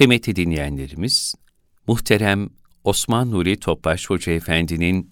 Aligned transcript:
Kıymetli 0.00 0.36
dinleyenlerimiz, 0.36 1.34
muhterem 1.86 2.48
Osman 2.84 3.30
Nuri 3.30 3.60
Topbaş 3.60 4.10
Hoca 4.10 4.32
Efendi'nin 4.32 5.08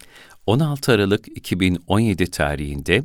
16 0.46 0.92
Aralık 0.92 1.28
2017 1.36 2.30
tarihinde 2.30 3.02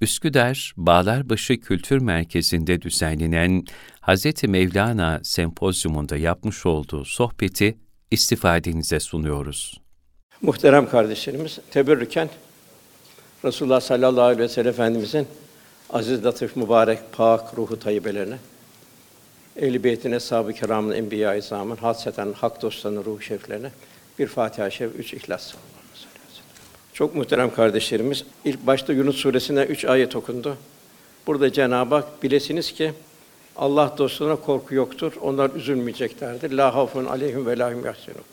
Üsküdar 0.00 0.72
Bağlarbaşı 0.76 1.60
Kültür 1.60 1.98
Merkezi'nde 1.98 2.82
düzenlenen 2.82 3.64
Hz. 4.02 4.44
Mevlana 4.44 5.20
Sempozyumunda 5.22 6.16
yapmış 6.16 6.66
olduğu 6.66 7.04
sohbeti 7.04 7.78
istifadenize 8.10 9.00
sunuyoruz. 9.00 9.80
Muhterem 10.42 10.88
kardeşlerimiz, 10.88 11.58
teberrüken 11.70 12.28
Resulullah 13.44 13.80
sallallahu 13.80 14.24
aleyhi 14.24 14.42
ve 14.42 14.48
sellem 14.48 14.70
Efendimizin 14.70 15.26
aziz, 15.90 16.24
latif, 16.24 16.56
mübarek, 16.56 16.98
pak 17.12 17.58
ruhu 17.58 17.78
tayyibelerine, 17.78 18.38
ehl-i 19.58 19.84
beytin, 19.84 20.12
eshab-ı 20.12 20.52
kiramın, 20.52 20.92
enbiya-i 20.92 21.38
izamın, 21.38 21.76
hasreten 21.76 22.32
hak 22.32 22.62
dostlarının 22.62 23.04
ruhu 23.04 23.22
şeriflerine 23.22 23.70
bir 24.18 24.26
Fatiha-i 24.26 24.72
Şerif, 24.72 24.98
üç 24.98 25.14
İhlas. 25.14 25.54
Çok 26.92 27.14
muhterem 27.14 27.54
kardeşlerimiz, 27.54 28.24
ilk 28.44 28.66
başta 28.66 28.92
Yunus 28.92 29.16
suresine 29.16 29.62
üç 29.62 29.84
ayet 29.84 30.16
okundu. 30.16 30.56
Burada 31.26 31.52
Cenab-ı 31.52 31.94
Hak 31.94 32.22
bilesiniz 32.22 32.72
ki 32.72 32.92
Allah 33.56 33.94
dostlarına 33.98 34.36
korku 34.36 34.74
yoktur. 34.74 35.12
Onlar 35.20 35.50
üzülmeyeceklerdir. 35.50 36.50
La 36.50 36.74
havfun 36.74 37.04
aleyhim 37.04 37.46
ve 37.46 37.58
lahum 37.58 37.84
yahzunun. 37.84 38.24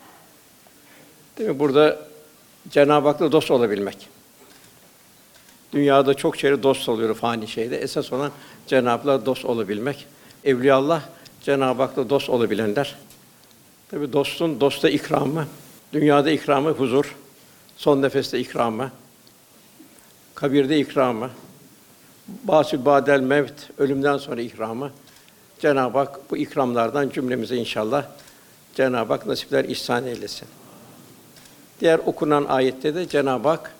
Değil 1.38 1.50
mi? 1.50 1.59
Burada 1.59 2.00
Cenab-ı 2.70 3.08
Hak'la 3.08 3.31
dost 3.31 3.52
olabilmek. 3.52 4.09
Dünyada 5.73 6.14
çok 6.14 6.38
şeyle 6.38 6.64
dost 6.64 6.90
oluyor 6.90 7.16
fani 7.16 7.48
şeyde. 7.48 7.78
Esas 7.78 8.14
olan 8.14 8.31
Cenab-ı 8.67 8.90
Hak'la 8.90 9.26
dost 9.26 9.45
olabilmek. 9.45 10.08
Evliyaullah 10.45 11.02
Cenab-ı 11.41 11.81
Hak'la 11.81 12.09
dost 12.09 12.29
olabilenler. 12.29 12.95
Tabi 13.91 14.13
dostun 14.13 14.61
dosta 14.61 14.89
ikramı, 14.89 15.47
dünyada 15.93 16.31
ikramı 16.31 16.69
huzur, 16.69 17.16
son 17.77 18.02
nefeste 18.02 18.39
ikramı, 18.39 18.91
kabirde 20.35 20.80
ikramı, 20.80 21.30
basül 22.27 22.85
badel 22.85 23.19
mevt, 23.19 23.53
ölümden 23.77 24.17
sonra 24.17 24.41
ikramı. 24.41 24.91
Cenab-ı 25.59 25.97
Hak 25.97 26.31
bu 26.31 26.38
ikramlardan 26.38 27.09
cümlemize 27.09 27.55
inşallah 27.55 28.05
Cenab-ı 28.75 29.13
Hak 29.13 29.25
nasipler 29.25 29.66
ihsan 29.66 30.05
eylesin. 30.07 30.47
Diğer 31.81 32.00
okunan 32.00 32.45
ayette 32.45 32.95
de 32.95 33.07
Cenab-ı 33.07 33.47
Hak 33.47 33.75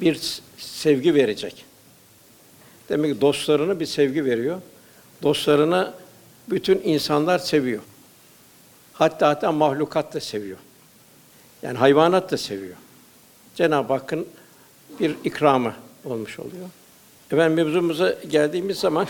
bir 0.00 0.40
sevgi 0.58 1.14
verecek. 1.14 1.64
Demek 2.88 3.14
ki 3.14 3.20
dostlarına 3.20 3.80
bir 3.80 3.86
sevgi 3.86 4.24
veriyor. 4.24 4.60
Dostlarını 5.24 5.92
bütün 6.50 6.80
insanlar 6.84 7.38
seviyor. 7.38 7.82
Hatta 8.92 9.28
hatta 9.28 9.52
mahlukat 9.52 10.14
da 10.14 10.20
seviyor. 10.20 10.58
Yani 11.62 11.78
hayvanat 11.78 12.30
da 12.30 12.36
seviyor. 12.36 12.76
Cenab-ı 13.54 13.92
Hakk'ın 13.92 14.26
bir 15.00 15.16
ikramı 15.24 15.74
olmuş 16.04 16.38
oluyor. 16.38 16.68
Efendim 17.30 17.54
mevzumuza 17.54 18.14
geldiğimiz 18.28 18.78
zaman 18.78 19.06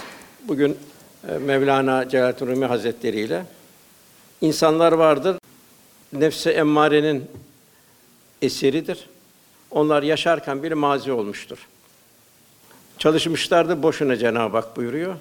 bugün 0.48 0.78
e, 1.28 1.38
Mevlana 1.38 2.08
Celaleddin 2.08 2.46
Rumi 2.46 2.64
Hazretleri 2.64 3.20
ile 3.20 3.44
insanlar 4.40 4.92
vardır. 4.92 5.36
Nefse 6.12 6.50
emmarenin 6.50 7.30
eseridir. 8.42 9.08
Onlar 9.70 10.02
yaşarken 10.02 10.62
bir 10.62 10.72
mazi 10.72 11.12
olmuştur. 11.12 11.68
Çalışmışlardı 12.98 13.82
boşuna 13.82 14.16
Cenab-ı 14.16 14.56
Hak 14.56 14.76
buyuruyor. 14.76 15.16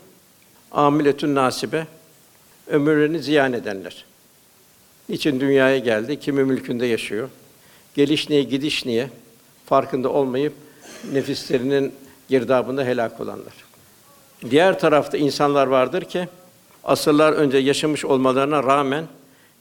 Amiletün 0.73 1.35
nasibe 1.35 1.88
ömürlerini 2.67 3.19
ziyan 3.19 3.53
edenler. 3.53 4.05
Niçin 5.09 5.39
dünyaya 5.39 5.77
geldi? 5.77 6.19
Kimi 6.19 6.43
mülkünde 6.43 6.85
yaşıyor? 6.85 7.30
Geliş 7.95 8.30
niye, 8.30 8.43
gidiş 8.43 8.85
niye? 8.85 9.09
Farkında 9.65 10.09
olmayıp 10.09 10.53
nefislerinin 11.11 11.93
girdabında 12.30 12.83
helak 12.83 13.21
olanlar. 13.21 13.53
Diğer 14.49 14.80
tarafta 14.80 15.17
insanlar 15.17 15.67
vardır 15.67 16.02
ki 16.02 16.27
asırlar 16.83 17.33
önce 17.33 17.58
yaşamış 17.58 18.05
olmalarına 18.05 18.64
rağmen 18.64 19.05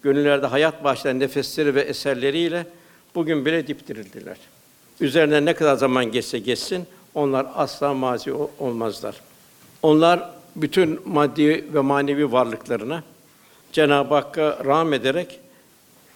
gönüllerde 0.02 0.46
hayat 0.46 0.84
başlayan 0.84 1.20
nefesleri 1.20 1.74
ve 1.74 1.80
eserleriyle 1.80 2.66
bugün 3.14 3.46
bile 3.46 3.66
diptirildiler. 3.66 4.36
Üzerine 5.00 5.44
ne 5.44 5.54
kadar 5.54 5.76
zaman 5.76 6.04
geçse 6.04 6.38
geçsin 6.38 6.86
onlar 7.14 7.46
asla 7.54 7.94
mazi 7.94 8.32
olmazlar. 8.58 9.20
Onlar 9.82 10.41
bütün 10.56 11.00
maddi 11.08 11.74
ve 11.74 11.80
manevi 11.80 12.32
varlıklarına 12.32 13.02
Cenab-ı 13.72 14.14
Hakk'a 14.14 14.58
rağm 14.64 14.92
ederek 14.92 15.40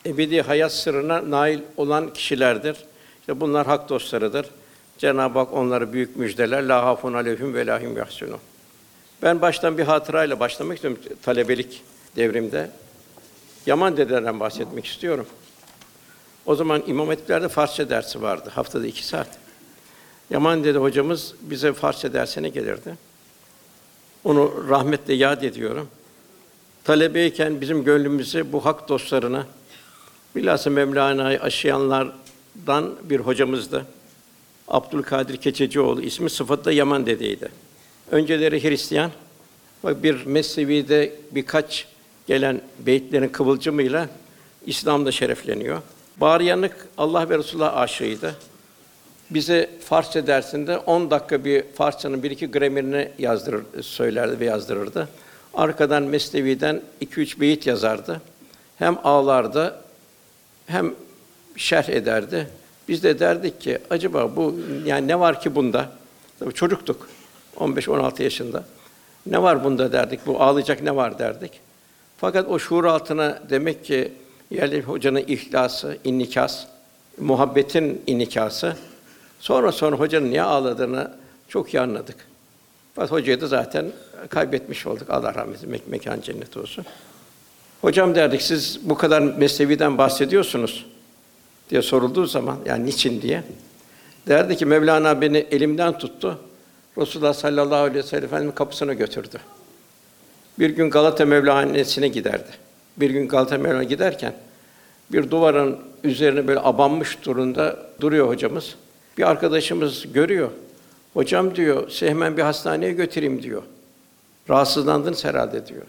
ebedi 0.07 0.43
hayat 0.43 0.73
sırrına 0.73 1.31
nail 1.31 1.61
olan 1.77 2.13
kişilerdir. 2.13 2.77
İşte 3.21 3.41
bunlar 3.41 3.67
hak 3.67 3.89
dostlarıdır. 3.89 4.47
Cenab-ı 4.99 5.39
Hak 5.39 5.53
onlara 5.53 5.93
büyük 5.93 6.17
müjdeler. 6.17 6.63
La 6.63 6.85
hafun 6.85 7.13
aleyhim 7.13 7.55
ve 7.55 7.67
lahim 7.67 7.97
yahsunun. 7.97 8.39
Ben 9.23 9.41
baştan 9.41 9.79
bir 9.79 9.83
hatırayla 9.83 10.41
başlamak 10.41 10.77
istiyorum 10.77 11.01
talebelik 11.23 11.83
devrimde. 12.17 12.71
Yaman 13.67 13.97
dededen 13.97 14.41
bahsetmek 14.41 14.87
istiyorum. 14.87 15.27
O 16.47 16.55
zaman 16.55 16.83
İmam 16.87 17.09
Hatipler'de 17.09 17.49
Farsça 17.49 17.91
dersi 17.91 18.23
vardı. 18.23 18.51
Haftada 18.55 18.87
iki 18.87 19.07
saat. 19.07 19.29
Yaman 20.31 20.65
dede 20.65 20.79
hocamız 20.79 21.35
bize 21.41 21.73
Farsça 21.73 22.13
dersine 22.13 22.49
gelirdi. 22.49 22.97
Onu 24.27 24.69
rahmetle 24.69 25.15
yad 25.15 25.43
ediyorum. 25.43 25.89
Talebeyken 26.85 27.61
bizim 27.61 27.85
gönlümüzü 27.85 28.53
bu 28.53 28.65
hak 28.65 28.89
dostlarına, 28.89 29.47
bilhassa 30.37 30.71
Mevlana'yı 30.71 31.43
aşıyanlardan 31.43 32.95
bir 33.03 33.21
hocamızdı. 33.21 33.87
Abdülkadir 34.69 35.37
Keçecioğlu 35.37 36.03
ismi 36.03 36.31
sıfatla 36.31 36.73
Yaman 36.73 37.07
dedeydi. 37.07 37.49
Önceleri 38.11 38.63
Hristiyan, 38.63 39.11
bir 39.85 40.27
Mesnevi'de 40.27 41.13
birkaç 41.31 41.87
gelen 42.27 42.61
beyitlerin 42.79 43.29
kıvılcımıyla 43.29 44.09
İslam'da 44.67 45.13
şerefleniyor. 45.13 45.83
Bağıryanık 46.17 46.89
Allah 46.99 47.31
ve 47.31 47.39
Resulullah 47.39 47.77
aşığıydı. 47.77 48.35
Bize 49.31 49.71
Farsça 49.81 50.27
dersinde 50.27 50.79
10 50.79 51.11
dakika 51.11 51.45
bir 51.45 51.65
Farsçanın 51.75 52.23
bir 52.23 52.31
iki 52.31 52.47
gramerini 52.47 53.09
yazdırır, 53.19 53.83
söylerdi 53.83 54.41
ve 54.41 54.45
yazdırırdı. 54.45 55.09
Arkadan 55.55 56.03
Mesnevi'den 56.03 56.83
2-3 57.03 57.41
beyit 57.41 57.67
yazardı. 57.67 58.21
Hem 58.79 58.99
ağlardı 59.05 59.75
hem 60.67 60.95
şerh 61.57 61.89
ederdi. 61.89 62.49
Biz 62.89 63.03
de 63.03 63.19
derdik 63.19 63.61
ki 63.61 63.79
acaba 63.91 64.37
bu 64.37 64.57
yani 64.85 65.09
ne 65.09 65.21
var 65.21 65.41
ki 65.41 65.55
bunda? 65.55 65.89
Tabii 66.39 66.55
çocuktuk. 66.55 67.09
15-16 67.57 68.23
yaşında. 68.23 68.65
Ne 69.27 69.43
var 69.43 69.65
bunda 69.65 69.93
derdik. 69.93 70.27
Bu 70.27 70.43
ağlayacak 70.43 70.83
ne 70.83 70.97
var 70.97 71.19
derdik. 71.19 71.53
Fakat 72.19 72.49
o 72.49 72.59
şuur 72.59 72.85
altına 72.85 73.43
demek 73.51 73.85
ki 73.85 74.13
yerli 74.51 74.83
hocanın 74.83 75.25
ihlası, 75.27 75.99
innikas, 76.05 76.67
muhabbetin 77.19 78.03
innikası. 78.07 78.77
Sonra 79.41 79.73
sonra 79.73 79.97
hocanın 79.97 80.31
niye 80.31 80.43
ağladığını 80.43 81.11
çok 81.49 81.75
iyi 81.75 81.81
anladık. 81.81 82.17
Fakat 82.95 83.11
hocayı 83.11 83.41
da 83.41 83.47
zaten 83.47 83.87
kaybetmiş 84.29 84.87
olduk. 84.87 85.11
Allah 85.11 85.35
rahmet 85.35 85.47
eylesin, 85.49 85.71
mek 85.71 85.89
mekan 85.89 86.21
cennet 86.21 86.57
olsun. 86.57 86.85
Hocam 87.81 88.15
derdik, 88.15 88.43
siz 88.43 88.81
bu 88.83 88.95
kadar 88.95 89.21
Mesnevi'den 89.21 89.99
bahsediyorsunuz 89.99 90.87
diye 91.71 91.83
sorulduğu 91.83 92.27
zaman, 92.27 92.59
yani 92.67 92.87
niçin 92.87 93.23
diye. 93.23 93.43
Derdi 94.29 94.57
ki 94.57 94.67
Mevlana 94.67 95.21
beni 95.21 95.39
elimden 95.39 95.99
tuttu. 95.99 96.39
Resulullah 96.99 97.35
sallallahu 97.35 97.75
aleyhi 97.75 97.99
ve 97.99 98.03
sellem 98.03 98.25
Efendimiz 98.25 98.55
kapısına 98.55 98.95
götürdü. 98.95 99.39
Bir 100.59 100.71
gün 100.71 100.91
Galata 100.91 101.25
Mevlana'sine 101.25 102.09
giderdi. 102.09 102.51
Bir 102.97 103.11
gün 103.11 103.29
Galata 103.29 103.59
Mevlana 103.59 103.85
giderken 103.85 104.35
bir 105.13 105.31
duvarın 105.31 105.79
üzerine 106.05 106.49
böyle 106.49 106.61
abanmış 106.61 107.19
durumda 107.25 107.77
duruyor 108.01 108.29
hocamız. 108.29 108.75
Bir 109.19 109.31
arkadaşımız 109.31 110.13
görüyor. 110.13 110.51
Hocam 111.15 111.57
diyor, 111.57 111.91
sizi 111.91 112.09
hemen 112.09 112.37
bir 112.37 112.43
hastaneye 112.43 112.93
götüreyim 112.93 113.43
diyor. 113.43 113.63
Rahatsızlandınız 114.51 115.25
herhalde 115.25 115.67
diyor. 115.67 115.83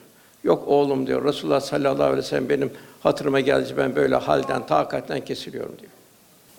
Yok 0.44 0.68
oğlum 0.68 1.07
diyor. 1.07 1.25
Resulullah 1.25 1.62
sallallahu 1.62 2.03
aleyhi 2.03 2.18
ve 2.18 2.21
sellem 2.21 2.50
benim 2.50 2.71
hatırıma 3.03 3.39
geldi. 3.39 3.74
Ben 3.77 3.95
böyle 3.95 4.15
halden, 4.15 4.65
takatten 4.65 5.25
kesiliyorum 5.25 5.75
diyor. 5.79 5.91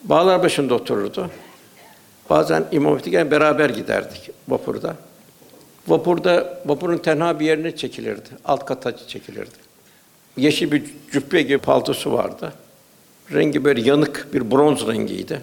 Bağlar 0.05 0.43
başında 0.43 0.75
otururdu. 0.75 1.31
Bazen 2.31 2.65
İmam 2.73 2.95
Hatip'e 2.95 3.31
beraber 3.31 3.71
giderdik 3.71 4.31
vapurda. 4.49 4.97
Vapurda 5.89 6.63
vapurun 6.67 6.99
tenha 6.99 7.41
bir 7.41 7.47
yerine 7.47 7.77
çekilirdi. 7.77 8.29
Alt 8.45 8.65
kata 8.65 8.97
çekilirdi. 8.97 9.69
Yeşil 10.37 10.73
bir 10.73 10.85
cübbe 11.13 11.43
gibi 11.43 11.59
paltosu 11.59 12.13
vardı. 12.13 12.53
Rengi 13.33 13.65
böyle 13.65 13.81
yanık 13.81 14.29
bir 14.35 14.51
bronz 14.51 14.87
rengiydi. 14.87 15.43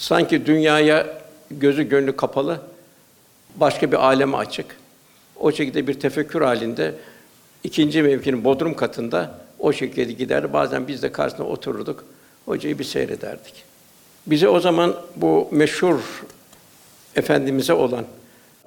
Sanki 0.00 0.46
dünyaya 0.46 1.06
gözü 1.50 1.82
gönlü 1.82 2.16
kapalı, 2.16 2.60
başka 3.56 3.92
bir 3.92 3.96
aleme 3.96 4.36
açık. 4.36 4.76
O 5.36 5.52
şekilde 5.52 5.86
bir 5.86 6.00
tefekkür 6.00 6.40
halinde 6.40 6.94
ikinci 7.64 8.02
mevkinin 8.02 8.44
bodrum 8.44 8.74
katında 8.74 9.38
o 9.58 9.72
şekilde 9.72 10.12
gider. 10.12 10.52
Bazen 10.52 10.88
biz 10.88 11.02
de 11.02 11.12
karşısına 11.12 11.46
otururduk. 11.46 12.04
Hocayı 12.44 12.78
bir 12.78 12.84
seyrederdik. 12.84 13.54
Bize 14.26 14.48
o 14.48 14.60
zaman 14.60 14.96
bu 15.16 15.48
meşhur 15.50 16.00
efendimize 17.16 17.72
olan 17.72 18.04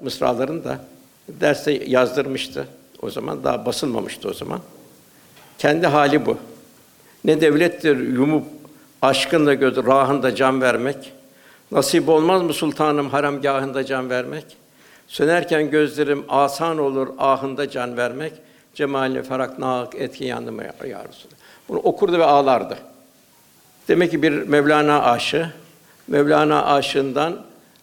mısraların 0.01 0.63
da 0.63 0.79
derste 1.27 1.71
yazdırmıştı. 1.71 2.67
O 3.01 3.09
zaman 3.09 3.43
daha 3.43 3.65
basılmamıştı 3.65 4.29
o 4.29 4.33
zaman. 4.33 4.59
Kendi 5.57 5.87
hali 5.87 6.25
bu. 6.25 6.37
Ne 7.25 7.41
devlettir 7.41 7.97
yumup 7.97 8.45
aşkınla 9.01 9.53
göz 9.53 9.77
rahında 9.77 10.35
can 10.35 10.61
vermek. 10.61 11.13
Nasip 11.71 12.09
olmaz 12.09 12.41
mı 12.41 12.53
sultanım 12.53 13.09
haramgahında 13.09 13.85
can 13.85 14.09
vermek? 14.09 14.45
Sönerken 15.07 15.71
gözlerim 15.71 16.25
asan 16.29 16.77
olur 16.77 17.07
ahında 17.17 17.69
can 17.69 17.97
vermek. 17.97 18.33
Cemaline 18.73 19.23
ferak 19.23 19.59
nak 19.59 19.95
etki 19.95 20.25
yandım 20.25 20.61
ya, 20.61 20.73
Resulallah. 20.83 21.37
Bunu 21.69 21.77
okurdu 21.77 22.19
ve 22.19 22.25
ağlardı. 22.25 22.77
Demek 23.87 24.11
ki 24.11 24.21
bir 24.21 24.31
Mevlana 24.31 25.03
aşığı, 25.03 25.49
Mevlana 26.07 26.65
aşığından 26.65 27.41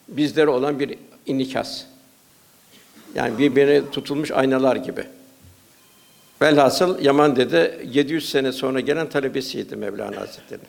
bizlere 0.09 0.50
olan 0.50 0.81
bir 0.81 0.99
inikas. 1.26 1.83
Yani 3.15 3.38
birbirine 3.38 3.91
tutulmuş 3.91 4.31
aynalar 4.31 4.76
gibi. 4.76 5.05
Velhasıl 6.43 7.05
Yaman 7.05 7.37
Dede 7.37 7.81
700 7.93 8.31
sene 8.31 8.53
sonra 8.53 8.81
gelen 8.81 9.09
talebesiydi 9.09 9.76
Mevlana 9.76 10.17
Hazretleri. 10.21 10.61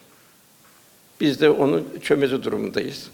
Biz 1.21 1.41
de 1.41 1.50
onun 1.50 1.88
çömezi 2.03 2.44
durumundayız. 2.44 3.09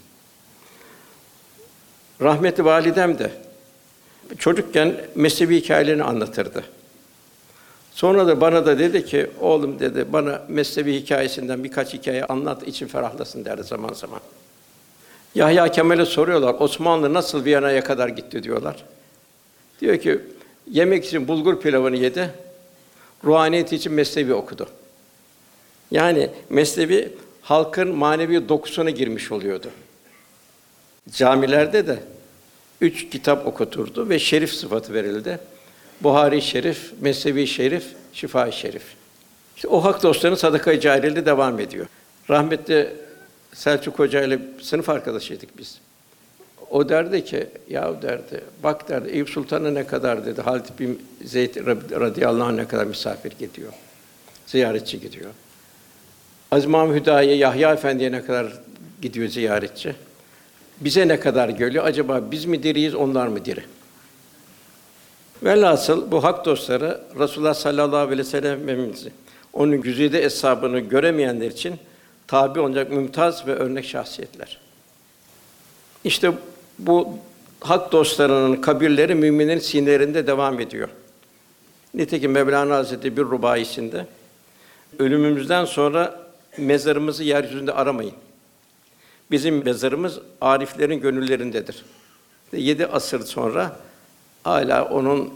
Rahmetli 2.21 2.65
validem 2.65 3.19
de 3.19 3.31
çocukken 4.37 4.95
mesnevi 5.15 5.55
hikayelerini 5.55 6.03
anlatırdı. 6.03 6.63
Sonra 7.91 8.27
da 8.27 8.41
bana 8.41 8.65
da 8.65 8.79
dedi 8.79 9.05
ki, 9.05 9.29
oğlum 9.41 9.79
dedi, 9.79 10.05
bana 10.13 10.41
mesnevi 10.47 10.93
hikayesinden 10.93 11.63
birkaç 11.63 11.93
hikaye 11.93 12.25
anlat, 12.25 12.67
için 12.67 12.87
ferahlasın 12.87 13.45
derdi 13.45 13.63
zaman 13.63 13.93
zaman. 13.93 14.19
Yahya 15.35 15.71
Kemal'e 15.71 16.05
soruyorlar, 16.05 16.55
Osmanlı 16.59 17.13
nasıl 17.13 17.45
Viyana'ya 17.45 17.83
kadar 17.83 18.07
gitti 18.07 18.43
diyorlar. 18.43 18.83
Diyor 19.81 19.97
ki, 19.97 20.19
yemek 20.71 21.05
için 21.05 21.27
bulgur 21.27 21.61
pilavını 21.61 21.95
yedi, 21.95 22.29
ruhaniyet 23.23 23.73
için 23.73 23.93
mesnevi 23.93 24.33
okudu. 24.33 24.67
Yani 25.91 26.29
mesnevi 26.49 27.13
halkın 27.47 27.95
manevi 27.95 28.49
dokusuna 28.49 28.89
girmiş 28.89 29.31
oluyordu. 29.31 29.67
Camilerde 31.11 31.87
de 31.87 31.99
üç 32.81 33.09
kitap 33.09 33.47
okuturdu 33.47 34.09
ve 34.09 34.19
şerif 34.19 34.53
sıfatı 34.53 34.93
verildi. 34.93 35.39
Buhari 36.01 36.41
Şerif, 36.41 36.93
Mesnevi 37.01 37.47
Şerif, 37.47 37.85
Şifa 38.13 38.51
Şerif. 38.51 38.83
İşte 39.55 39.67
o 39.67 39.83
hak 39.83 40.03
dostlarının 40.03 40.37
sadaka-i 40.37 40.81
devam 41.25 41.59
ediyor. 41.59 41.85
Rahmetli 42.29 42.95
Selçuk 43.53 43.99
Hoca 43.99 44.21
ile 44.21 44.39
sınıf 44.61 44.89
arkadaşıydık 44.89 45.57
biz. 45.57 45.79
O 46.69 46.89
derdi 46.89 47.25
ki, 47.25 47.47
ya 47.69 48.01
derdi, 48.01 48.43
bak 48.63 48.89
derdi, 48.89 49.09
Eyüp 49.09 49.29
Sultan'a 49.29 49.71
ne 49.71 49.87
kadar 49.87 50.25
dedi, 50.25 50.41
Halid 50.41 50.65
bin 50.79 51.01
Zeyd 51.25 51.55
radıyallahu 51.91 52.47
anh 52.47 52.55
ne 52.55 52.67
kadar 52.67 52.85
misafir 52.85 53.31
gidiyor, 53.39 53.73
ziyaretçi 54.47 54.99
gidiyor. 54.99 55.31
Aziz 56.51 56.65
Mahmud 56.65 56.95
Hüdayi, 56.95 57.37
Yahya 57.37 57.73
Efendi'ye 57.73 58.11
ne 58.11 58.25
kadar 58.25 58.47
gidiyor 59.01 59.27
ziyaretçi. 59.27 59.95
Bize 60.81 61.07
ne 61.07 61.19
kadar 61.19 61.49
geliyor? 61.49 61.85
Acaba 61.85 62.21
biz 62.31 62.45
mi 62.45 62.63
diriyiz, 62.63 62.95
onlar 62.95 63.27
mı 63.27 63.45
diri? 63.45 63.63
Velhasıl 65.43 66.11
bu 66.11 66.23
hak 66.23 66.45
dostları 66.45 67.01
Resulullah 67.19 67.53
sallallahu 67.53 67.97
aleyhi 67.97 68.19
ve 68.19 68.23
sellem 68.23 68.69
Efendimiz'i 68.69 69.11
onun 69.53 69.81
güzide 69.81 70.23
hesabını 70.23 70.79
göremeyenler 70.79 71.51
için 71.51 71.75
tabi 72.27 72.59
olacak 72.59 72.91
mümtaz 72.91 73.47
ve 73.47 73.53
örnek 73.53 73.85
şahsiyetler. 73.85 74.59
İşte 76.03 76.31
bu 76.79 77.09
hak 77.59 77.91
dostlarının 77.91 78.55
kabirleri 78.55 79.15
müminlerin 79.15 79.59
sinirlerinde 79.59 80.27
devam 80.27 80.59
ediyor. 80.59 80.89
Nitekim 81.93 82.31
Mevlana 82.31 82.75
Hazretleri 82.75 83.17
bir 83.17 83.21
rubayisinde 83.21 84.05
ölümümüzden 84.99 85.65
sonra 85.65 86.26
mezarımızı 86.57 87.23
yeryüzünde 87.23 87.71
aramayın. 87.71 88.13
Bizim 89.31 89.63
mezarımız 89.65 90.19
ariflerin 90.41 90.99
gönüllerindedir. 90.99 91.85
Yedi 92.53 92.87
asır 92.87 93.25
sonra 93.25 93.79
hala 94.43 94.85
onun 94.85 95.33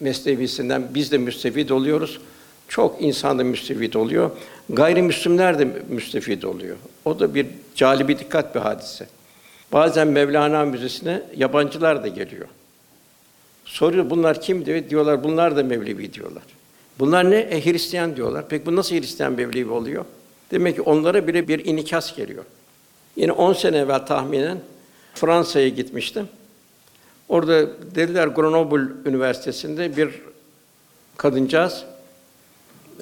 mesnevisinden 0.00 0.88
biz 0.94 1.12
de 1.12 1.18
müstefid 1.18 1.70
oluyoruz. 1.70 2.20
Çok 2.68 3.02
insan 3.02 3.38
da 3.38 3.44
müstefid 3.44 3.94
oluyor. 3.94 4.30
Gayrimüslimler 4.70 5.58
de 5.58 5.68
müstefid 5.88 6.42
oluyor. 6.42 6.76
O 7.04 7.20
da 7.20 7.34
bir 7.34 7.46
calibi 7.74 8.18
dikkat 8.18 8.54
bir 8.54 8.60
hadise. 8.60 9.06
Bazen 9.72 10.08
Mevlana 10.08 10.64
Müzesi'ne 10.64 11.22
yabancılar 11.36 12.02
da 12.02 12.08
geliyor. 12.08 12.48
Soruyor 13.64 14.10
bunlar 14.10 14.40
kim 14.40 14.66
diyor. 14.66 14.90
Diyorlar 14.90 15.24
bunlar 15.24 15.56
da 15.56 15.62
Mevlevi 15.62 16.12
diyorlar. 16.12 16.42
Bunlar 16.98 17.30
ne? 17.30 17.36
E, 17.36 17.64
Hristiyan 17.64 18.16
diyorlar. 18.16 18.44
Peki 18.48 18.66
bu 18.66 18.76
nasıl 18.76 18.96
Hristiyan 18.96 19.32
Mevlevi 19.32 19.70
oluyor? 19.70 20.04
Demek 20.50 20.76
ki 20.76 20.82
onlara 20.82 21.26
bile 21.26 21.48
bir 21.48 21.64
inikas 21.64 22.16
geliyor. 22.16 22.44
Yine 23.16 23.32
10 23.32 23.52
sene 23.52 23.78
evvel 23.78 24.06
tahminen 24.06 24.58
Fransa'ya 25.14 25.68
gitmiştim. 25.68 26.28
Orada 27.28 27.66
dediler 27.94 28.26
Grenoble 28.26 29.10
Üniversitesi'nde 29.10 29.96
bir 29.96 30.10
kadıncağız 31.16 31.84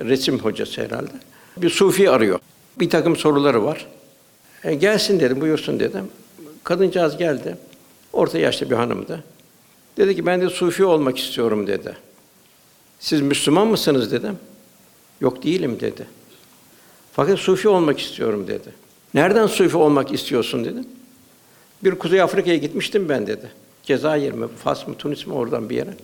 resim 0.00 0.38
hocası 0.38 0.82
herhalde. 0.82 1.12
Bir 1.56 1.70
sufi 1.70 2.10
arıyor. 2.10 2.38
Bir 2.80 2.90
takım 2.90 3.16
soruları 3.16 3.64
var. 3.64 3.86
E, 4.64 4.74
gelsin 4.74 5.20
dedim, 5.20 5.40
buyursun 5.40 5.80
dedim. 5.80 6.08
Kadıncağız 6.64 7.16
geldi. 7.16 7.56
Orta 8.12 8.38
yaşlı 8.38 8.70
bir 8.70 8.74
hanımdı. 8.74 9.24
Dedi 9.96 10.16
ki 10.16 10.26
ben 10.26 10.40
de 10.40 10.50
sufi 10.50 10.84
olmak 10.84 11.18
istiyorum 11.18 11.66
dedi. 11.66 11.96
Siz 13.00 13.20
Müslüman 13.20 13.66
mısınız 13.66 14.12
dedim. 14.12 14.38
Yok 15.20 15.42
değilim 15.42 15.80
dedi. 15.80 16.06
Fakat 17.12 17.38
sufi 17.38 17.68
olmak 17.68 18.00
istiyorum 18.00 18.46
dedi. 18.48 18.68
Nereden 19.14 19.46
sufi 19.46 19.76
olmak 19.76 20.12
istiyorsun 20.12 20.64
dedim. 20.64 20.86
Bir 21.84 21.94
Kuzey 21.94 22.22
Afrika'ya 22.22 22.56
gitmiştim 22.56 23.08
ben 23.08 23.26
dedi. 23.26 23.50
Cezayir 23.82 24.32
mi, 24.32 24.46
Fas 24.64 24.88
mı, 24.88 24.94
Tunis 24.94 25.26
mi 25.26 25.32
oradan 25.32 25.70
bir 25.70 25.76
yere. 25.76 25.94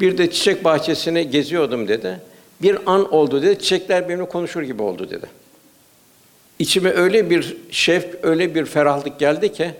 Bir 0.00 0.18
de 0.18 0.30
çiçek 0.30 0.64
bahçesini 0.64 1.30
geziyordum 1.30 1.88
dedi. 1.88 2.20
Bir 2.62 2.78
an 2.86 3.12
oldu 3.12 3.42
dedi. 3.42 3.58
Çiçekler 3.58 4.08
benimle 4.08 4.28
konuşur 4.28 4.62
gibi 4.62 4.82
oldu 4.82 5.10
dedi. 5.10 5.26
İçime 6.58 6.90
öyle 6.90 7.30
bir 7.30 7.56
şevk, 7.70 8.18
öyle 8.22 8.54
bir 8.54 8.64
ferahlık 8.64 9.18
geldi 9.18 9.52
ki 9.52 9.74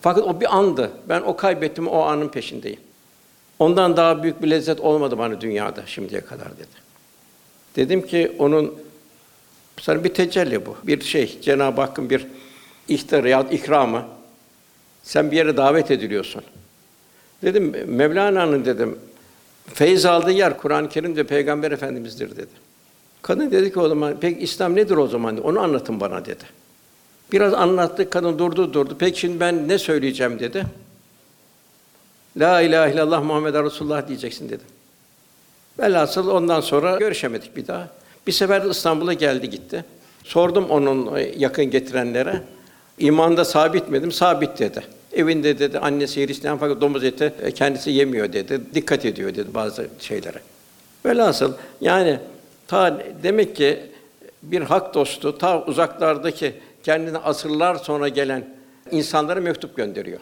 fakat 0.00 0.24
o 0.24 0.40
bir 0.40 0.56
andı. 0.56 0.90
Ben 1.08 1.20
o 1.20 1.36
kaybettim, 1.36 1.88
o 1.88 2.00
anın 2.00 2.28
peşindeyim. 2.28 2.80
Ondan 3.58 3.96
daha 3.96 4.22
büyük 4.22 4.42
bir 4.42 4.50
lezzet 4.50 4.80
olmadı 4.80 5.18
bana 5.18 5.40
dünyada 5.40 5.82
şimdiye 5.86 6.20
kadar 6.20 6.56
dedi. 6.56 6.86
Dedim 7.76 8.06
ki 8.06 8.32
onun 8.38 8.74
sana 9.80 10.04
bir 10.04 10.14
tecelli 10.14 10.66
bu. 10.66 10.76
Bir 10.84 11.00
şey 11.00 11.38
Cenab-ı 11.42 11.80
Hakk'ın 11.80 12.10
bir 12.10 12.26
ihtarı 12.88 13.28
ya 13.28 13.40
ikramı. 13.50 14.04
Sen 15.02 15.30
bir 15.30 15.36
yere 15.36 15.56
davet 15.56 15.90
ediliyorsun. 15.90 16.42
Dedim 17.42 17.74
Mevlana'nın 17.86 18.64
dedim 18.64 18.98
feyz 19.74 20.06
aldığı 20.06 20.30
yer 20.30 20.58
Kur'an-ı 20.58 20.88
Kerim 20.88 21.16
ve 21.16 21.24
Peygamber 21.24 21.72
Efendimiz'dir 21.72 22.36
dedi. 22.36 22.66
Kadın 23.22 23.50
dedi 23.50 23.72
ki 23.72 23.80
o 23.80 23.88
zaman 23.88 24.16
peki 24.20 24.40
İslam 24.40 24.76
nedir 24.76 24.96
o 24.96 25.06
zaman? 25.06 25.38
Onu 25.38 25.60
anlatın 25.60 26.00
bana 26.00 26.24
dedi. 26.24 26.44
Biraz 27.32 27.54
anlattı, 27.54 28.10
kadın 28.10 28.38
durdu 28.38 28.72
durdu. 28.72 28.96
Peki 28.98 29.20
şimdi 29.20 29.40
ben 29.40 29.68
ne 29.68 29.78
söyleyeceğim 29.78 30.38
dedi. 30.38 30.66
La 32.36 32.60
ilahe 32.60 32.92
illallah 32.94 33.22
Muhammed 33.22 33.54
Resulullah 33.54 34.08
diyeceksin 34.08 34.48
dedim. 34.48 34.66
Velhasıl 35.78 36.28
ondan 36.28 36.60
sonra 36.60 36.96
görüşemedik 36.96 37.56
bir 37.56 37.66
daha. 37.66 37.88
Bir 38.26 38.32
sefer 38.32 38.62
İstanbul'a 38.62 39.12
geldi 39.12 39.50
gitti. 39.50 39.84
Sordum 40.24 40.70
onun 40.70 41.18
yakın 41.36 41.64
getirenlere. 41.64 42.42
İmanda 42.98 43.44
sabit 43.44 43.88
midim? 43.88 44.12
Sabit 44.12 44.58
dedi. 44.58 44.82
Evinde 45.12 45.58
dedi 45.58 45.78
annesi 45.78 46.26
Hristiyan 46.26 46.58
fakat 46.58 46.80
domuz 46.80 47.04
eti 47.04 47.32
e, 47.42 47.50
kendisi 47.50 47.90
yemiyor 47.90 48.32
dedi. 48.32 48.60
Dikkat 48.74 49.04
ediyor 49.04 49.34
dedi 49.34 49.54
bazı 49.54 49.88
şeylere. 50.00 50.38
Velhasıl 51.06 51.52
yani 51.80 52.18
ta 52.66 53.00
demek 53.22 53.56
ki 53.56 53.80
bir 54.42 54.62
hak 54.62 54.94
dostu 54.94 55.38
ta 55.38 55.64
uzaklardaki 55.64 56.54
kendine 56.82 57.18
asırlar 57.18 57.74
sonra 57.74 58.08
gelen 58.08 58.44
insanlara 58.90 59.40
mektup 59.40 59.76
gönderiyor. 59.76 60.20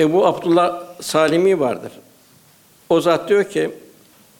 Ebu 0.00 0.26
Abdullah 0.26 0.82
Salimi 1.00 1.60
vardır. 1.60 1.92
O 2.88 3.00
zat 3.00 3.28
diyor 3.28 3.44
ki 3.44 3.70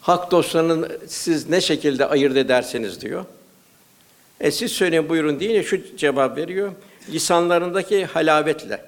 hak 0.01 0.31
dostlarının 0.31 0.93
siz 1.07 1.49
ne 1.49 1.61
şekilde 1.61 2.07
ayırt 2.07 2.37
edersiniz 2.37 3.01
diyor. 3.01 3.25
E 4.41 4.51
siz 4.51 4.73
söyleyin 4.73 5.09
buyurun 5.09 5.41
deyince 5.41 5.63
şu 5.63 5.97
cevap 5.97 6.37
veriyor. 6.37 6.73
Lisanlarındaki 7.09 8.05
halavetle. 8.05 8.85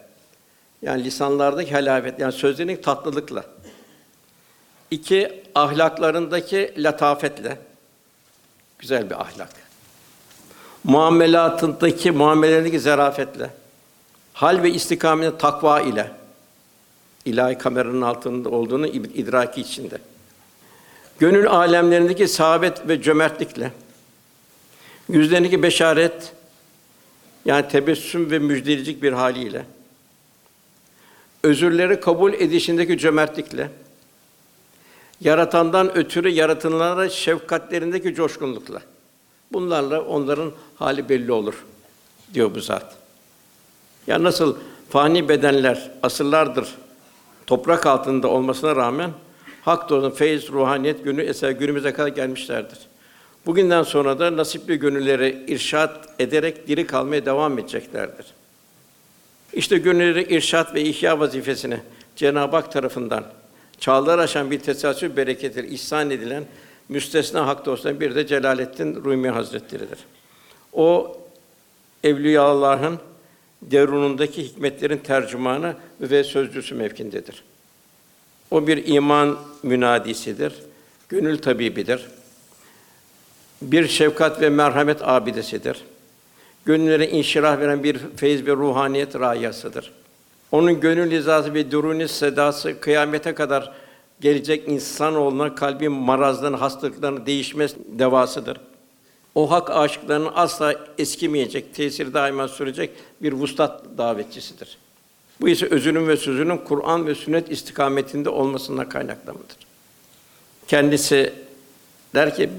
Yani 0.83 1.05
lisanlardaki 1.05 1.73
halavet 1.73 2.19
yani 2.21 2.33
sözlerin 2.33 2.76
tatlılıkla. 2.76 3.45
İki, 4.90 5.43
ahlaklarındaki 5.55 6.75
latafetle. 6.79 7.59
Güzel 8.79 9.11
bir 9.11 9.21
ahlak. 9.21 9.50
Muamelatındaki, 10.85 12.11
muamelelerindeki 12.11 12.81
zarafetle. 12.81 13.50
Hal 14.33 14.62
ve 14.62 14.71
istikametin 14.71 15.38
takva 15.38 15.81
ile. 15.81 16.11
ilahi 17.25 17.59
kameranın 17.59 18.02
altında 18.02 18.49
olduğunu 18.49 18.87
idraki 18.87 19.61
içinde. 19.61 19.99
Gönül 21.21 21.49
alemlerindeki 21.49 22.29
sahabet 22.29 22.89
ve 22.89 23.03
cömertlikle. 23.03 23.73
Yüzlerindeki 25.09 25.62
beşaret, 25.62 26.33
yani 27.45 27.69
tebessüm 27.69 28.31
ve 28.31 28.39
müjdelecik 28.39 29.03
bir 29.03 29.12
haliyle. 29.12 29.65
Özürleri 31.43 32.00
kabul 32.00 32.33
edişindeki 32.33 32.99
cömertlikle 32.99 33.71
yaratandan 35.21 35.97
ötürü 35.97 36.29
yaratılanlara 36.29 37.09
şefkatlerindeki 37.09 38.15
coşkunlukla. 38.15 38.83
Bunlarla 39.53 40.03
onların 40.03 40.53
hali 40.77 41.09
belli 41.09 41.33
olur 41.33 41.65
diyor 42.35 42.55
bu 42.55 42.61
zat. 42.61 42.97
Ya 44.07 44.23
nasıl 44.23 44.57
fani 44.91 45.29
bedenler 45.29 45.91
asırlardır 46.03 46.75
toprak 47.47 47.87
altında 47.87 48.29
olmasına 48.29 48.77
rağmen 48.77 49.11
hak 49.62 49.88
doğrunun 49.88 50.11
feyiz, 50.11 50.49
ruhaniyet 50.49 51.05
günü 51.05 51.23
eser 51.23 51.50
günümüze 51.50 51.93
kadar 51.93 52.09
gelmişlerdir. 52.09 52.79
Bugünden 53.47 53.83
sonra 53.83 54.19
da 54.19 54.37
nasipli 54.37 54.79
gönülleri 54.79 55.45
irşat 55.49 56.09
ederek 56.19 56.69
diri 56.69 56.87
kalmaya 56.87 57.26
devam 57.26 57.59
edeceklerdir. 57.59 58.26
İşte 59.52 59.79
gönülleri 59.79 60.37
irşat 60.37 60.75
ve 60.75 60.83
ihya 60.83 61.21
vazifesini 61.21 61.81
Cenab-ı 62.17 62.57
Hak 62.57 62.73
tarafından 62.73 63.25
çağlar 63.79 64.19
aşan 64.19 64.50
bir 64.50 64.59
tesasüf 64.59 65.17
bereketiyle 65.17 65.69
ihsan 65.69 66.11
edilen 66.11 66.45
müstesna 66.88 67.47
hak 67.47 67.67
dostlarından 67.67 68.00
bir 68.00 68.14
de 68.14 68.26
Celaleddin 68.26 69.05
Rumi 69.05 69.29
Hazretleri'dir. 69.29 69.99
O 70.73 71.17
evliyaullah'ın 72.05 72.99
derunundaki 73.62 74.45
hikmetlerin 74.45 74.99
tercümanı 74.99 75.75
ve 76.00 76.25
sözcüsü 76.25 76.75
mevkindedir. 76.75 77.45
O 78.50 78.66
bir 78.66 78.87
iman 78.87 79.38
münadisidir, 79.62 80.54
gönül 81.09 81.38
tabibidir. 81.38 82.07
Bir 83.62 83.88
şefkat 83.88 84.40
ve 84.40 84.50
merhamet 84.50 85.09
abidesidir. 85.09 85.85
Gönüllere 86.64 87.09
inşirah 87.09 87.61
veren 87.61 87.85
bir 87.85 87.99
feyz 88.16 88.47
ve 88.47 88.52
ruhaniyet 88.52 89.21
rayasıdır. 89.21 89.92
Onun 90.52 90.80
gönül 90.80 91.11
hizası 91.11 91.54
ve 91.54 91.71
duruni 91.71 92.09
sedası 92.09 92.80
kıyamete 92.80 93.35
kadar 93.35 93.73
gelecek 94.21 94.69
insanoğluna 94.69 95.54
kalbin 95.54 95.92
marazlarını, 95.92 96.57
hastalıklarını 96.57 97.26
değişmez 97.26 97.75
devasıdır. 97.87 98.61
O 99.35 99.50
hak 99.50 99.71
aşıklarının 99.71 100.30
asla 100.35 100.75
eskimeyecek, 100.99 101.75
tesiri 101.75 102.14
daima 102.14 102.49
sürecek 102.49 102.90
bir 103.23 103.33
vuslat 103.33 103.85
davetçisidir. 103.99 104.78
Bu 105.41 105.49
ise 105.49 105.67
özünün 105.67 106.09
ve 106.09 106.17
sözünün 106.17 106.57
Kur'an 106.57 107.07
ve 107.07 107.15
sünnet 107.15 107.51
istikametinde 107.51 108.31
olmasından 108.31 108.89
kaynaklanmıştır. 108.89 109.67
Kendisi 110.69 111.33
der 112.15 112.37
ki 112.37 112.51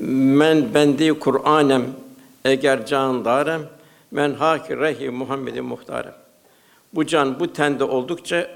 men 0.00 0.74
bendi 0.74 1.18
Kur'anem 1.18 1.86
eğer 2.44 2.86
can 2.86 3.24
darem 3.24 3.62
men 4.10 4.32
haki 4.34 4.76
rehi 4.76 5.10
Muhammed'in 5.10 5.64
muhtarem. 5.64 6.14
Bu 6.92 7.06
can 7.06 7.40
bu 7.40 7.52
tende 7.52 7.84
oldukça 7.84 8.50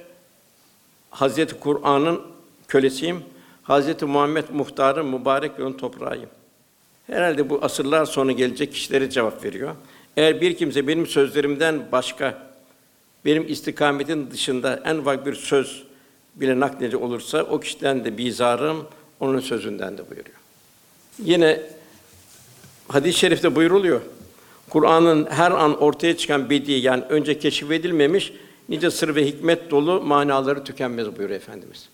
Hazreti 1.10 1.54
Kur'an'ın 1.54 2.20
kölesiyim. 2.68 3.22
Hazreti 3.62 4.04
Muhammed 4.04 4.44
muhtarı 4.52 5.04
mübarek 5.04 5.58
yolun 5.58 5.72
toprağıyım. 5.72 6.28
Herhalde 7.06 7.50
bu 7.50 7.58
asırlar 7.62 8.04
sonra 8.04 8.32
gelecek 8.32 8.72
kişilere 8.72 9.10
cevap 9.10 9.44
veriyor. 9.44 9.74
Eğer 10.16 10.40
bir 10.40 10.56
kimse 10.56 10.88
benim 10.88 11.06
sözlerimden 11.06 11.82
başka, 11.92 12.53
benim 13.24 13.48
istikametin 13.48 14.30
dışında 14.30 14.82
en 14.84 14.96
ufak 14.96 15.26
bir 15.26 15.34
söz 15.34 15.84
bile 16.34 16.60
nakledici 16.60 16.96
olursa 16.96 17.42
o 17.42 17.60
kişiden 17.60 18.04
de 18.04 18.18
bizarım, 18.18 18.86
onun 19.20 19.40
sözünden 19.40 19.98
de 19.98 20.10
buyuruyor. 20.10 20.36
Yine 21.18 21.62
hadis-i 22.88 23.18
şerifte 23.18 23.54
buyuruluyor. 23.54 24.00
Kur'an'ın 24.70 25.26
her 25.30 25.50
an 25.50 25.82
ortaya 25.82 26.16
çıkan 26.16 26.50
bedi 26.50 26.72
yani 26.72 27.04
önce 27.08 27.38
keşfedilmemiş 27.38 28.32
nice 28.68 28.90
sır 28.90 29.14
ve 29.14 29.26
hikmet 29.26 29.70
dolu 29.70 30.00
manaları 30.00 30.64
tükenmez 30.64 31.06
buyuruyor 31.06 31.40
efendimiz. 31.40 31.88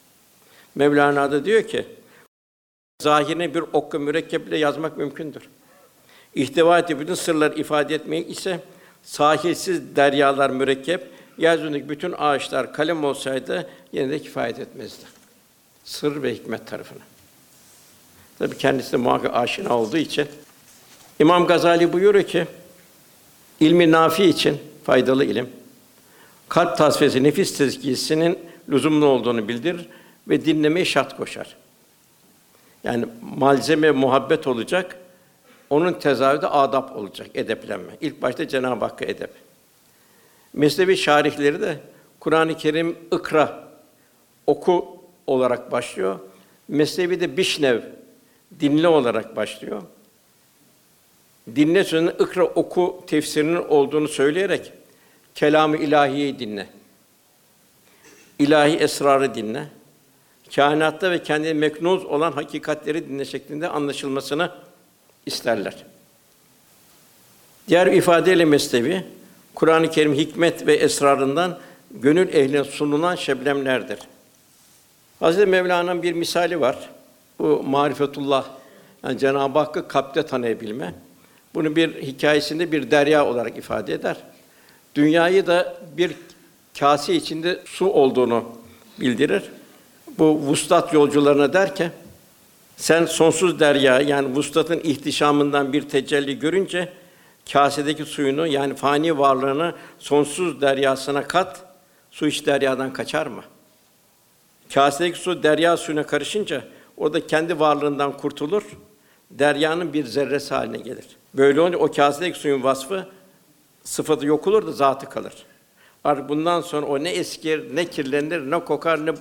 Mevlana 0.75 1.33
da 1.33 1.45
diyor 1.45 1.63
ki 1.63 1.87
zahirine 3.03 3.55
bir 3.55 3.65
okka 3.73 3.99
mürekkeple 3.99 4.59
yazmak 4.59 4.97
mümkündür. 4.97 5.43
İhtiva 6.35 6.79
ettiği 6.79 7.01
bütün 7.01 7.15
sırlar 7.15 7.57
ifade 7.57 7.95
etmek 7.95 8.31
ise 8.31 8.61
sahilsiz 9.03 9.97
deryalar 9.97 10.51
mürekkep, 10.51 11.11
yeryüzündeki 11.41 11.89
bütün 11.89 12.15
ağaçlar 12.19 12.73
kalem 12.73 13.05
olsaydı 13.05 13.71
yine 13.93 14.11
de 14.11 14.19
kifayet 14.19 14.59
etmezdi. 14.59 15.05
Sır 15.85 16.23
ve 16.23 16.35
hikmet 16.35 16.67
tarafına. 16.67 17.03
Tabi 18.39 18.59
kendisi 18.59 18.93
de 18.93 18.97
muhakkak 18.97 19.35
aşina 19.35 19.79
olduğu 19.79 19.97
için 19.97 20.27
İmam 21.21 21.47
Gazali 21.47 21.93
buyuruyor 21.93 22.25
ki 22.25 22.47
ilmi 23.61 23.91
nafi 23.91 24.25
için 24.25 24.59
faydalı 24.85 25.25
ilim 25.25 25.51
kalp 26.49 26.79
tasfiyesi 26.79 27.23
nefis 27.23 27.59
tezkiyesinin 27.59 28.39
lüzumlu 28.69 29.07
olduğunu 29.07 29.49
bildirir 29.49 29.89
ve 30.29 30.45
dinlemeye 30.45 30.85
şart 30.85 31.17
koşar. 31.17 31.57
Yani 32.85 33.07
malzeme 33.37 33.91
muhabbet 33.91 34.47
olacak. 34.47 34.97
Onun 35.71 35.93
tezahürü 35.93 36.43
de 36.43 36.47
adap 36.47 36.97
olacak, 36.97 37.27
edeplenme. 37.35 37.93
İlk 38.01 38.23
başta 38.23 38.49
Cenab-ı 38.49 38.85
Hakk'a 38.85 39.05
edep. 39.05 39.31
Mesnevi 40.53 40.97
şarihleri 40.97 41.61
de 41.61 41.79
Kur'an-ı 42.21 42.57
Kerim 42.57 42.99
ikra 43.13 43.69
oku 44.47 45.01
olarak 45.27 45.73
başlıyor. 45.73 46.19
Mesnevi 46.69 47.21
de 47.21 47.37
bişnev 47.37 47.81
dinle 48.61 48.89
olarak 48.89 49.37
başlıyor. 49.37 49.83
Dinle 51.57 51.85
sözünün 51.85 52.11
ikra 52.11 52.45
oku 52.45 53.05
tefsirinin 53.07 53.57
olduğunu 53.57 54.09
söyleyerek 54.09 54.73
kelamı 55.35 55.77
ilahiyi 55.77 56.39
dinle. 56.39 56.67
İlahi 58.39 58.77
esrarı 58.77 59.35
dinle 59.35 59.69
kainatta 60.55 61.11
ve 61.11 61.23
kendi 61.23 61.55
meknuz 61.55 62.05
olan 62.05 62.33
hakikatleri 62.33 63.09
dinle 63.09 63.25
şeklinde 63.25 63.69
anlaşılmasını 63.69 64.53
isterler. 65.27 65.85
Diğer 67.69 67.87
ifadeyle 67.87 68.45
mesnevi 68.45 69.05
Kur'an-ı 69.61 69.91
Kerim 69.91 70.15
hikmet 70.15 70.67
ve 70.67 70.75
esrarından 70.75 71.59
gönül 71.91 72.35
ehline 72.35 72.65
sunulan 72.65 73.17
şebnemlerdir. 73.17 73.99
Hazreti 75.21 75.47
Mevlana'nın 75.47 76.03
bir 76.03 76.13
misali 76.13 76.61
var. 76.61 76.91
Bu 77.39 77.63
marifetullah 77.63 78.45
yani 79.05 79.19
Cenab-ı 79.19 79.59
Hakk'ı 79.59 79.89
kalpte 79.89 80.23
tanıyabilme. 80.23 80.95
Bunu 81.55 81.77
bir 81.77 82.03
hikayesinde 82.03 82.73
bir 82.73 82.91
derya 82.91 83.27
olarak 83.27 83.59
ifade 83.59 83.95
eder. 83.95 84.17
Dünyayı 84.95 85.47
da 85.47 85.77
bir 85.97 86.13
kase 86.79 87.15
içinde 87.15 87.61
su 87.65 87.87
olduğunu 87.87 88.45
bildirir 89.01 89.43
bu 90.19 90.25
vuslat 90.25 90.93
yolcularına 90.93 91.53
der 91.53 91.77
ki, 91.77 91.91
sen 92.77 93.07
sonsuz 93.07 93.61
derya 93.61 94.01
yani 94.01 94.37
vuslatın 94.37 94.81
ihtişamından 94.85 95.73
bir 95.73 95.83
tecelli 95.83 96.39
görünce 96.39 96.93
kasedeki 97.53 98.05
suyunu 98.05 98.47
yani 98.47 98.75
fani 98.75 99.19
varlığını 99.19 99.75
sonsuz 99.99 100.61
deryasına 100.61 101.27
kat, 101.27 101.63
su 102.11 102.27
hiç 102.27 102.47
deryadan 102.47 102.93
kaçar 102.93 103.27
mı? 103.27 103.43
Kasedeki 104.75 105.19
su 105.19 105.43
derya 105.43 105.77
suyuna 105.77 106.07
karışınca 106.07 106.65
o 106.97 107.13
da 107.13 107.27
kendi 107.27 107.61
varlığından 107.61 108.17
kurtulur, 108.17 108.63
deryanın 109.31 109.93
bir 109.93 110.05
zerresi 110.05 110.55
haline 110.55 110.79
gelir. 110.79 111.07
Böyle 111.35 111.61
olunca 111.61 111.79
o 111.79 111.93
kasedeki 111.93 112.39
suyun 112.39 112.63
vasfı 112.63 113.07
sıfatı 113.85 114.27
yok 114.27 114.47
olur 114.47 114.67
da 114.67 114.73
zatı 114.73 115.09
kalır. 115.09 115.35
Artık 116.05 116.29
bundan 116.29 116.61
sonra 116.61 116.87
o 116.87 117.05
ne 117.05 117.11
eskir, 117.11 117.77
ne 117.77 117.85
kirlenir, 117.85 118.51
ne 118.51 118.65
kokar, 118.65 119.07
ne 119.07 119.15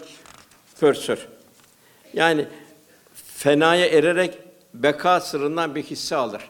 pörsür. 0.80 1.28
Yani 2.14 2.46
fenaya 3.14 3.86
ererek 3.86 4.38
beka 4.74 5.20
sırrından 5.20 5.76
bir 5.76 5.84
hisse 5.84 6.16
alır. 6.16 6.42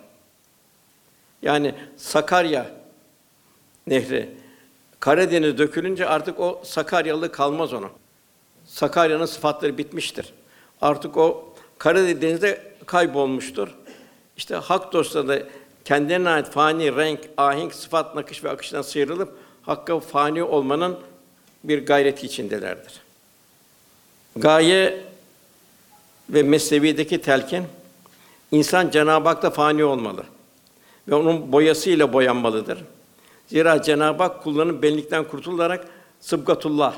Yani 1.42 1.76
Sakarya 1.98 2.72
nehri 3.88 4.30
Karadeniz 5.00 5.58
dökülünce 5.58 6.08
artık 6.08 6.40
o 6.40 6.62
Sakaryalı 6.66 7.32
kalmaz 7.32 7.74
ona. 7.74 7.90
Sakarya'nın 8.66 9.26
sıfatları 9.26 9.78
bitmiştir. 9.78 10.34
Artık 10.82 11.18
o 11.18 11.54
Karadeniz'de 11.78 12.72
kaybolmuştur. 12.86 13.76
İşte 14.38 14.56
hak 14.56 14.94
dostları 14.94 15.28
da 15.28 15.40
kendilerine 15.86 16.30
ait 16.30 16.50
fani 16.50 16.96
renk, 16.96 17.20
ahenk, 17.38 17.74
sıfat, 17.74 18.16
nakış 18.16 18.44
ve 18.44 18.50
akıştan 18.50 18.82
sıyrılıp 18.82 19.38
hakka 19.62 20.00
fani 20.00 20.44
olmanın 20.44 21.00
bir 21.64 21.86
gayreti 21.86 22.26
içindelerdir. 22.26 23.02
Gaye 24.36 25.04
ve 26.30 26.44
Mesnevi'deki 26.44 27.22
telkin 27.22 27.64
insan 28.52 28.90
Cenab-ı 28.90 29.30
Hak'ta 29.30 29.50
fani 29.50 29.84
olmalı 29.84 30.26
ve 31.08 31.16
onun 31.16 31.52
boyasıyla 31.52 32.14
boyanmalıdır. 32.14 32.80
Zira 33.48 33.82
Cenab-ı 33.82 34.24
Hak 34.24 34.44
kullarının 34.44 34.82
benlikten 34.82 35.24
kurtularak 35.24 35.88
sıbgatullah 36.20 36.96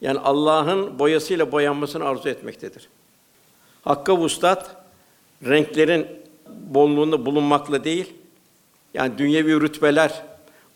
yani 0.00 0.18
Allah'ın 0.18 0.98
boyasıyla 0.98 1.52
boyanmasını 1.52 2.04
arzu 2.04 2.28
etmektedir. 2.28 2.88
Hakka 3.82 4.16
vuslat 4.16 4.76
renklerin 5.46 6.06
bolluğunda 6.48 7.26
bulunmakla 7.26 7.84
değil, 7.84 8.14
yani 8.94 9.18
dünyevi 9.18 9.60
rütbeler 9.60 10.22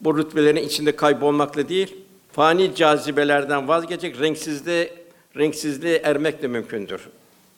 bu 0.01 0.19
rütbelerin 0.19 0.63
içinde 0.63 0.97
kaybolmakla 0.97 1.69
değil, 1.69 1.97
fani 2.33 2.75
cazibelerden 2.75 3.69
vazgeçecek, 3.69 4.21
renksizliğe 4.21 4.95
renksizliğe 5.37 5.97
ermek 5.97 6.43
de 6.43 6.49
mümkündür 6.49 7.09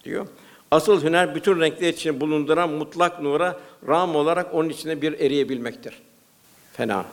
diyor. 0.05 0.27
Asıl 0.71 1.03
hüner 1.03 1.35
bütün 1.35 1.61
renkler 1.61 1.89
için 1.89 2.21
bulunduran 2.21 2.71
mutlak 2.71 3.23
nura 3.23 3.61
ram 3.89 4.17
olarak 4.17 4.55
onun 4.55 4.69
içinde 4.69 5.03
bir 5.03 5.21
eriyebilmektir. 5.21 6.03
Fena. 6.73 7.05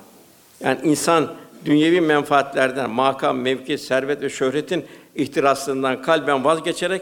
Yani 0.60 0.80
insan 0.84 1.34
dünyevi 1.66 2.02
menfaatlerden, 2.02 2.90
makam, 2.90 3.38
mevki, 3.38 3.78
servet 3.78 4.22
ve 4.22 4.30
şöhretin 4.30 4.86
ihtiraslığından 5.16 6.02
kalben 6.02 6.44
vazgeçerek 6.44 7.02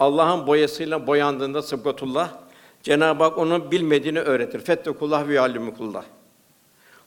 Allah'ın 0.00 0.46
boyasıyla 0.46 1.06
boyandığında 1.06 1.62
sıbgatullah 1.62 2.30
Cenab-ı 2.82 3.24
Hak 3.24 3.38
onun 3.38 3.70
bilmediğini 3.70 4.20
öğretir. 4.20 4.60
Fettekullah 4.60 5.28
ve 5.28 5.34
yallimukullah. 5.34 6.04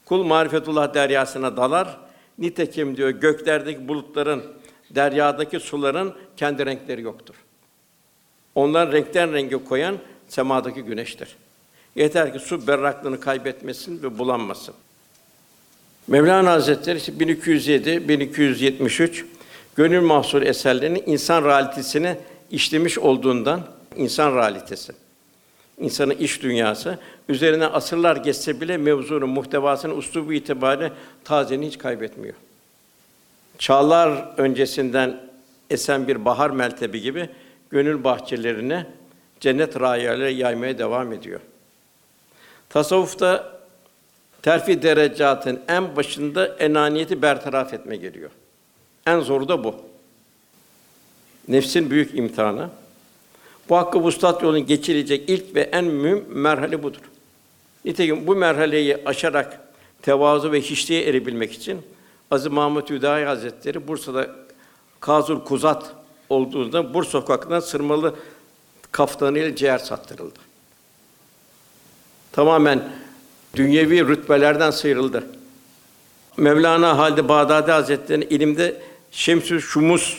Kul 0.04 0.24
marifetullah 0.24 0.94
deryasına 0.94 1.56
dalar. 1.56 1.98
Nitekim 2.38 2.96
diyor 2.96 3.10
göklerdeki 3.10 3.88
bulutların, 3.88 4.42
deryadaki 4.90 5.60
suların 5.60 6.14
kendi 6.36 6.66
renkleri 6.66 7.02
yoktur. 7.02 7.34
Onlar 8.54 8.92
renkten 8.92 9.32
renge 9.32 9.64
koyan 9.64 9.98
semadaki 10.28 10.82
güneştir. 10.82 11.36
Yeter 11.96 12.32
ki 12.32 12.38
su 12.38 12.66
berraklığını 12.66 13.20
kaybetmesin 13.20 14.02
ve 14.02 14.18
bulanmasın. 14.18 14.74
Mevlana 16.06 16.52
Hazretleri 16.52 17.20
1207 17.20 18.08
1273 18.08 19.24
gönül 19.76 20.00
mahsul 20.00 20.42
eserlerini 20.42 21.02
insan 21.06 21.44
realitesini 21.44 22.16
işlemiş 22.50 22.98
olduğundan 22.98 23.60
insan 23.96 24.36
realitesi 24.36 24.92
insanın 25.78 26.14
iş 26.14 26.42
dünyası 26.42 26.98
üzerine 27.28 27.66
asırlar 27.66 28.16
geçse 28.16 28.60
bile 28.60 28.76
mevzunun 28.76 29.28
muhtevasını 29.28 29.94
uslubu 29.94 30.32
itibariyle 30.32 30.92
tazeliğini 31.24 31.66
hiç 31.66 31.78
kaybetmiyor. 31.78 32.34
Çağlar 33.58 34.28
öncesinden 34.36 35.20
esen 35.70 36.08
bir 36.08 36.24
bahar 36.24 36.50
meltebi 36.50 37.00
gibi 37.00 37.28
gönül 37.74 38.04
bahçelerine 38.04 38.86
cennet 39.40 39.80
rayaları 39.80 40.32
yaymaya 40.32 40.78
devam 40.78 41.12
ediyor. 41.12 41.40
Tasavvufta 42.68 43.58
terfi 44.42 44.82
derecatın 44.82 45.60
en 45.68 45.96
başında 45.96 46.46
enaniyeti 46.46 47.22
bertaraf 47.22 47.74
etme 47.74 47.96
geliyor. 47.96 48.30
En 49.06 49.20
zoru 49.20 49.48
da 49.48 49.64
bu. 49.64 49.74
Nefsin 51.48 51.90
büyük 51.90 52.14
imtihanı. 52.14 52.70
Bu 53.68 53.76
hakkı 53.76 54.00
vuslat 54.00 54.42
yolunu 54.42 54.66
geçirecek 54.66 55.30
ilk 55.30 55.54
ve 55.54 55.60
en 55.60 55.84
mühim 55.84 56.24
merhale 56.28 56.82
budur. 56.82 57.02
Nitekim 57.84 58.26
bu 58.26 58.36
merhaleyi 58.36 58.96
aşarak 59.06 59.60
tevazu 60.02 60.52
ve 60.52 60.60
hiçliğe 60.60 61.04
erebilmek 61.04 61.52
için 61.52 61.82
Aziz 62.30 62.52
Mahmud 62.52 62.90
Hüdayi 62.90 63.26
Hazretleri 63.26 63.88
Bursa'da 63.88 64.30
Kazul 65.00 65.40
Kuzat 65.40 66.03
olduğunda 66.28 66.94
Bursa 66.94 67.10
sokaklarına 67.10 67.60
sırmalı 67.60 68.14
kaftanıyla 68.92 69.56
ciğer 69.56 69.78
sattırıldı. 69.78 70.38
Tamamen 72.32 72.88
dünyevi 73.56 74.08
rütbelerden 74.08 74.70
sıyrıldı. 74.70 75.26
Mevlana 76.36 76.98
Halid 76.98 77.28
Bağdadi 77.28 77.70
Hazretleri'nin 77.70 78.26
ilimde 78.26 78.82
Şemsü 79.10 79.60
Şumus 79.60 80.18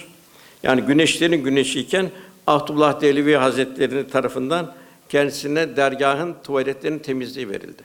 yani 0.64 0.82
güneşlerin 0.82 1.44
güneşiyken 1.44 2.12
Ahtullah 2.48 3.02
Dehlevi 3.02 3.36
Hazretleri 3.36 4.10
tarafından 4.10 4.74
kendisine 5.10 5.78
dergahın 5.78 6.36
tuvaletlerinin 6.44 7.00
temizliği 7.00 7.50
verildi. 7.50 7.84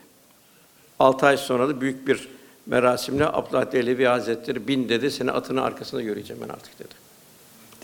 Altı 0.99 1.25
ay 1.25 1.37
sonra 1.37 1.69
da 1.69 1.81
büyük 1.81 2.07
bir 2.07 2.27
merasimle 2.65 3.27
Abdullah 3.27 3.71
Dehlevi 3.71 4.05
Hazretleri 4.05 4.67
bin 4.67 4.89
dedi, 4.89 5.11
seni 5.11 5.31
atının 5.31 5.61
arkasında 5.61 6.01
göreceğim 6.01 6.41
ben 6.47 6.53
artık 6.53 6.79
dedi. 6.79 7.00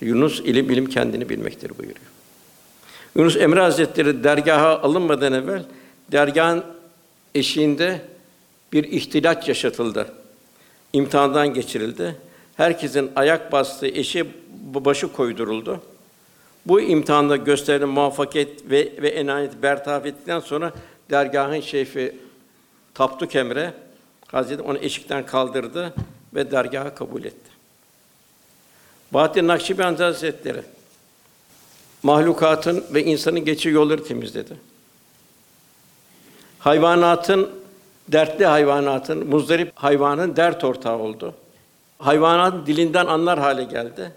Yunus 0.02 0.40
ilim 0.40 0.72
ilim 0.72 0.86
kendini 0.86 1.30
bilmektir 1.30 1.70
buyuruyor. 1.78 2.08
Yunus 3.16 3.38
Emre 3.38 3.60
Hazretleri 3.60 4.24
dergaha 4.24 4.80
alınmadan 4.80 5.34
evvel 5.34 5.64
dergahın 6.12 6.64
eşiğinde 7.36 8.02
bir 8.74 8.84
ihtilaç 8.84 9.48
yaşatıldı. 9.48 10.14
İmtihandan 10.94 11.54
geçirildi. 11.54 12.16
Herkesin 12.58 13.12
ayak 13.16 13.52
bastığı 13.52 13.88
eşi 13.88 14.26
başı 14.74 15.14
koyduruldu. 15.14 15.82
Bu 16.66 16.82
imtihanda 16.82 17.36
gösterilen 17.36 17.90
muvaffakiyet 17.90 18.70
ve, 18.70 18.92
ve 19.02 19.10
enayet 19.10 19.62
bertaraf 19.64 20.06
ettikten 20.06 20.40
sonra 20.40 20.74
dergahın 21.10 21.62
şeyfi 21.62 22.16
Tapduk 22.94 23.36
Emre 23.36 23.74
Hazreti 24.28 24.62
onu 24.62 24.78
eşikten 24.78 25.26
kaldırdı 25.26 25.94
ve 26.36 26.52
dergaha 26.52 26.96
kabul 26.96 27.24
etti. 27.24 27.57
Bahattin 29.14 29.48
Nakşibendi 29.48 30.04
Hazretleri 30.04 30.62
mahlukatın 32.04 32.86
ve 32.94 33.04
insanın 33.04 33.46
geçici 33.46 33.70
yolları 33.70 34.04
temizledi. 34.04 34.54
Hayvanatın 36.60 37.50
dertli 38.08 38.46
hayvanatın, 38.46 39.28
muzdarip 39.28 39.72
hayvanın 39.76 40.36
dert 40.36 40.64
ortağı 40.64 40.98
oldu. 40.98 41.34
Hayvanat 42.00 42.68
dilinden 42.68 43.06
anlar 43.06 43.40
hale 43.40 43.64
geldi. 43.64 44.12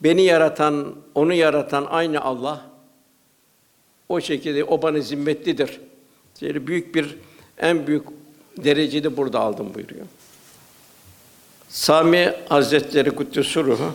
Beni 0.00 0.22
yaratan, 0.22 0.94
onu 1.14 1.34
yaratan 1.34 1.86
aynı 1.90 2.20
Allah. 2.20 2.60
O 4.08 4.20
şekilde 4.20 4.64
o 4.64 4.82
bana 4.82 5.00
zimmetlidir. 5.00 5.80
Yani 6.40 6.66
büyük 6.66 6.94
bir 6.94 7.16
en 7.58 7.86
büyük 7.86 8.06
derecede 8.56 9.16
burada 9.16 9.40
aldım 9.40 9.74
buyuruyor. 9.74 10.06
Sami 11.68 12.34
Hazretleri 12.48 13.10
Kuddüs'ü 13.10 13.64
ruhu 13.64 13.92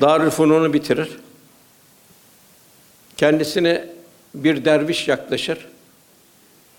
Darülfunun'u 0.00 0.72
bitirir. 0.72 1.18
Kendisine 3.16 3.88
bir 4.34 4.64
derviş 4.64 5.08
yaklaşır. 5.08 5.68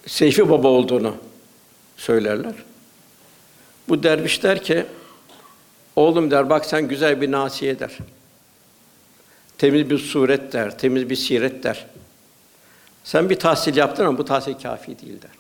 Seyfi 0.07 0.49
Baba 0.49 0.67
olduğunu 0.67 1.15
söylerler. 1.97 2.53
Bu 3.89 4.03
derviş 4.03 4.43
der 4.43 4.63
ki, 4.63 4.86
Oğlum 5.95 6.31
der, 6.31 6.49
bak 6.49 6.65
sen 6.65 6.88
güzel 6.88 7.21
bir 7.21 7.31
nasiye 7.31 7.79
der. 7.79 7.97
Temiz 9.57 9.89
bir 9.89 9.97
suret 9.97 10.53
der, 10.53 10.77
temiz 10.77 11.10
bir 11.10 11.15
siret 11.15 11.63
der. 11.63 11.86
Sen 13.03 13.29
bir 13.29 13.39
tahsil 13.39 13.75
yaptın 13.75 14.05
ama 14.05 14.17
bu 14.17 14.25
tahsil 14.25 14.53
kafi 14.53 14.99
değil 14.99 15.21
der. 15.21 15.31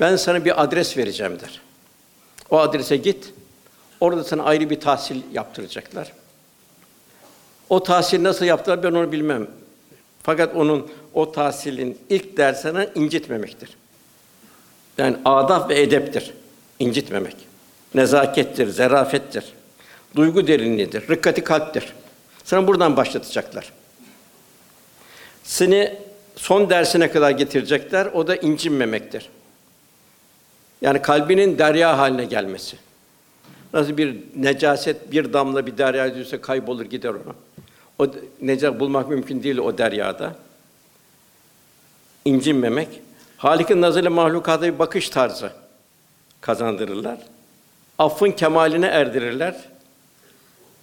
Ben 0.00 0.16
sana 0.16 0.44
bir 0.44 0.62
adres 0.62 0.96
vereceğim 0.96 1.38
der. 1.40 1.60
O 2.50 2.58
adrese 2.58 2.96
git. 2.96 3.32
Orada 4.00 4.24
sana 4.24 4.42
ayrı 4.42 4.70
bir 4.70 4.80
tahsil 4.80 5.22
yaptıracaklar. 5.32 6.12
O 7.68 7.82
tahsil 7.82 8.22
nasıl 8.22 8.44
yaptılar 8.44 8.82
ben 8.82 8.92
onu 8.92 9.12
bilmem. 9.12 9.46
Fakat 10.22 10.56
onun 10.56 10.90
o 11.14 11.32
tahsilin 11.32 11.98
ilk 12.10 12.36
dersine 12.36 12.88
incitmemektir. 12.94 13.76
Yani 14.98 15.16
adab 15.24 15.70
ve 15.70 15.82
edeptir. 15.82 16.34
incitmemek. 16.78 17.36
Nezakettir, 17.94 18.68
zerafettir. 18.68 19.44
Duygu 20.16 20.46
derinliğidir, 20.46 21.08
rıkkati 21.08 21.44
kalptir. 21.44 21.94
Sana 22.44 22.66
buradan 22.66 22.96
başlatacaklar. 22.96 23.72
Seni 25.44 25.98
son 26.36 26.70
dersine 26.70 27.10
kadar 27.10 27.30
getirecekler. 27.30 28.06
O 28.06 28.26
da 28.26 28.36
incinmemektir. 28.36 29.28
Yani 30.82 31.02
kalbinin 31.02 31.58
derya 31.58 31.98
haline 31.98 32.24
gelmesi. 32.24 32.76
Nasıl 33.74 33.96
bir 33.96 34.16
necaset 34.36 35.12
bir 35.12 35.32
damla 35.32 35.66
bir 35.66 35.78
deryaya 35.78 36.14
düşse 36.14 36.40
kaybolur 36.40 36.84
gider 36.84 37.08
ona. 37.08 37.34
O 37.98 38.06
necat 38.42 38.80
bulmak 38.80 39.08
mümkün 39.08 39.42
değil 39.42 39.58
o 39.58 39.78
deryada. 39.78 40.34
İncinmemek. 42.24 42.88
Halik'in 43.36 43.80
nazarıyla 43.80 44.10
mahlukata 44.10 44.62
bir 44.62 44.78
bakış 44.78 45.08
tarzı 45.08 45.52
kazandırırlar. 46.40 47.18
Affın 47.98 48.30
kemaline 48.30 48.86
erdirirler. 48.86 49.56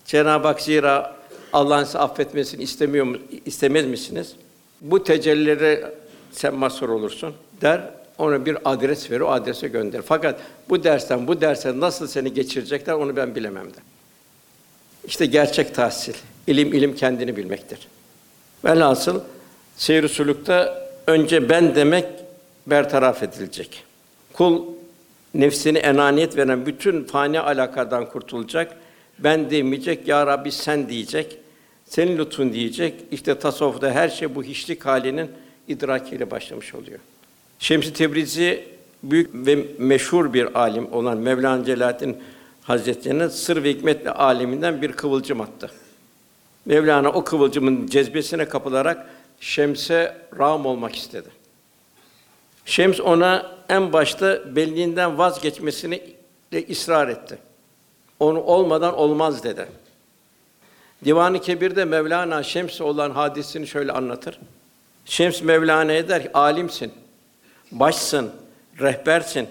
Cenab-ı 0.06 0.48
Hak 0.48 0.62
zira 0.62 1.16
Allah'ın 1.54 1.84
sizi 1.84 1.98
affetmesini 1.98 2.64
istemiyor 2.64 3.06
mu, 3.06 3.18
istemez 3.46 3.86
misiniz? 3.86 4.36
Bu 4.82 5.04
tecellilere 5.04 5.94
sen 6.32 6.56
mazhur 6.56 6.90
olursun 6.90 7.34
der. 7.62 8.01
Ona 8.18 8.46
bir 8.46 8.58
adres 8.66 9.12
verir, 9.12 9.22
o 9.22 9.32
adrese 9.32 9.68
gönder. 9.68 10.02
Fakat 10.06 10.40
bu 10.70 10.84
dersten 10.84 11.28
bu 11.28 11.42
derse 11.42 11.80
nasıl 11.80 12.08
seni 12.08 12.34
geçirecekler 12.34 12.94
onu 12.94 13.16
ben 13.16 13.36
bilemem 13.36 13.66
de. 13.66 13.78
İşte 15.06 15.26
gerçek 15.26 15.76
tahsil. 15.76 16.14
İlim 16.48 16.74
ilim 16.74 16.96
kendini 16.96 17.38
bilmektir. 17.38 17.88
Velhasıl 18.66 19.22
seyr 19.78 20.08
sulukta 20.08 20.88
önce 21.08 21.50
ben 21.50 21.76
demek 21.76 22.06
bertaraf 22.68 23.24
edilecek. 23.24 23.84
Kul 24.34 24.66
nefsini 25.34 25.78
enaniyet 25.78 26.38
veren 26.38 26.66
bütün 26.66 27.04
fani 27.04 27.40
alakadan 27.40 28.10
kurtulacak. 28.10 28.78
Ben 29.20 29.52
demeyecek, 29.52 30.08
ya 30.08 30.28
Rabbi 30.28 30.52
sen 30.52 30.90
diyecek. 30.90 31.38
Senin 31.86 32.18
lütfun 32.18 32.54
diyecek. 32.54 32.94
İşte 33.12 33.40
tasavvufta 33.40 33.92
her 33.92 34.10
şey 34.10 34.36
bu 34.36 34.44
hiçlik 34.44 34.86
halinin 34.86 35.32
idrakiyle 35.68 36.32
başlamış 36.32 36.76
oluyor. 36.76 37.00
Şems-i 37.62 37.94
Tebrizi 37.94 38.68
büyük 39.04 39.30
ve 39.34 39.68
meşhur 39.78 40.34
bir 40.34 40.60
alim 40.60 40.94
olan 40.94 41.18
Mevlana 41.18 41.66
Celaleddin 41.66 42.24
Hazretleri'ne 42.62 43.30
sır 43.30 43.64
ve 43.64 43.70
hikmetle 43.70 44.12
aleminden 44.12 44.82
bir 44.82 44.92
kıvılcım 44.92 45.42
attı. 45.42 45.72
Mevlana 46.66 47.10
o 47.10 47.24
kıvılcımın 47.24 47.88
cezbesine 47.88 48.46
kapılarak 48.46 49.10
Şems'e 49.40 50.18
rağm 50.40 50.66
olmak 50.66 50.96
istedi. 50.96 51.30
Şems 52.66 53.00
ona 53.00 53.52
en 53.70 53.94
başta 53.94 54.56
belliğinden 54.56 55.18
vazgeçmesini 55.18 56.02
de 56.52 56.66
ısrar 56.72 57.08
etti. 57.08 57.38
Onu 58.20 58.42
olmadan 58.42 58.94
olmaz 58.98 59.44
dedi. 59.44 59.68
Divan-ı 61.06 61.42
Kebir'de 61.42 61.86
Mevlana 61.86 62.44
Şems 62.44 62.82
olan 62.82 63.12
hadisini 63.12 63.68
şöyle 63.68 63.92
anlatır. 63.92 64.40
Şems 65.06 65.42
Mevlana'ya 65.42 66.10
der 66.10 66.24
ki, 66.24 66.34
alimsin, 66.34 66.92
başsın, 67.72 68.32
rehbersin, 68.80 69.50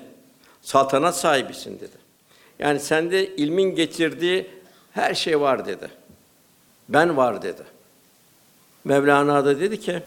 saltanat 0.63 1.17
sahibisin 1.17 1.81
dedi. 1.81 2.01
Yani 2.59 2.81
sende 2.81 3.27
ilmin 3.37 3.75
getirdiği 3.75 4.51
her 4.93 5.15
şey 5.15 5.41
var 5.41 5.67
dedi. 5.67 5.89
Ben 6.89 7.17
var 7.17 7.43
dedi. 7.43 7.63
Mevlana 8.85 9.45
da 9.45 9.61
dedi 9.61 9.81
ki, 9.81 10.03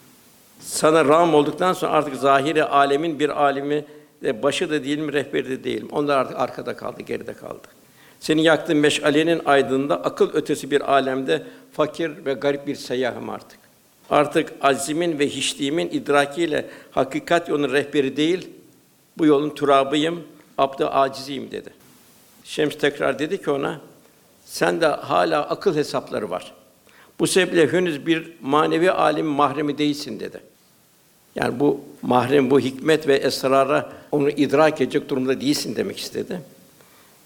sana 0.60 1.06
ram 1.06 1.34
olduktan 1.34 1.74
sonra 1.74 1.92
artık 1.92 2.16
zahiri 2.16 2.64
alemin 2.64 3.20
bir 3.20 3.44
alimi 3.44 3.86
de 4.24 4.44
başı 4.44 4.70
da 4.70 4.84
değilim, 4.84 5.14
rehberi 5.14 5.50
de 5.50 5.64
değilim. 5.64 5.88
Onlar 5.92 6.18
artık 6.18 6.40
arkada 6.40 6.76
kaldı, 6.76 7.02
geride 7.02 7.34
kaldı. 7.34 7.68
Senin 8.20 8.42
yaktığın 8.42 8.78
meşalenin 8.78 9.42
aydınında 9.46 10.04
akıl 10.04 10.34
ötesi 10.34 10.72
bir 10.72 10.92
alemde 10.94 11.44
fakir 11.72 12.26
ve 12.26 12.34
garip 12.34 12.68
bir 12.68 12.76
seyyahım 12.76 13.30
artık. 13.30 13.60
Artık 14.14 14.54
azimin 14.62 15.20
ve 15.20 15.30
hiçliğimin 15.30 15.90
idrakiyle 15.90 16.70
hakikat 16.92 17.50
yolunun 17.50 17.74
rehberi 17.74 18.18
değil, 18.18 18.50
bu 19.18 19.26
yolun 19.26 19.50
turabıyım, 19.50 20.24
abd 20.58 20.82
aciziyim 20.92 21.52
dedi. 21.52 21.70
Şems 22.44 22.78
tekrar 22.78 23.20
dedi 23.20 23.42
ki 23.42 23.52
ona, 23.52 23.82
sen 24.46 24.82
de 24.82 24.88
hala 24.88 25.50
akıl 25.50 25.76
hesapları 25.76 26.30
var. 26.30 26.54
Bu 27.20 27.28
sebeple 27.28 27.74
henüz 27.74 28.06
bir 28.06 28.32
manevi 28.42 28.92
alim 28.92 29.26
mahremi 29.26 29.78
değilsin 29.78 30.20
dedi. 30.20 30.40
Yani 31.36 31.60
bu 31.60 31.82
mahrem, 32.02 32.52
bu 32.52 32.60
hikmet 32.60 33.08
ve 33.08 33.16
esrara 33.16 33.90
onu 34.12 34.30
idrak 34.30 34.82
edecek 34.82 35.10
durumda 35.10 35.42
değilsin 35.42 35.76
demek 35.76 36.00
istedi. 36.00 36.42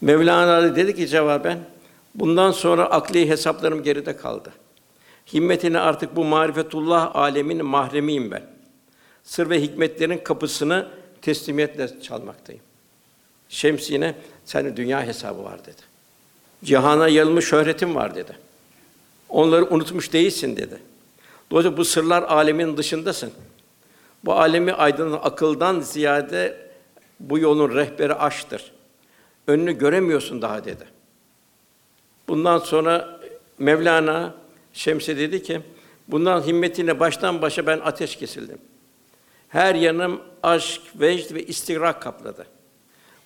Mevlana 0.02 0.76
dedi 0.76 0.96
ki 0.96 1.08
cevaben, 1.08 1.60
bundan 2.16 2.52
sonra 2.52 2.86
akli 2.86 3.30
hesaplarım 3.30 3.84
geride 3.84 4.18
kaldı. 4.18 4.52
Himmetine 5.34 5.80
artık 5.80 6.16
bu 6.16 6.24
marifetullah 6.24 7.16
aleminin 7.16 7.66
mahremiyim 7.66 8.32
ben. 8.32 8.44
Sır 9.24 9.50
ve 9.50 9.62
hikmetlerin 9.62 10.18
kapısını 10.18 10.88
teslimiyetle 11.22 12.02
çalmaktayım. 12.02 12.62
Şems 13.50 13.92
yine 13.92 14.16
senin 14.46 14.78
dünya 14.78 15.04
hesabı 15.04 15.44
var 15.44 15.60
dedi. 15.66 15.82
Cihana 16.64 17.08
yayılmış 17.08 17.46
şöhretim 17.46 17.96
var 17.96 18.16
dedi. 18.16 18.38
Onları 19.30 19.66
unutmuş 19.66 20.14
değilsin 20.14 20.58
dedi. 20.58 20.80
Dolayısıyla 21.52 21.78
bu 21.78 21.86
sırlar 21.86 22.24
alemin 22.24 22.78
dışındasın. 22.78 23.32
Bu 24.26 24.34
alemi 24.34 24.74
aydınlık 24.74 25.26
akıldan 25.26 25.80
ziyade 25.80 26.68
bu 27.20 27.40
yolun 27.40 27.76
rehberi 27.76 28.14
aştır. 28.14 28.72
Önünü 29.48 29.78
göremiyorsun 29.78 30.42
daha 30.42 30.66
dedi. 30.66 30.86
Bundan 32.28 32.58
sonra 32.58 33.20
Mevlana 33.60 34.34
Şems'e 34.78 35.18
dedi 35.18 35.44
ki, 35.44 35.62
bundan 36.08 36.42
himmetine 36.42 37.00
baştan 37.00 37.42
başa 37.42 37.68
ben 37.68 37.80
ateş 37.84 38.16
kesildim. 38.16 38.58
Her 39.50 39.76
yanım 39.76 40.22
aşk, 40.44 40.82
vecd 41.00 41.34
ve 41.34 41.44
istigrak 41.44 42.02
kapladı. 42.02 42.46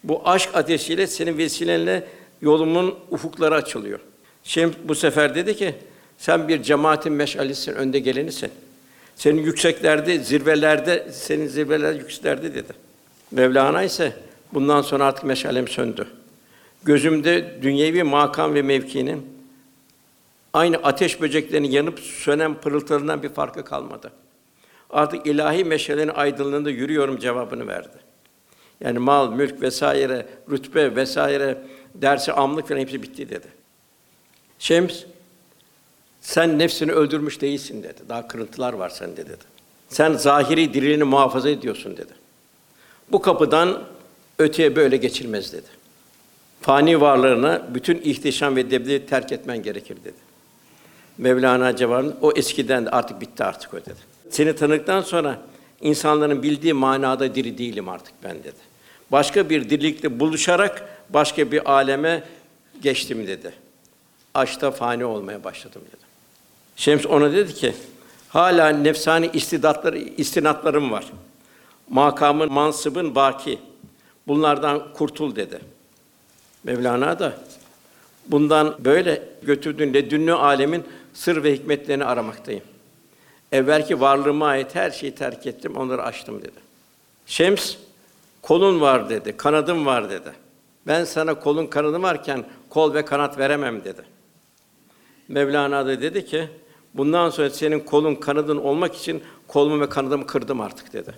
Bu 0.03 0.29
aşk 0.29 0.49
ateşiyle 0.53 1.07
senin 1.07 1.37
vesilenle 1.37 2.07
yolumun 2.41 2.95
ufukları 3.09 3.55
açılıyor. 3.55 3.99
Şems 4.43 4.73
bu 4.83 4.95
sefer 4.95 5.35
dedi 5.35 5.55
ki, 5.55 5.75
sen 6.17 6.47
bir 6.47 6.63
cemaatin 6.63 7.13
meşalisin, 7.13 7.73
önde 7.73 7.99
gelenisin. 7.99 8.51
Senin 9.15 9.43
yükseklerde, 9.43 10.19
zirvelerde, 10.19 11.07
senin 11.11 11.47
zirveler 11.47 11.93
yükseklerde 11.93 12.55
dedi. 12.55 12.73
Mevlana 13.31 13.83
ise 13.83 14.13
bundan 14.53 14.81
sonra 14.81 15.05
artık 15.05 15.23
meşalem 15.23 15.67
söndü. 15.67 16.07
Gözümde 16.83 17.55
dünyevi 17.61 18.03
makam 18.03 18.53
ve 18.53 18.61
mevkinin 18.61 19.30
aynı 20.53 20.77
ateş 20.77 21.21
böceklerinin 21.21 21.71
yanıp 21.71 21.99
sönen 21.99 22.53
pırıltılarından 22.53 23.23
bir 23.23 23.29
farkı 23.29 23.65
kalmadı. 23.65 24.11
Artık 24.89 25.27
ilahi 25.27 25.63
meşalenin 25.63 26.11
aydınlığında 26.11 26.69
yürüyorum 26.69 27.19
cevabını 27.19 27.67
verdi. 27.67 27.97
Yani 28.81 28.99
mal, 28.99 29.31
mülk 29.33 29.61
vesaire, 29.61 30.27
rütbe 30.51 30.95
vesaire, 30.95 31.61
dersi 31.95 32.33
amlık 32.33 32.67
falan 32.67 32.79
hepsi 32.79 33.03
bitti 33.03 33.29
dedi. 33.29 33.47
Şems 34.59 35.03
sen 36.21 36.59
nefsini 36.59 36.91
öldürmüş 36.91 37.41
değilsin 37.41 37.83
dedi. 37.83 37.99
Daha 38.09 38.27
kırıntılar 38.27 38.73
var 38.73 38.89
sende 38.89 39.25
dedi. 39.25 39.43
Sen 39.89 40.13
zahiri 40.13 40.73
diriliğini 40.73 41.03
muhafaza 41.03 41.49
ediyorsun 41.49 41.97
dedi. 41.97 42.13
Bu 43.11 43.21
kapıdan 43.21 43.83
öteye 44.39 44.75
böyle 44.75 44.97
geçilmez 44.97 45.53
dedi. 45.53 45.67
Fani 46.61 47.01
varlığına 47.01 47.67
bütün 47.73 48.01
ihtişam 48.01 48.55
ve 48.55 48.71
debdeyi 48.71 49.05
terk 49.05 49.31
etmen 49.31 49.63
gerekir 49.63 49.97
dedi. 50.03 50.30
Mevlana 51.21 51.75
cevabını 51.75 52.13
o 52.21 52.31
eskiden 52.35 52.85
de 52.85 52.89
artık 52.89 53.21
bitti 53.21 53.43
artık 53.43 53.73
o 53.73 53.77
dedi. 53.77 53.99
Seni 54.29 54.55
tanıdıktan 54.55 55.01
sonra 55.01 55.37
insanların 55.81 56.43
bildiği 56.43 56.73
manada 56.73 57.35
diri 57.35 57.57
değilim 57.57 57.89
artık 57.89 58.13
ben 58.23 58.39
dedi. 58.39 58.71
Başka 59.11 59.49
bir 59.49 59.69
dirilikle 59.69 60.19
buluşarak 60.19 60.89
başka 61.09 61.51
bir 61.51 61.71
aleme 61.71 62.23
geçtim 62.81 63.27
dedi. 63.27 63.53
Aşta 64.33 64.71
fani 64.71 65.05
olmaya 65.05 65.43
başladım 65.43 65.81
dedi. 65.87 66.05
Şems 66.75 67.05
ona 67.05 67.33
dedi 67.33 67.53
ki, 67.53 67.73
hala 68.29 68.69
nefsani 68.69 69.29
istidatları, 69.33 69.97
istinatlarım 69.97 70.91
var. 70.91 71.05
Makamın, 71.89 72.51
mansıbın 72.51 73.15
baki. 73.15 73.59
Bunlardan 74.27 74.93
kurtul 74.93 75.35
dedi. 75.35 75.59
Mevlana 76.63 77.19
da 77.19 77.33
bundan 78.27 78.75
böyle 78.79 79.23
götürdüğün 79.43 79.93
ledünlü 79.93 80.33
alemin 80.33 80.83
sır 81.13 81.43
ve 81.43 81.53
hikmetlerini 81.53 82.05
aramaktayım. 82.05 82.63
Evvelki 83.51 84.01
varlığıma 84.01 84.47
ait 84.47 84.75
her 84.75 84.91
şeyi 84.91 85.15
terk 85.15 85.47
ettim, 85.47 85.75
onları 85.75 86.03
açtım 86.03 86.41
dedi. 86.41 86.59
Şems, 87.25 87.75
kolun 88.41 88.81
var 88.81 89.09
dedi, 89.09 89.37
kanadın 89.37 89.85
var 89.85 90.09
dedi. 90.09 90.31
Ben 90.87 91.03
sana 91.03 91.33
kolun 91.33 91.67
kanadın 91.67 92.03
varken 92.03 92.45
kol 92.69 92.93
ve 92.93 93.05
kanat 93.05 93.37
veremem 93.37 93.83
dedi. 93.83 94.01
Mevlana 95.27 95.85
da 95.85 96.01
dedi 96.01 96.25
ki, 96.25 96.47
bundan 96.93 97.29
sonra 97.29 97.49
senin 97.49 97.79
kolun 97.79 98.15
kanadın 98.15 98.57
olmak 98.57 98.95
için 98.95 99.23
kolumu 99.47 99.81
ve 99.81 99.89
kanadımı 99.89 100.27
kırdım 100.27 100.61
artık 100.61 100.93
dedi. 100.93 101.13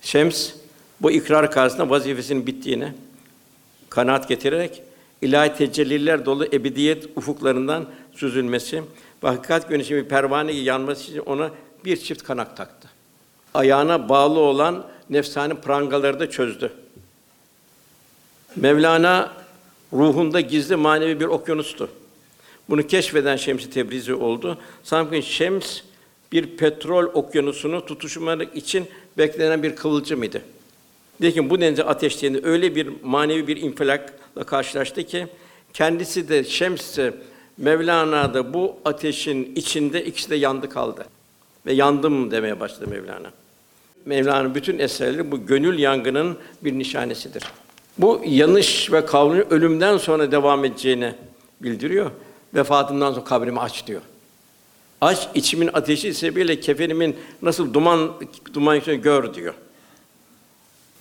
Şems 0.00 0.50
bu 1.00 1.10
ikrar 1.10 1.50
karşısında 1.50 1.90
vazifesinin 1.90 2.46
bittiğini 2.46 2.92
kanaat 3.90 4.28
getirerek 4.28 4.82
ilahi 5.22 5.54
tecelliler 5.54 6.26
dolu 6.26 6.46
ebediyet 6.46 7.06
ufuklarından 7.16 7.86
süzülmesi 8.14 8.82
ve 9.24 9.28
hakikat 9.28 9.68
güneşi 9.68 9.94
bir 9.94 10.04
pervane 10.04 10.52
yanması 10.52 11.02
için 11.02 11.18
ona 11.18 11.50
bir 11.84 11.96
çift 11.96 12.22
kanak 12.22 12.56
taktı. 12.56 12.88
Ayağına 13.54 14.08
bağlı 14.08 14.38
olan 14.38 14.86
nefsani 15.10 15.54
prangaları 15.54 16.20
da 16.20 16.30
çözdü. 16.30 16.72
Mevlana 18.56 19.32
ruhunda 19.92 20.40
gizli 20.40 20.76
manevi 20.76 21.20
bir 21.20 21.24
okyanustu. 21.24 21.88
Bunu 22.68 22.86
keşfeden 22.86 23.36
Şems-i 23.36 23.70
Tebrizi 23.70 24.14
oldu. 24.14 24.58
Sanki 24.82 25.22
Şems 25.22 25.80
bir 26.32 26.56
petrol 26.56 27.04
okyanusunu 27.04 27.86
tutuşmak 27.86 28.56
için 28.56 28.86
beklenen 29.18 29.62
bir 29.62 29.76
kıvılcım 29.76 30.22
idi. 30.22 30.42
Lakin 31.20 31.50
bu 31.50 31.60
denize 31.60 31.84
ateşlerini 31.84 32.40
öyle 32.42 32.74
bir 32.74 32.88
manevi 33.02 33.46
bir 33.46 33.56
infilakla 33.56 34.44
karşılaştı 34.44 35.02
ki 35.02 35.26
kendisi 35.72 36.28
de 36.28 36.44
Şems 36.44 36.96
de 36.96 37.14
Mevlana 37.58 38.34
da 38.34 38.54
bu 38.54 38.76
ateşin 38.84 39.52
içinde 39.56 40.04
ikisi 40.04 40.30
de 40.30 40.36
yandı 40.36 40.68
kaldı. 40.68 41.06
Ve 41.66 41.72
yandım 41.72 42.30
demeye 42.30 42.60
başladı 42.60 42.90
Mevlana. 42.90 43.30
Mevlana'nın 44.04 44.54
bütün 44.54 44.78
eserleri 44.78 45.30
bu 45.30 45.46
gönül 45.46 45.78
yangının 45.78 46.38
bir 46.62 46.78
nişanesidir. 46.78 47.42
Bu 47.98 48.22
yanış 48.26 48.92
ve 48.92 49.06
kavrulun 49.06 49.46
ölümden 49.50 49.96
sonra 49.96 50.32
devam 50.32 50.64
edeceğini 50.64 51.14
bildiriyor. 51.60 52.10
Vefatından 52.54 53.12
sonra 53.12 53.24
kabrimi 53.24 53.60
aç 53.60 53.86
diyor. 53.86 54.00
Aşk 55.00 55.28
içimin 55.34 55.70
ateşi 55.72 56.14
sebebiyle 56.14 56.60
kefenimin 56.60 57.16
nasıl 57.42 57.74
duman 57.74 58.12
duman 58.54 58.76
içinde 58.76 58.96
gör 58.96 59.34
diyor. 59.34 59.54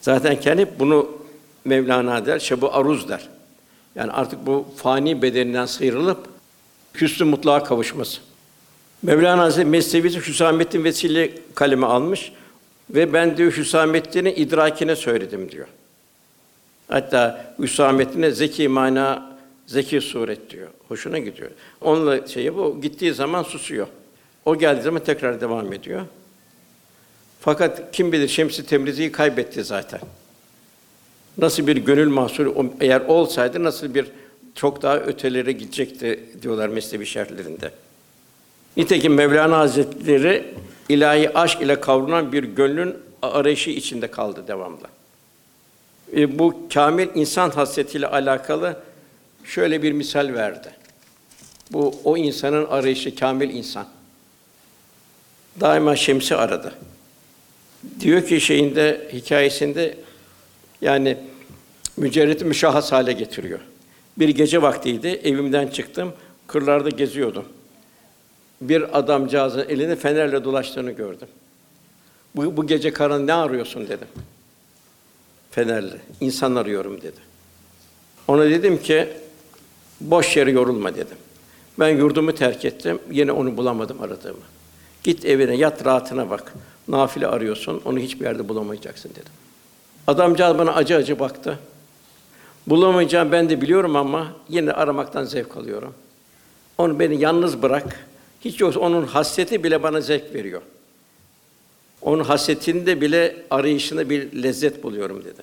Zaten 0.02 0.40
kendi 0.40 0.70
bunu 0.80 1.10
Mevlana 1.66 2.26
der, 2.26 2.40
şebu 2.40 2.74
aruz 2.74 3.10
der. 3.10 3.30
Yani 3.96 4.12
artık 4.12 4.46
bu 4.46 4.66
fani 4.76 5.22
bedeninden 5.22 5.66
sıyrılıp 5.66 6.28
hüsnü 7.02 7.26
mutlağa 7.26 7.64
kavuşması. 7.64 8.22
Mevlana 9.04 9.42
Hazretleri 9.42 9.70
Mesnevi'si 9.70 10.20
Hüsamettin 10.20 10.84
vesile 10.84 11.32
kaleme 11.56 11.88
almış 11.88 12.32
ve 12.90 13.14
ben 13.14 13.38
diyor 13.38 13.52
Hüsamettin'in 13.52 14.34
idrakine 14.36 14.96
söyledim 14.96 15.52
diyor. 15.52 15.68
Hatta 16.88 17.56
Hüsamettin'e 17.60 18.32
zeki 18.32 18.68
mana, 18.68 19.38
zeki 19.68 20.02
suret 20.02 20.50
diyor. 20.50 20.68
Hoşuna 20.88 21.20
gidiyor. 21.20 21.52
Onunla 21.82 22.28
şey 22.28 22.56
bu 22.56 22.82
gittiği 22.82 23.14
zaman 23.14 23.44
susuyor. 23.44 23.88
O 24.46 24.58
geldiği 24.58 24.82
zaman 24.82 25.04
tekrar 25.04 25.42
devam 25.42 25.74
ediyor. 25.74 26.02
Fakat 27.40 27.92
kim 27.92 28.12
bilir 28.12 28.28
Şems-i 28.28 28.66
Temrizi'yi 28.66 29.12
kaybetti 29.12 29.64
zaten. 29.64 30.00
Nasıl 31.38 31.68
bir 31.68 31.76
gönül 31.76 32.10
mahsulü 32.10 32.54
eğer 32.80 33.02
olsaydı 33.02 33.64
nasıl 33.64 33.96
bir 33.96 34.12
çok 34.56 34.82
daha 34.82 34.98
ötelere 34.98 35.52
gidecekti 35.52 36.20
diyorlar 36.42 36.70
Mesnevi 36.70 37.06
şerhlerinde. 37.06 37.72
Nitekim 38.78 39.14
Mevlana 39.14 39.58
Hazretleri 39.58 40.54
ilahi 40.90 41.38
aşk 41.38 41.62
ile 41.62 41.82
kavrulan 41.82 42.32
bir 42.32 42.44
gönlün 42.44 42.98
arayışı 43.22 43.70
içinde 43.70 44.12
kaldı 44.12 44.44
devamlı. 44.48 44.88
E, 46.16 46.40
bu 46.40 46.68
kamil 46.74 47.08
insan 47.16 47.50
hasretiyle 47.50 48.08
alakalı 48.08 48.80
şöyle 49.44 49.84
bir 49.84 49.92
misal 49.92 50.34
verdi. 50.34 50.72
Bu 51.72 51.96
o 52.04 52.18
insanın 52.18 52.66
arayışı 52.66 53.16
kamil 53.16 53.50
insan. 53.50 53.88
Daima 55.60 55.96
şemsi 55.96 56.36
aradı. 56.36 56.74
Diyor 58.00 58.26
ki 58.26 58.42
şeyinde 58.42 59.10
hikayesinde 59.14 59.98
yani 60.82 61.18
mücerreti 61.98 62.46
müşahhas 62.46 62.92
hale 62.92 63.14
getiriyor. 63.14 63.60
Bir 64.18 64.30
gece 64.30 64.62
vaktiydi, 64.62 65.08
evimden 65.08 65.68
çıktım, 65.68 66.14
kırlarda 66.48 66.90
geziyordum. 66.90 67.46
Bir 68.62 69.00
adamcağızın 69.00 69.66
elinde 69.70 69.96
fenerle 69.96 70.44
dolaştığını 70.44 70.92
gördüm. 70.92 71.28
Bu, 72.36 72.58
bu 72.58 72.68
gece 72.68 72.94
karan 72.94 73.28
ne 73.28 73.34
arıyorsun 73.34 73.88
dedim. 73.88 74.08
Fenerle. 75.52 75.98
İnsan 76.22 76.56
arıyorum 76.56 77.02
dedi. 77.02 77.20
Ona 78.28 78.46
dedim 78.46 78.82
ki 78.82 79.08
boş 80.02 80.38
yere 80.38 80.52
yorulma 80.52 80.96
dedim. 80.96 81.18
Ben 81.80 81.90
yurdumu 81.90 82.36
terk 82.36 82.66
ettim. 82.66 83.00
Yine 83.12 83.32
onu 83.32 83.58
bulamadım 83.58 84.02
aradığımı. 84.02 84.40
Git 85.04 85.26
evine 85.26 85.56
yat 85.56 85.86
rahatına 85.86 86.30
bak. 86.30 86.54
Nafile 86.88 87.28
arıyorsun. 87.28 87.82
Onu 87.86 88.00
hiçbir 88.00 88.26
yerde 88.26 88.50
bulamayacaksın 88.50 89.10
dedim. 89.10 89.34
Adamcağız 90.08 90.58
bana 90.58 90.74
acı 90.74 90.96
acı 90.96 91.20
baktı. 91.20 91.60
Bulamayacağım 92.68 93.32
ben 93.32 93.50
de 93.50 93.62
biliyorum 93.62 93.96
ama 93.96 94.36
yine 94.50 94.72
aramaktan 94.72 95.24
zevk 95.24 95.58
alıyorum. 95.58 95.94
Onu 96.78 97.00
beni 97.00 97.22
yalnız 97.22 97.62
bırak. 97.62 98.08
Hiç 98.46 98.62
yoksa 98.62 98.80
onun 98.80 99.06
hasreti 99.06 99.64
bile 99.64 99.84
bana 99.84 100.02
zevk 100.02 100.34
veriyor. 100.34 100.62
Onun 102.02 102.24
hasretinde 102.24 103.02
bile 103.02 103.36
arayışında 103.50 104.10
bir 104.10 104.44
lezzet 104.44 104.84
buluyorum 104.84 105.24
dedi. 105.24 105.42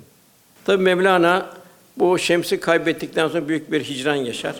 Tabi 0.65 0.83
Mevlana 0.83 1.51
bu 1.97 2.19
şemsi 2.19 2.61
kaybettikten 2.61 3.29
sonra 3.29 3.49
büyük 3.49 3.73
bir 3.73 3.85
hicran 3.85 4.15
yaşar. 4.15 4.57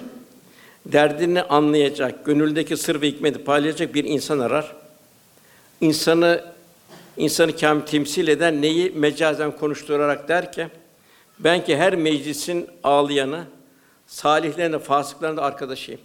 Derdini 0.87 1.43
anlayacak, 1.43 2.25
gönüldeki 2.27 2.77
sır 2.77 3.01
ve 3.01 3.09
hikmeti 3.09 3.45
paylaşacak 3.45 3.95
bir 3.95 4.05
insan 4.05 4.39
arar. 4.39 4.77
İnsanı 5.81 6.45
insanı 7.17 7.57
kamil 7.57 7.83
temsil 7.83 8.29
eden 8.29 8.63
neyi 8.63 8.91
mecazen 8.91 9.51
konuşturarak 9.57 10.29
der 10.29 10.53
ki 10.53 10.67
ben 11.41 11.65
ki 11.65 11.77
her 11.77 11.95
meclisin 11.97 12.67
ağlayanı, 12.85 13.45
salihlerin 14.07 14.73
de 14.73 14.79
fasıkların 14.79 15.37
da 15.37 15.43
arkadaşıyım. 15.43 16.01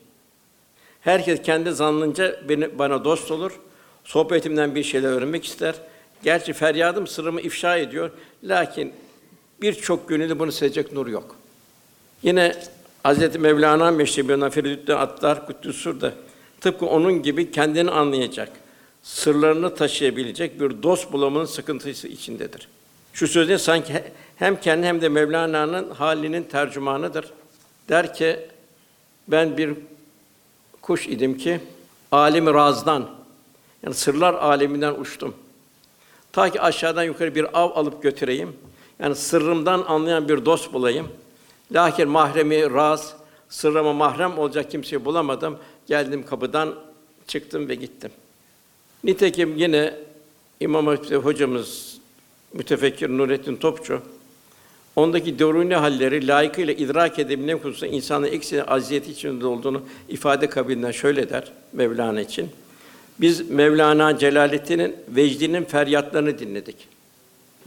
Herkes 1.02 1.42
kendi 1.42 1.72
zannınca 1.72 2.40
beni, 2.50 2.80
bana 2.80 3.04
dost 3.04 3.32
olur. 3.32 3.60
Sohbetimden 4.04 4.76
bir 4.76 4.84
şeyler 4.84 5.10
öğrenmek 5.10 5.46
ister. 5.46 5.76
Gerçi 6.24 6.54
feryadım 6.54 7.08
sırrımı 7.08 7.42
ifşa 7.42 7.78
ediyor. 7.78 8.12
Lakin 8.44 8.94
birçok 9.62 10.10
gönülde 10.10 10.40
bunu 10.40 10.52
sezecek 10.52 10.94
nur 10.94 11.08
yok. 11.08 11.36
Yine 12.24 12.56
Hazreti 13.04 13.40
Mevlana 13.40 13.92
Meşrebi'nden 13.92 14.50
Feridüddin 14.50 14.94
Attar 14.94 15.46
Kuddüsür 15.46 16.02
de 16.02 16.14
tıpkı 16.62 16.86
onun 16.86 17.24
gibi 17.24 17.52
kendini 17.52 17.92
anlayacak, 17.92 18.50
sırlarını 19.04 19.76
taşıyabilecek 19.76 20.62
bir 20.62 20.84
dost 20.84 21.12
bulamanın 21.14 21.46
sıkıntısı 21.46 22.08
içindedir. 22.08 22.68
Şu 23.14 23.28
sözde 23.28 23.58
sanki 23.58 24.04
hem 24.36 24.62
kendi 24.62 24.88
hem 24.88 25.02
de 25.02 25.10
Mevlana'nın 25.10 25.90
halinin 25.90 26.44
tercümanıdır. 26.44 27.34
Der 27.90 28.14
ki 28.14 28.40
ben 29.28 29.58
bir 29.58 29.74
kuş 30.82 31.08
idim 31.08 31.38
ki 31.38 31.60
alemi 32.12 32.54
razdan 32.54 33.10
yani 33.84 33.96
sırlar 33.96 34.34
aleminden 34.34 34.94
uçtum. 34.94 35.36
Ta 36.32 36.50
ki 36.50 36.62
aşağıdan 36.62 37.04
yukarı 37.04 37.36
bir 37.36 37.60
av 37.60 37.72
alıp 37.76 38.04
götüreyim. 38.04 38.56
Yani 39.00 39.16
sırrımdan 39.16 39.84
anlayan 39.88 40.30
bir 40.30 40.46
dost 40.46 40.74
bulayım. 40.74 41.08
Lakin 41.72 42.10
mahremi 42.10 42.74
raz, 42.74 43.14
sırrıma 43.50 43.94
mahrem 43.94 44.38
olacak 44.38 44.72
kimseyi 44.72 45.06
bulamadım. 45.06 45.58
Geldim 45.88 46.26
kapıdan, 46.26 46.76
çıktım 47.28 47.70
ve 47.70 47.76
gittim. 47.76 48.12
Nitekim 49.04 49.58
yine 49.58 49.94
İmam 50.60 50.88
Hatip 50.88 51.26
hocamız 51.26 51.93
mütefekkir 52.54 53.10
Nurettin 53.10 53.56
Topçu 53.56 54.02
ondaki 54.96 55.40
deruni 55.40 55.76
halleri 55.76 56.28
layıkıyla 56.28 56.74
idrak 56.74 57.20
edebilme 57.20 57.56
konusunda 57.56 57.96
insanın 57.96 58.28
eksi 58.28 58.64
aziyeti 58.64 59.12
içinde 59.12 59.46
olduğunu 59.46 59.82
ifade 60.10 60.50
kabilinden 60.50 60.92
şöyle 60.92 61.30
der 61.30 61.52
Mevlana 61.74 62.22
için. 62.22 62.50
Biz 63.22 63.50
Mevlana 63.50 64.18
Celaleddin'in 64.18 64.96
vecdinin 65.08 65.64
feryatlarını 65.64 66.40
dinledik. 66.40 66.76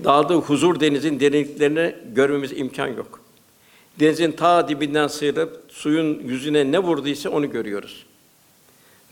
Dağıldığı 0.05 0.35
huzur 0.35 0.81
denizin 0.81 1.21
derinliklerini 1.21 1.95
görmemiz 2.15 2.53
imkan 2.53 2.89
yok. 2.89 3.21
Denizin 4.01 4.33
ta 4.33 4.69
dibinden 4.69 5.07
sıyırıp 5.07 5.65
suyun 5.69 6.21
yüzüne 6.25 6.73
ne 6.73 6.79
vurduysa 6.79 7.31
onu 7.31 7.51
görüyoruz. 7.51 8.07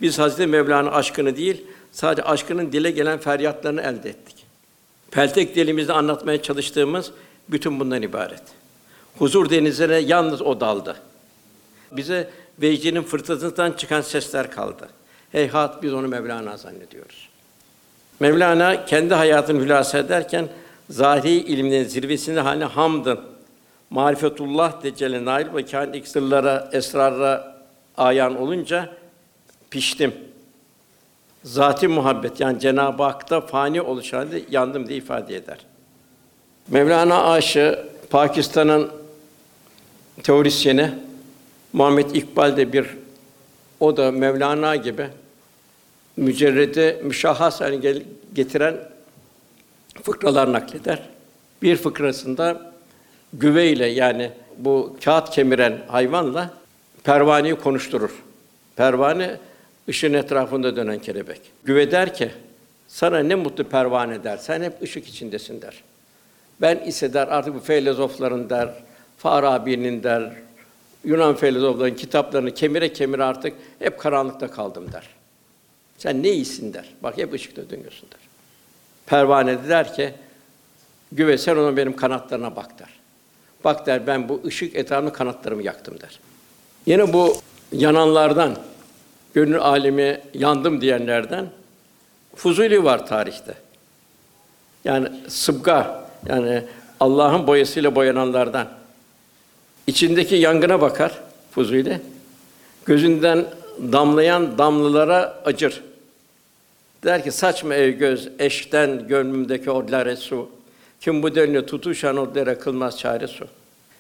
Biz 0.00 0.18
Hazreti 0.18 0.46
Mevlana 0.46 0.90
aşkını 0.90 1.36
değil, 1.36 1.64
sadece 1.92 2.22
aşkının 2.22 2.72
dile 2.72 2.90
gelen 2.90 3.18
feryatlarını 3.18 3.80
elde 3.80 4.08
ettik. 4.10 4.33
Peltek 5.14 5.54
dilimizde 5.54 5.92
anlatmaya 5.92 6.42
çalıştığımız 6.42 7.10
bütün 7.48 7.80
bundan 7.80 8.02
ibaret. 8.02 8.42
Huzur 9.18 9.50
denizine 9.50 9.94
yalnız 9.94 10.42
o 10.42 10.60
daldı. 10.60 10.96
Bize 11.92 12.30
vecdinin 12.62 13.02
fırtınasından 13.02 13.72
çıkan 13.72 14.00
sesler 14.00 14.50
kaldı. 14.50 14.88
Heyhat 15.32 15.82
biz 15.82 15.92
onu 15.94 16.08
Mevlana 16.08 16.56
zannediyoruz. 16.56 17.28
Mevlana 18.20 18.84
kendi 18.84 19.14
hayatını 19.14 19.60
hülasa 19.60 19.98
ederken 19.98 20.48
zahiri 20.90 21.30
ilimlerin 21.30 21.84
zirvesinde 21.84 22.40
haline 22.40 22.64
hamdın, 22.64 23.20
marifetullah 23.90 24.82
decelle 24.82 25.24
nail 25.24 25.46
ve 25.54 25.64
kâin 25.64 26.02
sırlara, 26.04 26.70
esrarra 26.72 27.56
ayan 27.96 28.40
olunca 28.40 28.96
piştim. 29.70 30.14
Zati 31.44 31.88
muhabbet 31.88 32.40
yani 32.40 32.60
Cenab-ı 32.60 33.02
Hak'ta 33.02 33.40
fani 33.40 33.82
oluş 33.82 34.12
halinde 34.12 34.42
yandım 34.50 34.88
diye 34.88 34.98
ifade 34.98 35.36
eder. 35.36 35.58
Mevlana 36.68 37.32
aşı 37.32 37.86
Pakistan'ın 38.10 38.90
teorisyeni 40.22 40.90
Muhammed 41.72 42.10
İkbal 42.10 42.56
de 42.56 42.72
bir 42.72 42.86
o 43.80 43.96
da 43.96 44.12
Mevlana 44.12 44.76
gibi 44.76 45.08
mücerrede 46.16 47.00
müşahhas 47.04 47.62
getiren 48.34 48.76
fıkralar 50.02 50.52
nakleder. 50.52 51.02
Bir 51.62 51.76
fıkrasında 51.76 52.72
güveyle 53.32 53.86
yani 53.86 54.30
bu 54.58 54.96
kağıt 55.04 55.30
kemiren 55.30 55.78
hayvanla 55.88 56.50
pervaneyi 57.04 57.54
konuşturur. 57.54 58.10
Pervane 58.76 59.38
ışığın 59.88 60.12
etrafında 60.12 60.76
dönen 60.76 60.98
kelebek. 60.98 61.40
Güve 61.64 61.90
der 61.90 62.14
ki 62.14 62.30
sana 62.88 63.18
ne 63.18 63.34
mutlu 63.34 63.64
pervane 63.64 64.24
der. 64.24 64.36
Sen 64.36 64.62
hep 64.62 64.82
ışık 64.82 65.08
içindesin 65.08 65.62
der. 65.62 65.82
Ben 66.60 66.78
ise 66.78 67.14
der 67.14 67.28
artık 67.28 67.54
bu 67.54 67.60
filozofların 67.60 68.50
der, 68.50 68.74
Farabi'nin 69.18 70.02
der, 70.02 70.32
Yunan 71.04 71.36
filozofların 71.36 71.96
kitaplarını 71.96 72.54
kemire 72.54 72.92
kemire 72.92 73.24
artık 73.24 73.54
hep 73.78 73.98
karanlıkta 73.98 74.50
kaldım 74.50 74.92
der. 74.92 75.08
Sen 75.98 76.22
ne 76.22 76.30
iyisin 76.30 76.72
der. 76.72 76.84
Bak 77.02 77.18
hep 77.18 77.32
ışıkta 77.32 77.70
dönüyorsun 77.70 78.08
der. 78.10 78.20
Pervane 79.06 79.64
de 79.64 79.68
der 79.68 79.94
ki, 79.94 80.14
güve 81.12 81.38
sen 81.38 81.56
ona 81.56 81.76
benim 81.76 81.96
kanatlarına 81.96 82.56
bak 82.56 82.78
der. 82.78 82.88
Bak 83.64 83.86
der 83.86 84.06
ben 84.06 84.28
bu 84.28 84.40
ışık 84.46 84.76
etrafında 84.76 85.12
kanatlarımı 85.12 85.62
yaktım 85.62 86.00
der. 86.00 86.20
Yine 86.86 87.12
bu 87.12 87.36
yananlardan 87.72 88.56
gönül 89.34 89.58
alemi 89.58 90.20
yandım 90.34 90.80
diyenlerden 90.80 91.46
Fuzuli 92.36 92.84
var 92.84 93.06
tarihte. 93.06 93.54
Yani 94.84 95.08
sıbga, 95.28 96.08
yani 96.28 96.62
Allah'ın 97.00 97.46
boyasıyla 97.46 97.94
boyananlardan. 97.94 98.68
İçindeki 99.86 100.36
yangına 100.36 100.80
bakar 100.80 101.20
Fuzuli. 101.50 102.00
Gözünden 102.86 103.44
damlayan 103.92 104.58
damlalara 104.58 105.42
acır. 105.44 105.82
Der 107.04 107.24
ki 107.24 107.32
saçma 107.32 107.74
ey 107.74 107.92
göz, 107.92 108.28
eşten 108.38 109.08
gönlümdeki 109.08 109.70
odlare 109.70 110.16
su. 110.16 110.50
Kim 111.00 111.22
bu 111.22 111.34
denli 111.34 111.66
tutuşan 111.66 112.16
odlara 112.16 112.58
kılmaz 112.58 112.98
çare 112.98 113.26
su. 113.26 113.46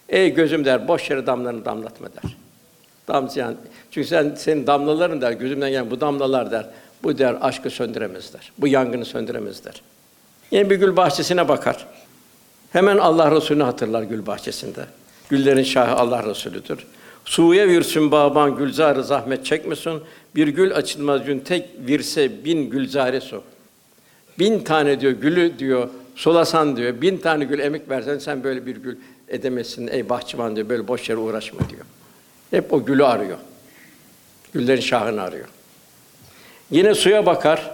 Ey 0.08 0.34
gözüm 0.34 0.64
der, 0.64 0.88
boş 0.88 1.10
yere 1.10 1.26
damlarını 1.26 1.64
damlatma 1.64 2.08
der. 2.08 2.36
Damlayan, 3.08 3.56
çünkü 3.90 4.08
sen 4.08 4.34
senin 4.34 4.66
damlaların 4.66 5.20
der, 5.20 5.32
gözümden 5.32 5.70
gelen 5.70 5.90
bu 5.90 6.00
damlalar 6.00 6.50
der, 6.50 6.66
bu 7.02 7.18
der 7.18 7.36
aşkı 7.40 7.70
söndüremezler. 7.70 8.52
Bu 8.58 8.68
yangını 8.68 9.04
söndüremezler. 9.04 9.82
Yine 10.50 10.70
bir 10.70 10.76
gül 10.76 10.96
bahçesine 10.96 11.48
bakar. 11.48 11.86
Hemen 12.72 12.98
Allah 12.98 13.30
Resulü'nü 13.30 13.62
hatırlar 13.62 14.02
gül 14.02 14.26
bahçesinde. 14.26 14.86
Güllerin 15.28 15.62
şahı 15.62 15.94
Allah 15.94 16.22
Resulüdür. 16.28 16.86
Suya 17.24 17.68
virsün 17.68 18.10
baban 18.10 18.56
gülzarı 18.56 19.04
zahmet 19.04 19.46
çekmesin. 19.46 20.00
Bir 20.34 20.48
gül 20.48 20.74
açılmaz 20.74 21.24
gün 21.24 21.40
tek 21.40 21.68
virse 21.78 22.44
bin 22.44 22.70
gülzare 22.70 23.20
su. 23.20 23.42
Bin 24.38 24.60
tane 24.60 25.00
diyor 25.00 25.12
gülü 25.12 25.58
diyor 25.58 25.88
solasan 26.14 26.76
diyor. 26.76 27.00
Bin 27.00 27.18
tane 27.18 27.44
gül 27.44 27.58
emek 27.58 27.90
versen 27.90 28.18
sen 28.18 28.44
böyle 28.44 28.66
bir 28.66 28.76
gül 28.76 28.96
edemezsin 29.28 29.86
ey 29.86 30.08
bahçıvan 30.08 30.56
diyor. 30.56 30.68
Böyle 30.68 30.88
boş 30.88 31.08
yere 31.08 31.18
uğraşma 31.18 31.60
diyor. 31.70 31.84
Hep 32.54 32.72
o 32.72 32.84
gülü 32.84 33.04
arıyor. 33.04 33.38
Güllerin 34.52 34.80
şahını 34.80 35.22
arıyor. 35.22 35.48
Yine 36.70 36.94
suya 36.94 37.26
bakar. 37.26 37.70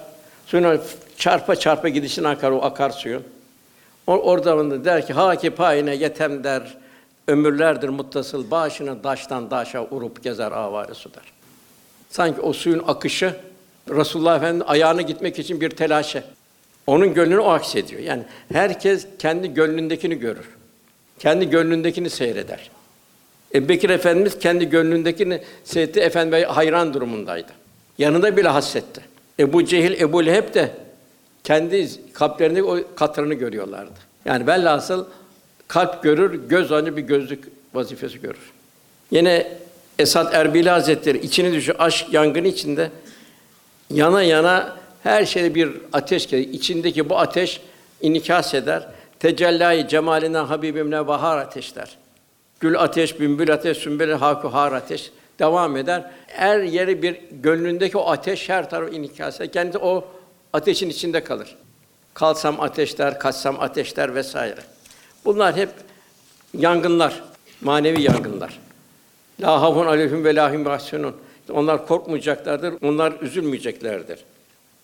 Suyuna 0.46 0.78
çarpa 1.16 1.56
çarpa 1.56 1.88
gidişin 1.88 2.24
akar 2.24 2.50
o 2.50 2.62
akar 2.62 2.90
suyun. 2.90 3.24
O 4.06 4.12
orada 4.12 4.84
der 4.84 5.06
ki 5.06 5.12
haki 5.12 5.50
payine 5.50 5.94
yetem 5.94 6.44
der. 6.44 6.78
Ömürlerdir 7.28 7.88
muttasıl 7.88 8.50
başına 8.50 9.04
daştan 9.04 9.50
daşa 9.50 9.86
urup 9.90 10.22
gezer 10.22 10.52
avare 10.52 10.94
su 10.94 11.14
der. 11.14 11.22
Sanki 12.10 12.40
o 12.40 12.52
suyun 12.52 12.84
akışı 12.86 13.36
Resulullah 13.88 14.36
Efendimiz 14.36 14.66
ayağına 14.66 15.02
gitmek 15.02 15.38
için 15.38 15.60
bir 15.60 15.70
telaşe. 15.70 16.24
Onun 16.86 17.14
gönlünü 17.14 17.38
o 17.38 17.50
aksediyor. 17.50 18.00
Yani 18.02 18.22
herkes 18.52 19.06
kendi 19.18 19.54
gönlündekini 19.54 20.18
görür. 20.18 20.48
Kendi 21.18 21.50
gönlündekini 21.50 22.10
seyreder. 22.10 22.70
Ebu 23.54 23.68
Bekir 23.68 23.90
Efendimiz 23.90 24.38
kendi 24.38 24.68
gönlündekini 24.68 25.40
seyretti. 25.64 26.00
Efendimiz 26.00 26.44
hayran 26.44 26.94
durumundaydı. 26.94 27.52
Yanında 27.98 28.36
bile 28.36 28.48
hassetti. 28.48 29.00
Ebu 29.38 29.64
Cehil, 29.64 30.00
Ebu 30.00 30.26
Leheb 30.26 30.54
de 30.54 30.70
kendi 31.44 31.88
kalplerinde 32.12 32.62
o 32.62 32.78
katırını 32.96 33.34
görüyorlardı. 33.34 33.98
Yani 34.24 34.46
velhasıl 34.46 35.06
kalp 35.68 36.02
görür, 36.02 36.48
göz 36.48 36.72
ancak 36.72 36.96
bir 36.96 37.02
gözlük 37.02 37.44
vazifesi 37.74 38.20
görür. 38.20 38.52
Yine 39.10 39.52
Esad 39.98 40.32
Erbili 40.32 40.70
Hazretleri 40.70 41.18
içini 41.18 41.52
düşü 41.52 41.72
aşk 41.72 42.06
yangını 42.12 42.48
içinde 42.48 42.90
yana 43.90 44.22
yana 44.22 44.76
her 45.02 45.24
şeyde 45.24 45.54
bir 45.54 45.70
ateş 45.92 46.28
gelir. 46.28 46.48
İçindeki 46.48 47.10
bu 47.10 47.18
ateş 47.18 47.60
inikas 48.00 48.54
eder. 48.54 48.88
Tecellayı 49.18 49.88
cemalinden 49.88 50.44
Habibimle 50.44 51.06
bahar 51.06 51.38
ateşler. 51.38 51.96
Gül 52.60 52.80
ateş, 52.80 53.20
bülbül 53.20 53.52
ateş, 53.52 53.78
sümbül 53.78 54.12
haku 54.12 54.48
har 54.48 54.72
ateş 54.72 55.10
devam 55.38 55.76
eder. 55.76 56.10
Her 56.26 56.60
yeri 56.60 57.02
bir 57.02 57.20
gönlündeki 57.30 57.98
o 57.98 58.10
ateş 58.10 58.48
her 58.48 58.70
tarafı 58.70 58.94
inikas 58.94 59.36
eder. 59.36 59.52
Kendisi 59.52 59.78
o 59.78 60.04
ateşin 60.52 60.90
içinde 60.90 61.24
kalır. 61.24 61.56
Kalsam 62.14 62.60
ateşler, 62.60 63.18
kaçsam 63.18 63.60
ateşler 63.60 64.14
vesaire. 64.14 64.60
Bunlar 65.24 65.56
hep 65.56 65.68
yangınlar, 66.58 67.22
manevi 67.60 68.02
yangınlar. 68.02 68.58
La 69.40 69.62
havun 69.62 69.86
aleyhim 69.86 70.24
ve 70.24 70.34
lahim 70.34 70.66
yahsunun. 70.66 71.16
Onlar 71.52 71.86
korkmayacaklardır, 71.86 72.74
onlar 72.82 73.12
üzülmeyeceklerdir. 73.20 74.18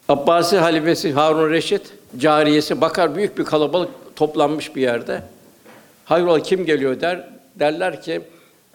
Abbasi 0.08 0.58
halifesi 0.58 1.12
Harun 1.12 1.50
Reşit 1.50 1.92
cariyesi 2.18 2.80
bakar 2.80 3.16
büyük 3.16 3.38
bir 3.38 3.44
kalabalık 3.44 3.90
toplanmış 4.16 4.76
bir 4.76 4.82
yerde. 4.82 5.22
Hayrola 6.04 6.42
kim 6.42 6.66
geliyor 6.66 7.00
der. 7.00 7.35
Derler 7.58 8.02
ki 8.02 8.22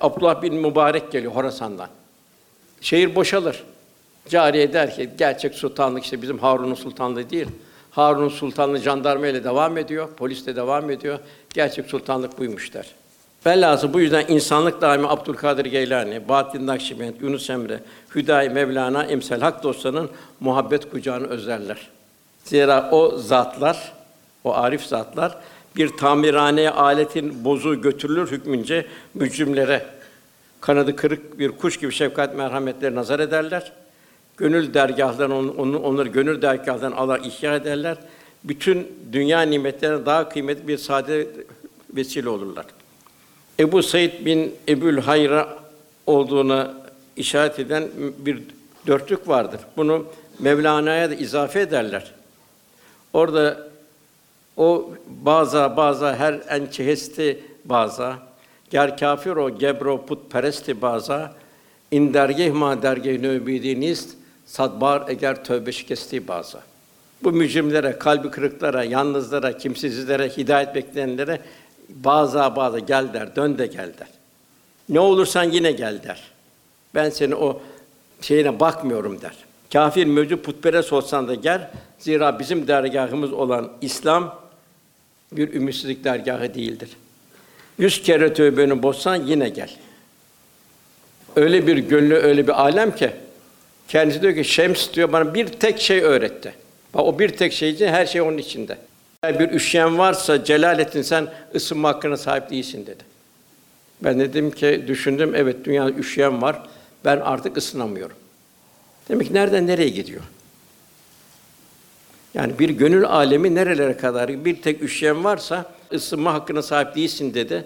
Abdullah 0.02 0.41
bin 0.41 0.56
Mübarek 0.56 1.12
geliyor 1.12 1.36
Horasan'dan. 1.36 1.89
Şehir 2.82 3.15
boşalır. 3.15 3.63
Cariye 4.30 4.74
der 4.74 4.96
ki 4.96 5.10
gerçek 5.17 5.56
sultanlık 5.56 6.04
işte 6.04 6.22
bizim 6.22 6.39
Harun'un 6.39 6.74
sultanlığı 6.74 7.30
değil. 7.30 7.48
Harun'un 7.91 8.30
sultanlığı 8.30 8.78
jandarma 8.78 9.28
ile 9.28 9.44
devam 9.44 9.78
ediyor, 9.78 10.10
polis 10.17 10.46
de 10.46 10.56
devam 10.56 10.89
ediyor. 10.89 11.20
Gerçek 11.54 11.86
sultanlık 11.86 12.39
buymuş 12.39 12.74
der. 12.74 12.88
Velhâsıl 13.46 13.94
bu 13.94 14.00
yüzden 14.00 14.26
insanlık 14.28 14.82
daimi 14.82 15.08
Abdülkadir 15.08 15.65
Geylani, 15.65 16.28
Bahattin 16.30 16.67
Nakşibend, 16.67 17.13
Yunus 17.22 17.50
Emre, 17.50 17.80
Hüdayi 18.15 18.50
Mevlana, 18.50 19.04
emsal 19.04 19.41
hak 19.41 19.63
dostlarının 19.63 20.10
muhabbet 20.39 20.91
kucağını 20.91 21.28
özlerler. 21.28 21.88
Zira 22.44 22.89
o 22.91 23.17
zatlar, 23.17 23.94
o 24.44 24.54
arif 24.54 24.84
zatlar 24.84 25.38
bir 25.75 25.89
tamirhaneye 25.89 26.69
aletin 26.69 27.45
bozu 27.45 27.81
götürülür 27.81 28.31
hükmünce 28.31 28.86
mücrimlere 29.13 29.86
kanadı 30.62 30.95
kırık 30.95 31.39
bir 31.39 31.49
kuş 31.49 31.79
gibi 31.79 31.91
şefkat 31.91 32.36
merhametleri 32.36 32.95
nazar 32.95 33.19
ederler. 33.19 33.71
Gönül 34.38 34.73
dergahlarını 34.73 35.51
onu, 35.51 35.79
onları 35.79 36.10
gönül 36.10 36.41
dergahlarından 36.41 36.97
alır 36.97 37.21
ihya 37.23 37.55
ederler. 37.55 37.97
Bütün 38.43 38.88
dünya 39.12 39.41
nimetlerine 39.41 40.05
daha 40.05 40.29
kıymetli 40.29 40.67
bir 40.67 40.77
sade 40.77 41.27
vesile 41.95 42.29
olurlar. 42.29 42.65
Ebu 43.60 43.84
Said 43.84 44.25
bin 44.25 44.55
Ebul 44.69 44.97
Hayra 44.97 45.57
olduğuna 46.07 46.73
işaret 47.15 47.60
eden 47.60 47.88
bir 48.17 48.43
dörtlük 48.88 49.27
vardır. 49.27 49.60
Bunu 49.77 50.05
Mevlana'ya 50.39 51.10
da 51.10 51.15
izafe 51.15 51.60
ederler. 51.60 52.12
Orada 53.13 53.70
o 54.62 54.89
baza 55.26 55.78
baza 55.78 56.15
her 56.15 56.34
en 56.50 56.65
çehesti 56.65 57.39
baza 57.65 58.19
ger 58.69 58.97
kafir 58.97 59.36
o 59.36 59.58
gebro 59.58 60.06
put 60.06 60.32
peresti 60.32 60.82
baza 60.82 61.34
in 61.91 62.13
dergeh 62.13 62.52
ma 62.54 62.82
dergeh 62.82 63.19
nöbidi 63.19 63.82
nist 63.82 64.10
sadbar 64.45 65.04
eğer 65.08 65.43
tövbe 65.43 65.71
şikesti 65.71 66.28
baza. 66.28 66.60
Bu 67.24 67.32
mücrimlere, 67.32 68.00
kalbi 68.00 68.32
kırıklara, 68.32 68.84
yalnızlara, 68.84 69.58
kimsizlere, 69.58 70.30
hidayet 70.30 70.76
bekleyenlere 70.76 71.41
baza 71.89 72.56
baza 72.56 72.80
gel 72.80 73.13
der, 73.13 73.36
dön 73.36 73.58
de 73.58 73.67
gel 73.67 73.93
der. 74.00 74.08
Ne 74.89 75.00
olursan 75.00 75.43
yine 75.43 75.71
gel 75.71 76.04
der. 76.04 76.21
Ben 76.95 77.10
seni 77.10 77.36
o 77.36 77.62
şeyine 78.21 78.60
bakmıyorum 78.60 79.21
der. 79.21 79.34
Kafir 79.74 80.06
mevcut 80.06 80.45
putperest 80.45 80.93
olsan 80.93 81.28
da 81.28 81.36
gel. 81.36 81.71
Zira 82.00 82.39
bizim 82.39 82.67
dergahımız 82.67 83.34
olan 83.34 83.71
İslam 83.82 84.40
bir 85.32 85.54
ümitsizlik 85.54 86.04
dergahı 86.04 86.54
değildir. 86.54 86.89
Yüz 87.78 88.02
kere 88.02 88.34
tövbeni 88.34 88.84
bozsan 88.84 89.15
yine 89.15 89.50
gel. 89.50 89.70
Öyle 91.36 91.67
bir 91.67 91.78
gönlü, 91.78 92.15
öyle 92.15 92.48
bir 92.48 92.62
alem 92.62 92.96
ki 92.96 93.12
kendisi 93.88 94.22
diyor 94.22 94.36
ki 94.36 94.44
Şems 94.44 94.94
diyor 94.94 95.12
bana 95.12 95.34
bir 95.34 95.48
tek 95.48 95.82
şey 95.82 96.02
öğretti. 96.02 96.54
Bak 96.94 97.06
o 97.06 97.20
bir 97.20 97.30
tek 97.30 97.54
şey 97.54 97.70
için 97.70 97.88
her 97.88 98.06
şey 98.06 98.22
onun 98.22 98.38
içinde. 98.38 98.78
Eğer 99.24 99.39
bir 99.39 99.52
üşüyen 99.52 99.98
varsa 99.98 100.44
Celalettin 100.44 101.02
sen 101.02 101.28
ısınma 101.56 101.89
hakkına 101.89 102.17
sahip 102.17 102.50
değilsin 102.50 102.86
dedi. 102.86 103.04
Ben 104.02 104.20
dedim 104.20 104.52
ki 104.52 104.84
düşündüm 104.88 105.36
evet 105.36 105.65
dünyada 105.65 105.91
üşüyen 105.91 106.41
var. 106.41 106.62
Ben 107.06 107.17
artık 107.17 107.58
ısınamıyorum. 107.58 108.15
Demek 109.10 109.27
ki 109.27 109.34
nereden 109.34 109.67
nereye 109.67 109.90
gidiyor? 109.90 110.21
Yani 112.34 112.60
bir 112.60 112.69
gönül 112.69 113.06
alemi 113.06 113.56
nerelere 113.56 113.98
kadar 113.98 114.46
bir 114.46 114.62
tek 114.62 114.84
üşüyen 114.84 115.23
varsa 115.23 115.73
ısınma 115.94 116.34
hakkına 116.34 116.62
sahip 116.62 116.96
değilsin 116.96 117.34
dedi. 117.34 117.65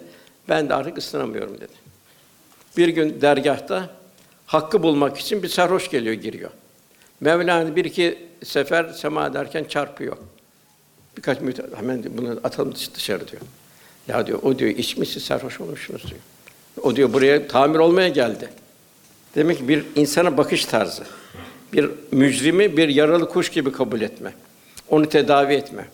Ben 0.50 0.70
de 0.70 0.74
artık 0.74 0.98
ısınamıyorum 0.98 1.56
dedi. 1.58 1.74
Bir 2.78 2.88
gün 2.88 3.22
dergahta 3.22 3.90
hakkı 4.46 4.84
bulmak 4.84 5.18
için 5.18 5.44
bir 5.44 5.48
sarhoş 5.48 5.90
geliyor, 5.90 6.16
giriyor. 6.16 6.50
Mevlana 7.20 7.76
bir 7.76 7.86
iki 7.86 8.18
sefer 8.44 8.90
sema 8.90 9.28
ederken 9.28 9.64
çarpıyor. 9.64 10.18
Birkaç 11.18 11.42
müddet 11.42 11.78
hemen 11.78 12.04
bunu 12.18 12.40
atalım 12.44 12.74
dışarı 12.96 13.28
diyor. 13.28 13.42
Ya 14.08 14.28
diyor 14.28 14.40
o 14.44 14.60
diyor 14.60 14.72
içmişsiz 14.72 15.24
sarhoş 15.24 15.62
olmuşsunuz 15.62 16.04
diyor. 16.04 16.22
O 16.82 16.96
diyor 16.96 17.14
buraya 17.14 17.48
tamir 17.48 17.80
olmaya 17.80 18.10
geldi. 18.10 18.50
Demek 19.36 19.58
ki 19.58 19.68
bir 19.68 19.86
insana 19.96 20.38
bakış 20.38 20.66
tarzı. 20.66 21.04
Bir 21.74 21.90
mücrimi 22.12 22.78
bir 22.78 22.90
yaralı 22.90 23.30
kuş 23.30 23.50
gibi 23.50 23.72
kabul 23.72 24.02
etme. 24.02 24.34
Onu 24.90 25.10
tedavi 25.10 25.54
etme. 25.54 25.86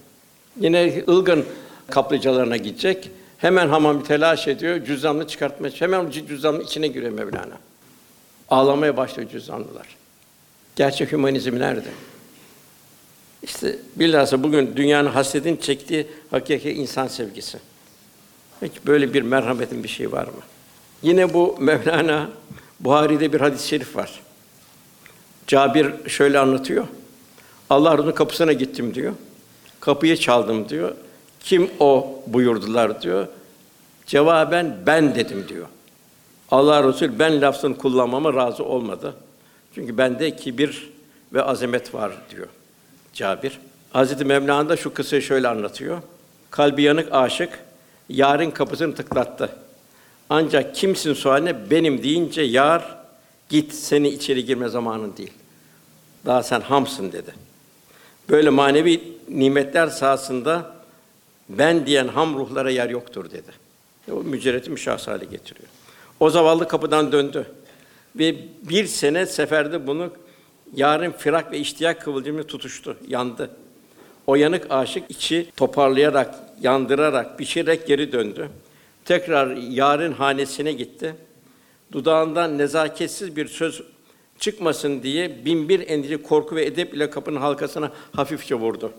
Yine 0.60 1.04
ılgın 1.08 1.46
kaplıcalarına 1.90 2.58
gidecek. 2.58 3.10
Hemen 3.38 3.68
hamam 3.68 4.04
telaş 4.04 4.48
ediyor, 4.48 4.86
cüzdanını 4.86 5.28
çıkartmaya 5.28 5.72
Hemen 5.72 6.10
cüzdanın 6.10 6.60
içine 6.60 6.88
giriyor 6.88 7.12
Mevlana. 7.12 7.58
Ağlamaya 8.50 8.98
başlıyor 8.98 9.30
cüzdanlılar. 9.30 9.88
Gerçek 10.76 11.12
hümanizm 11.12 11.60
nerede? 11.60 11.90
İşte 13.44 13.76
bilhassa 13.96 14.44
bugün 14.44 14.76
dünyanın 14.76 15.10
hasredin 15.10 15.56
çektiği 15.56 16.08
hakiki 16.32 16.72
insan 16.72 17.08
sevgisi. 17.08 17.58
Peki 18.60 18.80
böyle 18.88 19.14
bir 19.14 19.22
merhametin 19.22 19.84
bir 19.84 19.90
şey 19.90 20.12
var 20.12 20.26
mı? 20.26 20.42
Yine 21.02 21.34
bu 21.34 21.58
Mevlana 21.60 22.30
Buhari'de 22.80 23.34
bir 23.34 23.42
hadis-i 23.42 23.68
şerif 23.68 23.96
var. 23.96 24.20
Cabir 25.48 26.10
şöyle 26.10 26.40
anlatıyor. 26.40 26.88
Allah 27.72 27.94
Resulü'nün 27.94 28.16
kapısına 28.16 28.54
gittim 28.54 28.96
diyor. 28.96 29.14
Kapıyı 29.80 30.18
çaldım 30.18 30.70
diyor. 30.70 30.96
Kim 31.40 31.70
o 31.80 32.20
buyurdular 32.28 33.02
diyor. 33.02 33.28
Cevaben 34.06 34.78
ben 34.86 35.16
dedim 35.16 35.46
diyor. 35.50 35.68
Allah 36.52 36.88
Resulü 36.88 37.20
ben 37.20 37.42
lafzını 37.42 37.78
kullanmama 37.78 38.34
razı 38.34 38.64
olmadı. 38.64 39.14
Çünkü 39.76 39.98
bende 39.98 40.36
kibir 40.36 40.90
ve 41.34 41.44
azamet 41.44 41.94
var 41.94 42.12
diyor 42.30 42.48
Cabir. 43.14 43.60
Hazreti 43.92 44.26
Mevlana 44.26 44.70
da 44.70 44.78
şu 44.78 44.94
kıssayı 44.94 45.22
şöyle 45.22 45.48
anlatıyor. 45.48 46.02
Kalbi 46.50 46.84
yanık 46.84 47.08
aşık 47.12 47.60
yarın 48.10 48.52
kapısını 48.52 48.96
tıklattı. 48.96 49.50
Ancak 50.30 50.76
kimsin 50.76 51.14
sualine 51.14 51.72
benim 51.72 52.04
deyince 52.04 52.42
yar 52.42 52.98
git 53.50 53.74
seni 53.74 54.10
içeri 54.10 54.46
girme 54.46 54.70
zamanın 54.70 55.18
değil. 55.18 55.34
Daha 56.26 56.44
sen 56.44 56.62
hamsın 56.62 57.12
dedi. 57.12 57.51
Böyle 58.32 58.50
manevi 58.50 59.02
nimetler 59.30 59.88
sahasında 59.88 60.76
ben 61.50 61.86
diyen 61.86 62.08
ham 62.08 62.36
ruhlara 62.36 62.70
yer 62.70 62.90
yoktur 62.90 63.32
dedi. 63.32 63.52
O 64.12 64.24
mücerreti 64.24 64.70
müşahhas 64.70 65.08
hale 65.08 65.26
getiriyor. 65.26 65.68
O 66.20 66.30
zavallı 66.30 66.68
kapıdan 66.68 67.12
döndü 67.12 67.46
ve 68.16 68.36
bir 68.70 68.86
sene 68.86 69.26
seferde 69.26 69.88
bunu 69.88 70.10
yarın 70.76 71.12
firak 71.12 71.52
ve 71.52 71.60
iştiyak 71.60 72.02
kıvılcımı 72.02 72.44
tutuştu, 72.44 72.98
yandı. 73.08 73.50
O 74.28 74.36
yanık 74.36 74.68
aşık 74.70 75.12
içi 75.12 75.52
toparlayarak, 75.58 76.36
yandırarak, 76.62 77.38
pişirerek 77.38 77.88
geri 77.88 78.12
döndü. 78.12 78.50
Tekrar 79.06 79.56
yarın 79.56 80.14
hanesine 80.14 80.72
gitti. 80.72 81.16
Dudağından 81.92 82.58
nezaketsiz 82.58 83.36
bir 83.36 83.48
söz 83.48 83.82
çıkmasın 84.42 85.04
diye 85.04 85.46
bin 85.46 85.70
bir 85.70 85.88
endişe, 85.88 86.18
korku 86.18 86.56
ve 86.56 86.66
edep 86.66 86.94
ile 86.94 87.10
kapının 87.10 87.42
halkasına 87.42 87.92
hafifçe 88.16 88.56
vurdu. 88.56 88.94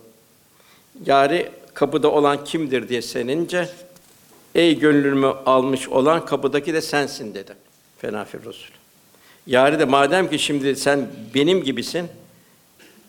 Yari 1.06 1.50
kapıda 1.74 2.10
olan 2.10 2.44
kimdir 2.44 2.88
diye 2.88 3.02
senince, 3.02 3.68
ey 4.54 4.78
gönlümü 4.78 5.26
almış 5.26 5.88
olan 5.88 6.26
kapıdaki 6.26 6.74
de 6.74 6.80
sensin 6.80 7.34
dedi. 7.34 7.54
Fenafir 7.98 8.38
Resul. 8.38 8.74
Yari 9.46 9.78
de 9.78 9.84
madem 9.84 10.30
ki 10.30 10.38
şimdi 10.38 10.76
sen 10.76 11.08
benim 11.34 11.62
gibisin, 11.62 12.08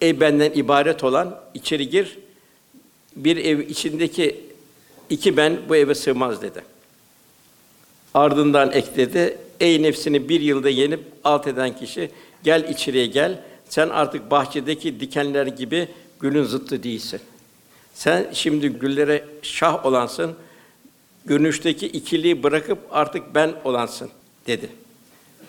ey 0.02 0.20
benden 0.20 0.52
ibaret 0.52 1.04
olan 1.04 1.40
içeri 1.54 1.90
gir. 1.90 2.20
Bir 3.16 3.38
ev 3.38 3.60
içindeki 3.60 4.42
iki 5.10 5.38
ben 5.38 5.58
bu 5.70 5.76
eve 5.76 5.96
sığmaz 5.96 6.42
dedi. 6.42 6.64
Ardından 8.14 8.72
ekledi. 8.72 9.38
Ey 9.60 9.84
nefsini 9.84 10.30
bir 10.30 10.42
yılda 10.42 10.70
yenip 10.70 11.04
alt 11.24 11.48
eden 11.48 11.78
kişi, 11.78 12.12
gel 12.44 12.70
içeriye 12.70 13.06
gel. 13.06 13.40
Sen 13.70 13.90
artık 13.90 14.32
bahçedeki 14.32 15.00
dikenler 15.00 15.48
gibi 15.48 15.88
gülün 16.20 16.44
zıttı 16.44 16.84
değilsin. 16.84 17.22
Sen 17.94 18.28
şimdi 18.34 18.70
güllere 18.70 19.26
şah 19.42 19.86
olansın, 19.86 20.36
görünüşteki 21.26 21.88
ikiliği 21.88 22.44
bırakıp 22.44 22.80
artık 22.92 23.36
ben 23.36 23.54
olansın 23.64 24.10
dedi. 24.48 24.70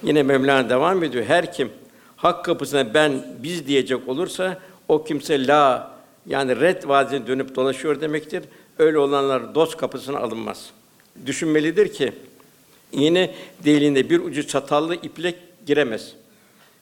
Yine 0.03 0.23
Mevlana 0.23 0.71
devam 0.71 1.05
ediyor. 1.05 1.25
Her 1.25 1.53
kim 1.53 1.71
hak 2.17 2.45
kapısına 2.45 2.95
ben 2.95 3.13
biz 3.43 3.67
diyecek 3.67 4.09
olursa 4.09 4.61
o 4.89 5.05
kimse 5.05 5.47
la 5.47 5.95
yani 6.27 6.61
red 6.61 6.89
vadisine 6.89 7.27
dönüp 7.27 7.57
dolaşıyor 7.57 8.01
demektir. 8.01 8.43
Öyle 8.79 8.99
olanlar 8.99 9.55
dost 9.55 9.77
kapısına 9.77 10.19
alınmaz. 10.19 10.71
Düşünmelidir 11.27 11.93
ki 11.93 12.13
iğne 12.93 13.35
deliğinde 13.65 14.11
bir 14.11 14.21
ucu 14.21 14.47
çatallı 14.47 14.95
iplek 14.95 15.35
giremez. 15.67 16.13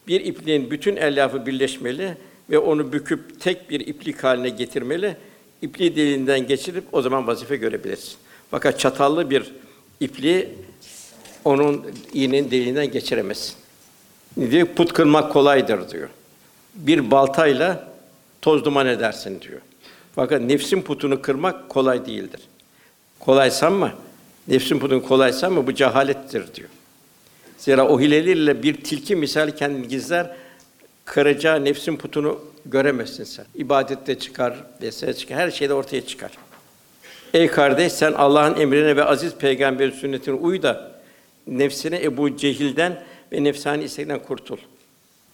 Bir 0.07 0.21
ipliğin 0.21 0.71
bütün 0.71 0.97
elyafı 0.97 1.47
birleşmeli 1.47 2.17
ve 2.51 2.59
onu 2.59 2.93
büküp 2.93 3.41
tek 3.41 3.71
bir 3.71 3.81
iplik 3.81 4.25
haline 4.25 4.49
getirmeli. 4.49 5.17
İpliği 5.63 5.97
deliğinden 5.97 6.47
geçirip 6.47 6.85
o 6.93 7.03
zaman 7.03 7.27
vazife 7.27 7.57
görebilirsin. 7.57 8.15
Fakat 8.51 8.81
çatallı 8.81 9.31
bir 9.31 9.53
ipliği 10.01 10.49
onun 11.45 11.87
iğnenin 12.13 12.51
deliğinden 12.51 12.91
geçiremezsin. 12.91 13.55
Diyor, 14.51 14.67
put 14.67 14.93
kırmak 14.93 15.33
kolaydır 15.33 15.91
diyor. 15.91 16.09
Bir 16.75 17.11
baltayla 17.11 17.89
toz 18.43 18.65
duman 18.65 18.87
edersin 18.87 19.41
diyor. 19.41 19.61
Fakat 20.15 20.41
nefsin 20.41 20.83
putunu 20.83 21.23
kırmak 21.23 21.69
kolay 21.69 22.07
değildir. 22.07 22.41
Kolay 23.19 23.51
sanma, 23.51 23.93
nefsin 24.49 24.79
putunu 24.79 25.03
kolay 25.03 25.33
sanma, 25.33 25.67
bu 25.67 25.75
cehalettir 25.75 26.55
diyor. 26.55 26.69
Zira 27.63 27.89
o 27.89 28.01
hilelerle 28.01 28.63
bir 28.63 28.75
tilki 28.75 29.17
misal 29.17 29.51
kendini 29.51 29.89
gizler, 29.89 30.31
kıracağı 31.05 31.65
nefsin 31.65 31.97
putunu 31.97 32.41
göremezsin 32.67 33.25
sen. 33.25 33.45
İbadette 33.55 34.19
çıkar, 34.19 34.55
vesaire 34.83 35.15
çıkar, 35.15 35.39
her 35.39 35.51
şeyde 35.51 35.75
ortaya 35.75 36.07
çıkar. 36.07 36.31
Ey 37.35 37.47
kardeş 37.47 37.93
sen 37.93 38.13
Allah'ın 38.13 38.61
emrine 38.61 38.97
ve 38.97 39.05
aziz 39.05 39.35
peygamberin 39.35 39.91
sünnetine 39.91 40.35
uy 40.35 40.63
da 40.63 40.93
nefsine 41.47 42.03
Ebu 42.03 42.37
Cehil'den 42.37 43.03
ve 43.33 43.45
nefsani 43.45 43.85
istekten 43.85 44.19
kurtul. 44.19 44.59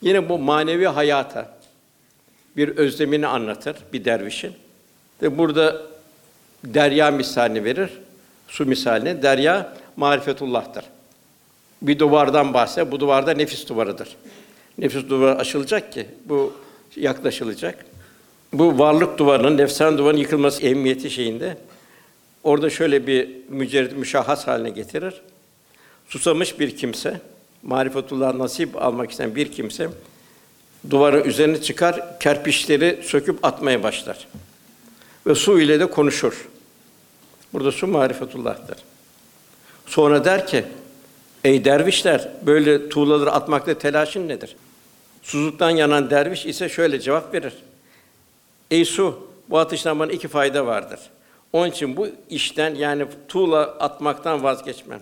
Yine 0.02 0.28
bu 0.28 0.38
manevi 0.38 0.86
hayata 0.86 1.58
bir 2.56 2.68
özlemini 2.76 3.26
anlatır 3.26 3.76
bir 3.92 4.04
dervişin. 4.04 4.52
Ve 5.22 5.38
burada 5.38 5.82
derya 6.64 7.10
misalini 7.10 7.64
verir. 7.64 7.90
Su 8.48 8.66
misalini. 8.66 9.22
Derya 9.22 9.76
marifetullah'tır. 9.96 10.84
Bir 11.82 11.98
duvardan 11.98 12.54
bahseder. 12.54 12.92
Bu 12.92 13.00
duvarda 13.00 13.32
nefis 13.32 13.68
duvarıdır. 13.68 14.16
Nefis 14.78 15.08
duvarı 15.08 15.38
aşılacak 15.38 15.92
ki 15.92 16.06
bu 16.24 16.52
yaklaşılacak. 16.96 17.86
Bu 18.52 18.78
varlık 18.78 19.18
duvarının, 19.18 19.58
nefsan 19.58 19.98
duvarının 19.98 20.20
yıkılması 20.20 20.62
emniyeti 20.62 21.10
şeyinde 21.10 21.56
orada 22.44 22.70
şöyle 22.70 23.06
bir 23.06 23.28
mücerred 23.48 23.92
müşahhas 23.92 24.46
haline 24.46 24.70
getirir. 24.70 25.14
Susamış 26.08 26.60
bir 26.60 26.76
kimse, 26.76 27.20
marifetullah 27.62 28.34
nasip 28.34 28.82
almak 28.82 29.10
isteyen 29.10 29.34
bir 29.34 29.52
kimse 29.52 29.88
duvarın 30.90 31.24
üzerine 31.24 31.62
çıkar, 31.62 32.18
kerpiçleri 32.20 33.00
söküp 33.02 33.44
atmaya 33.44 33.82
başlar. 33.82 34.28
Ve 35.26 35.34
su 35.34 35.60
ile 35.60 35.80
de 35.80 35.86
konuşur. 35.86 36.48
Burada 37.52 37.72
su 37.72 37.86
marifetullah'tır. 37.86 38.78
Sonra 39.86 40.24
der 40.24 40.46
ki, 40.46 40.64
ey 41.44 41.64
dervişler, 41.64 42.28
böyle 42.46 42.88
tuğlaları 42.88 43.32
atmakta 43.32 43.78
telaşın 43.78 44.28
nedir? 44.28 44.56
Susuzluktan 45.22 45.70
yanan 45.70 46.10
derviş 46.10 46.46
ise 46.46 46.68
şöyle 46.68 47.00
cevap 47.00 47.34
verir. 47.34 47.52
Ey 48.70 48.84
su, 48.84 49.28
bu 49.48 49.58
atıştan 49.58 49.98
bana 49.98 50.12
iki 50.12 50.28
fayda 50.28 50.66
vardır. 50.66 51.00
Onun 51.52 51.70
için 51.70 51.96
bu 51.96 52.08
işten 52.30 52.74
yani 52.74 53.06
tuğla 53.28 53.60
atmaktan 53.60 54.42
vazgeçmem. 54.42 55.00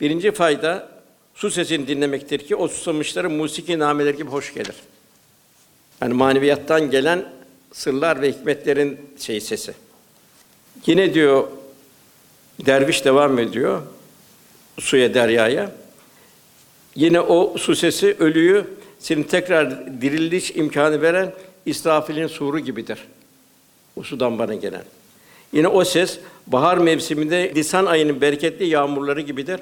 Birinci 0.00 0.32
fayda 0.32 0.88
su 1.34 1.50
sesini 1.50 1.88
dinlemektir 1.88 2.38
ki 2.38 2.56
o 2.56 2.68
susamışların 2.68 3.32
musiki 3.32 3.78
nameleri 3.78 4.16
gibi 4.16 4.30
hoş 4.30 4.54
gelir. 4.54 4.74
Yani 6.02 6.14
maneviyattan 6.14 6.90
gelen 6.90 7.32
sırlar 7.72 8.22
ve 8.22 8.32
hikmetlerin 8.32 9.00
şey 9.18 9.40
sesi. 9.40 9.74
Yine 10.86 11.14
diyor 11.14 11.48
derviş 12.66 13.04
devam 13.04 13.38
ediyor 13.38 13.82
suya 14.80 15.14
deryaya. 15.14 15.72
Yine 16.94 17.20
o 17.20 17.58
su 17.58 17.76
sesi 17.76 18.16
ölüyü 18.18 18.64
senin 18.98 19.22
tekrar 19.22 19.86
diriliş 20.00 20.56
imkanı 20.56 21.02
veren 21.02 21.32
İsrafil'in 21.66 22.26
suru 22.26 22.58
gibidir. 22.58 22.98
O 23.96 24.02
sudan 24.02 24.38
bana 24.38 24.54
gelen. 24.54 24.84
Yine 25.52 25.68
o 25.68 25.84
ses 25.84 26.18
bahar 26.46 26.78
mevsiminde 26.78 27.54
lisan 27.54 27.86
ayının 27.86 28.20
bereketli 28.20 28.66
yağmurları 28.66 29.20
gibidir. 29.20 29.60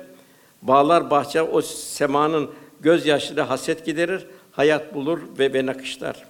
Bağlar 0.63 1.11
bahçe 1.11 1.43
o 1.43 1.63
semanın 1.63 2.51
gözyaşları 2.81 3.43
haset 3.43 3.87
giderir, 3.87 4.27
hayat 4.53 4.95
bulur 4.95 5.19
ve 5.39 5.53
ve 5.53 5.67
nakışlar. 5.67 6.25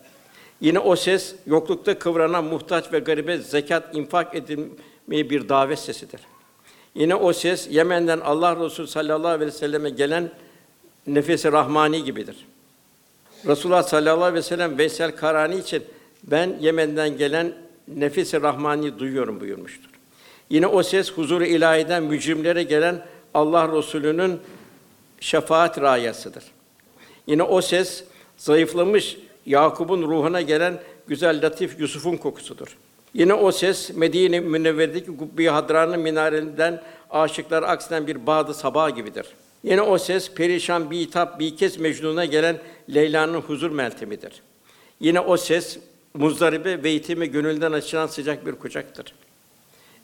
Yine 0.61 0.79
o 0.79 0.97
ses 0.97 1.35
yoklukta 1.47 1.99
kıvranan 1.99 2.45
muhtaç 2.45 2.93
ve 2.93 2.99
garibe 2.99 3.39
zekat 3.39 3.97
infak 3.97 4.35
edilmeyi 4.35 5.31
bir 5.31 5.49
davet 5.49 5.79
sesidir. 5.79 6.21
Yine 6.99 7.15
o 7.15 7.33
ses 7.33 7.69
Yemen'den 7.71 8.21
Allah 8.21 8.65
Resulü 8.65 8.87
sallallahu 8.87 9.29
aleyhi 9.29 9.47
ve 9.47 9.57
selleme 9.57 9.91
gelen 9.91 10.31
nefesi 11.07 11.53
rahmani 11.53 12.05
gibidir. 12.05 12.37
Resulullah 13.47 13.83
sallallahu 13.83 14.25
aleyhi 14.25 14.35
ve 14.35 14.43
sellem 14.43 14.79
Veysel 14.79 15.17
Karani 15.17 15.57
için 15.57 15.85
ben 16.23 16.57
Yemen'den 16.61 17.17
gelen 17.17 17.53
nefesi 17.89 18.43
rahmani 18.43 18.99
duyuyorum 18.99 19.41
buyurmuştur. 19.41 19.91
Yine 20.51 20.67
o 20.67 20.83
ses 20.83 21.13
huzur-u 21.13 21.45
ilahiden 21.45 22.03
mücrimlere 22.03 22.63
gelen 22.63 23.07
Allah 23.35 23.77
Resulü'nün 23.77 24.41
şefaat 25.21 25.81
rayasıdır. 25.81 26.45
Yine 27.27 27.43
o 27.43 27.61
ses 27.61 28.05
Zayıflamış 28.37 29.17
Yakup'un 29.47 30.03
ruhuna 30.03 30.41
gelen 30.41 30.81
güzel 31.07 31.43
latif 31.43 31.81
Yusuf'un 31.81 32.17
kokusudur. 32.17 32.77
Yine 33.15 33.35
o 33.35 33.53
ses 33.53 33.91
Medine 33.97 34.41
Münevvere'deki 34.41 35.17
Kubbe-i 35.17 35.49
Hadra'nın 35.49 36.01
minarelerinden 36.01 36.83
aşıklar 37.11 37.63
aksinen 37.63 38.07
bir 38.07 38.27
bağdı 38.27 38.55
sabah 38.55 38.97
gibidir. 38.97 39.27
Yine 39.63 39.83
o 39.83 39.99
ses 39.99 40.31
perişan 40.35 40.91
bir 40.91 40.99
hitap 40.99 41.41
bir 41.41 41.57
kez 41.57 41.79
Mecnun'a 41.79 42.25
gelen 42.25 42.59
Leyla'nın 42.95 43.41
huzur 43.41 43.71
meltemidir. 43.71 44.43
Yine 45.01 45.21
o 45.21 45.37
ses 45.37 45.79
muzdaribe 46.15 46.83
ve 46.83 46.91
yetimi 46.91 47.31
gönülden 47.31 47.73
açılan 47.73 48.07
sıcak 48.07 48.47
bir 48.47 48.53
kucaktır. 48.53 49.15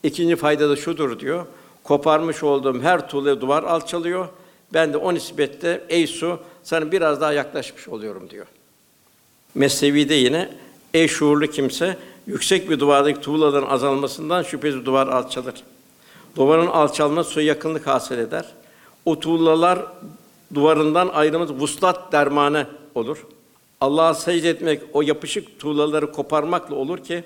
İkinci 0.03 0.37
fayda 0.37 0.71
da 0.71 0.77
şudur 0.77 1.21
diyor. 1.21 1.47
Koparmış 1.85 2.43
olduğum 2.43 2.83
her 2.83 3.09
tuğla 3.09 3.41
duvar 3.41 3.63
alçalıyor. 3.63 4.29
Ben 4.75 4.93
de 4.93 4.97
o 4.97 5.15
nisbette 5.15 5.85
ey 5.89 6.07
su 6.07 6.41
sana 6.63 6.93
biraz 6.93 7.21
daha 7.21 7.33
yaklaşmış 7.33 7.89
oluyorum 7.89 8.31
diyor. 8.31 8.47
Mesnevi'de 9.55 10.15
yine 10.15 10.51
ey 10.95 11.09
şuurlu 11.09 11.47
kimse 11.47 11.97
yüksek 12.27 12.71
bir 12.71 12.81
duvardaki 12.81 13.21
tuğlaların 13.21 13.69
azalmasından 13.69 14.43
şüphesiz 14.43 14.87
duvar 14.87 15.07
alçalır. 15.07 15.55
Duvarın 16.37 16.67
alçalması 16.67 17.31
suya 17.31 17.47
yakınlık 17.47 17.87
hasıl 17.87 18.19
eder. 18.19 18.45
O 19.05 19.21
tuğlalar 19.21 19.79
duvarından 20.55 21.09
ayrılmaz 21.09 21.53
vuslat 21.53 22.13
dermanı 22.13 22.67
olur. 22.95 23.27
Allah'a 23.81 24.15
secde 24.15 24.51
etmek 24.51 24.83
o 24.93 25.03
yapışık 25.03 25.59
tuğlaları 25.59 26.13
koparmakla 26.13 26.75
olur 26.75 26.99
ki 26.99 27.25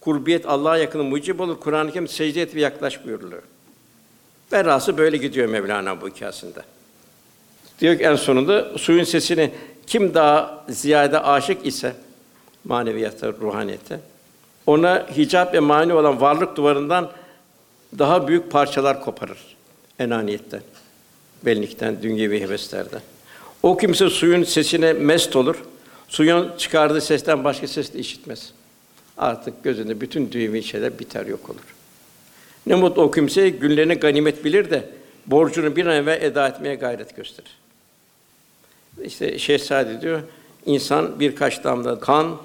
kurbiyet 0.00 0.46
Allah'a 0.46 0.76
yakını 0.76 1.04
mucib 1.04 1.40
olur. 1.40 1.60
Kur'an-ı 1.60 1.92
Kerim 1.92 2.08
secde 2.08 2.42
et 2.42 2.54
ve 2.54 2.60
yaklaş 2.60 3.04
buyuruluyor. 3.06 3.42
Berrası 4.52 4.98
böyle 4.98 5.16
gidiyor 5.16 5.48
Mevlana 5.48 6.00
bu 6.00 6.08
hikâsinde. 6.08 6.60
Diyor 7.80 7.98
ki 7.98 8.04
en 8.04 8.16
sonunda 8.16 8.78
suyun 8.78 9.04
sesini 9.04 9.50
kim 9.86 10.14
daha 10.14 10.64
ziyade 10.68 11.20
aşık 11.20 11.66
ise 11.66 11.96
maneviyata, 12.64 13.32
ruhaniyete 13.32 14.00
ona 14.66 15.06
hicap 15.16 15.54
ve 15.54 15.60
mani 15.60 15.92
olan 15.94 16.20
varlık 16.20 16.56
duvarından 16.56 17.10
daha 17.98 18.28
büyük 18.28 18.50
parçalar 18.50 19.04
koparır 19.04 19.54
enaniyetten, 19.98 20.62
benlikten, 21.46 22.02
dünyevi 22.02 22.40
heveslerden. 22.40 23.00
O 23.62 23.76
kimse 23.76 24.10
suyun 24.10 24.44
sesine 24.44 24.92
mest 24.92 25.36
olur. 25.36 25.56
Suyun 26.08 26.52
çıkardığı 26.58 27.00
sesten 27.00 27.44
başka 27.44 27.66
ses 27.66 27.94
de 27.94 27.98
işitmez. 27.98 28.52
Artık 29.18 29.64
gözünde 29.64 30.00
bütün 30.00 30.32
dünyevi 30.32 30.62
şeyler 30.62 30.98
biter 30.98 31.26
yok 31.26 31.50
olur. 31.50 31.74
Ne 32.66 32.74
mutlu 32.74 33.02
o 33.02 33.10
kimse 33.10 33.48
günlerini 33.48 33.94
ganimet 33.94 34.44
bilir 34.44 34.70
de 34.70 34.88
borcunu 35.26 35.76
bir 35.76 35.86
an 35.86 35.96
evvel 35.96 36.22
eda 36.22 36.48
etmeye 36.48 36.74
gayret 36.74 37.16
gösterir. 37.16 37.56
İşte 39.02 39.38
Şehzade 39.38 40.00
diyor, 40.00 40.20
insan 40.66 41.20
birkaç 41.20 41.64
damla 41.64 42.00
kan, 42.00 42.36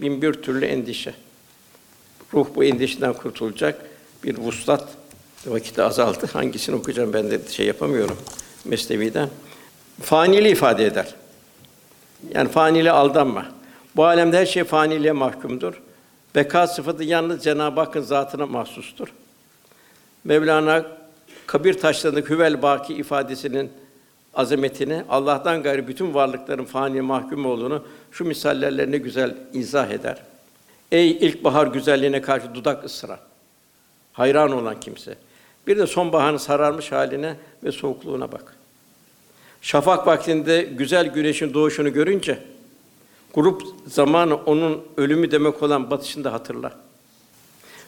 bin 0.00 0.22
bir 0.22 0.32
türlü 0.32 0.64
endişe. 0.64 1.14
Ruh 2.34 2.46
bu 2.54 2.64
endişeden 2.64 3.12
kurtulacak 3.12 3.86
bir 4.24 4.38
vuslat. 4.38 4.88
Vakit 5.46 5.78
azaldı. 5.78 6.26
Hangisini 6.32 6.76
okuyacağım 6.76 7.12
ben 7.12 7.30
de 7.30 7.40
şey 7.50 7.66
yapamıyorum 7.66 8.16
Mesnevi'den. 8.64 9.28
Faniliği 10.00 10.52
ifade 10.52 10.86
eder. 10.86 11.14
Yani 12.34 12.48
faniliğe 12.48 12.92
aldanma. 12.92 13.46
Bu 13.96 14.04
alemde 14.04 14.38
her 14.38 14.46
şey 14.46 14.64
faniliğe 14.64 15.12
mahkumdur. 15.12 15.82
Beka 16.34 16.66
sıfatı 16.66 17.04
yalnız 17.04 17.44
Cenab-ı 17.44 17.80
Hakk'ın 17.80 18.00
zatına 18.00 18.46
mahsustur. 18.46 19.08
Mevlana 20.24 20.86
kabir 21.46 21.74
taşlarındaki 21.74 22.30
hüvel 22.30 22.62
baki 22.62 22.94
ifadesinin 22.94 23.70
azametini, 24.34 25.02
Allah'tan 25.08 25.62
gayrı 25.62 25.88
bütün 25.88 26.14
varlıkların 26.14 26.64
fani 26.64 27.00
mahkum 27.00 27.46
olduğunu 27.46 27.84
şu 28.12 28.24
misallerle 28.24 28.90
ne 28.90 28.98
güzel 28.98 29.34
izah 29.52 29.90
eder. 29.90 30.22
Ey 30.92 31.10
ilkbahar 31.10 31.66
güzelliğine 31.66 32.22
karşı 32.22 32.54
dudak 32.54 32.84
ısıran, 32.84 33.18
hayran 34.12 34.52
olan 34.52 34.80
kimse. 34.80 35.14
Bir 35.66 35.78
de 35.78 35.86
sonbaharın 35.86 36.36
sararmış 36.36 36.92
haline 36.92 37.36
ve 37.64 37.72
soğukluğuna 37.72 38.32
bak. 38.32 38.56
Şafak 39.62 40.06
vaktinde 40.06 40.62
güzel 40.62 41.06
güneşin 41.06 41.54
doğuşunu 41.54 41.92
görünce 41.92 42.38
grup 43.34 43.62
zamanı 43.86 44.36
onun 44.36 44.84
ölümü 44.96 45.30
demek 45.30 45.62
olan 45.62 45.90
batışını 45.90 46.24
da 46.24 46.32
hatırla. 46.32 46.72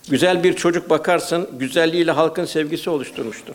Güzel 0.08 0.44
bir 0.44 0.56
çocuk 0.56 0.90
bakarsın, 0.90 1.48
güzelliğiyle 1.58 2.10
halkın 2.10 2.44
sevgisi 2.44 2.90
oluşturmuştur. 2.90 3.54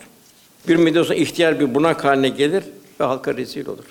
Bir 0.68 0.76
müddet 0.76 1.10
ihtiyar 1.10 1.60
bir 1.60 1.74
bunak 1.74 2.04
haline 2.04 2.28
gelir 2.28 2.64
ve 3.00 3.04
halka 3.04 3.34
rezil 3.34 3.66
olur. 3.66 3.84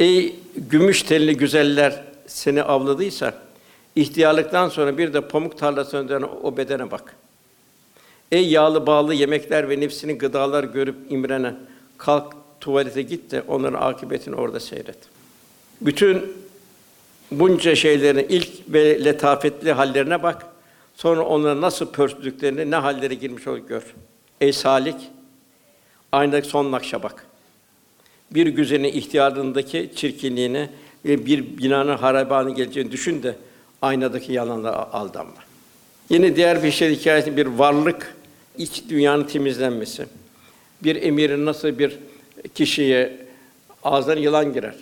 Ey 0.00 0.36
gümüş 0.56 1.02
telli 1.02 1.36
güzeller 1.36 2.04
seni 2.26 2.62
avladıysa, 2.62 3.34
ihtiyarlıktan 3.96 4.68
sonra 4.68 4.98
bir 4.98 5.12
de 5.12 5.20
pamuk 5.20 5.58
tarlasına 5.58 6.08
dönen 6.08 6.28
o 6.42 6.56
bedene 6.56 6.90
bak. 6.90 7.16
Ey 8.32 8.48
yağlı 8.48 8.86
bağlı 8.86 9.14
yemekler 9.14 9.68
ve 9.68 9.80
nefsinin 9.80 10.18
gıdalar 10.18 10.64
görüp 10.64 10.96
imrenen, 11.10 11.58
kalk 11.98 12.34
tuvalete 12.60 13.02
git 13.02 13.30
de 13.30 13.42
onların 13.48 13.80
akıbetini 13.80 14.34
orada 14.34 14.60
seyret. 14.60 14.98
Bütün 15.80 16.32
bunca 17.30 17.74
şeylerin 17.74 18.26
ilk 18.28 18.48
ve 18.68 19.04
letafetli 19.04 19.72
hallerine 19.72 20.22
bak. 20.22 20.46
Sonra 20.96 21.22
onları 21.22 21.60
nasıl 21.60 21.86
pörsüdüklerini, 21.86 22.70
ne 22.70 22.76
hallere 22.76 23.14
girmiş 23.14 23.46
olup 23.46 23.68
gör. 23.68 23.82
Ey 24.40 24.52
salik, 24.52 24.96
aynadaki 26.12 26.48
son 26.48 26.72
nakşa 26.72 27.02
bak. 27.02 27.29
Bir 28.30 28.46
güzelin 28.46 28.84
ihtiyarlığındaki 28.84 29.90
çirkinliğini 29.96 30.68
ve 31.04 31.26
bir 31.26 31.58
binanın 31.58 31.96
harabanı 31.96 32.54
geleceğini 32.54 32.92
düşün 32.92 33.22
de 33.22 33.36
aynadaki 33.82 34.32
yalanlara 34.32 34.92
aldanma. 34.92 35.34
Yine 36.10 36.36
diğer 36.36 36.62
bir 36.62 36.70
şey 36.70 36.96
hikayesi 36.96 37.36
bir 37.36 37.46
varlık 37.46 38.16
iç 38.58 38.82
dünyanın 38.88 39.24
temizlenmesi. 39.24 40.06
Bir 40.84 41.02
emirin 41.02 41.46
nasıl 41.46 41.78
bir 41.78 41.98
kişiye 42.54 43.16
ağzına 43.84 44.14
yılan 44.14 44.52
girer. 44.52 44.74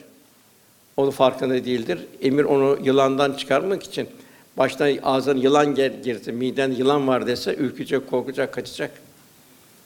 Onun 0.96 1.10
farkında 1.10 1.64
değildir. 1.64 1.98
Emir 2.22 2.44
onu 2.44 2.78
yılandan 2.82 3.32
çıkarmak 3.32 3.82
için 3.82 4.08
baştan 4.56 4.98
ağzına 5.02 5.40
yılan 5.40 5.74
girse, 5.74 6.32
miden 6.32 6.72
yılan 6.72 7.08
var 7.08 7.26
dese 7.26 7.54
ürkecek, 7.54 8.10
korkacak, 8.10 8.54
kaçacak. 8.54 8.90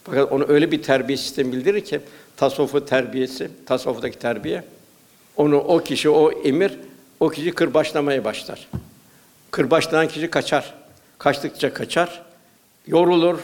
Fakat 0.04 0.32
onu 0.32 0.44
öyle 0.48 0.70
bir 0.70 0.82
terbiye 0.82 1.16
sistemi 1.16 1.52
bildirir 1.52 1.80
ki 1.80 2.00
tasavvufu 2.42 2.84
terbiyesi, 2.84 3.50
tasavvuftaki 3.66 4.18
terbiye 4.18 4.64
onu 5.36 5.58
o 5.58 5.78
kişi 5.78 6.10
o 6.10 6.32
emir 6.32 6.78
o 7.20 7.28
kişi 7.28 7.52
kırbaçlamaya 7.52 8.24
başlar. 8.24 8.68
Kırbaçlanan 9.50 10.08
kişi 10.08 10.30
kaçar. 10.30 10.74
Kaçtıkça 11.18 11.74
kaçar. 11.74 12.22
Yorulur. 12.86 13.38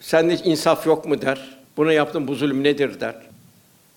Sende 0.00 0.34
hiç 0.34 0.46
insaf 0.46 0.86
yok 0.86 1.06
mu 1.06 1.22
der. 1.22 1.58
Buna 1.76 1.92
yaptığın 1.92 2.28
bu 2.28 2.34
zulüm 2.34 2.64
nedir 2.64 3.00
der. 3.00 3.14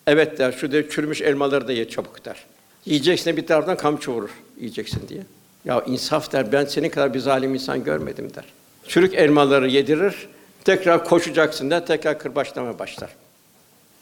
Evet 0.07 0.39
der. 0.39 0.51
Şu 0.51 0.71
der 0.71 0.89
çürümüş 0.89 1.21
elmaları 1.21 1.67
da 1.67 1.71
ye 1.71 1.89
çabuk 1.89 2.25
der. 2.25 2.45
Yiyeceksin 2.85 3.37
bir 3.37 3.47
taraftan 3.47 3.77
kamçı 3.77 4.11
vurur 4.11 4.31
yiyeceksin 4.57 5.07
diye. 5.09 5.21
Ya 5.65 5.83
insaf 5.87 6.31
der. 6.31 6.51
Ben 6.51 6.65
senin 6.65 6.89
kadar 6.89 7.13
bir 7.13 7.19
zalim 7.19 7.53
insan 7.53 7.83
görmedim 7.83 8.31
der. 8.35 8.45
Çürük 8.87 9.13
elmaları 9.13 9.67
yedirir. 9.67 10.15
Tekrar 10.63 11.05
koşacaksın 11.05 11.69
der. 11.69 11.85
Tekrar 11.85 12.19
kırbaçlamaya 12.19 12.79
başlar. 12.79 13.09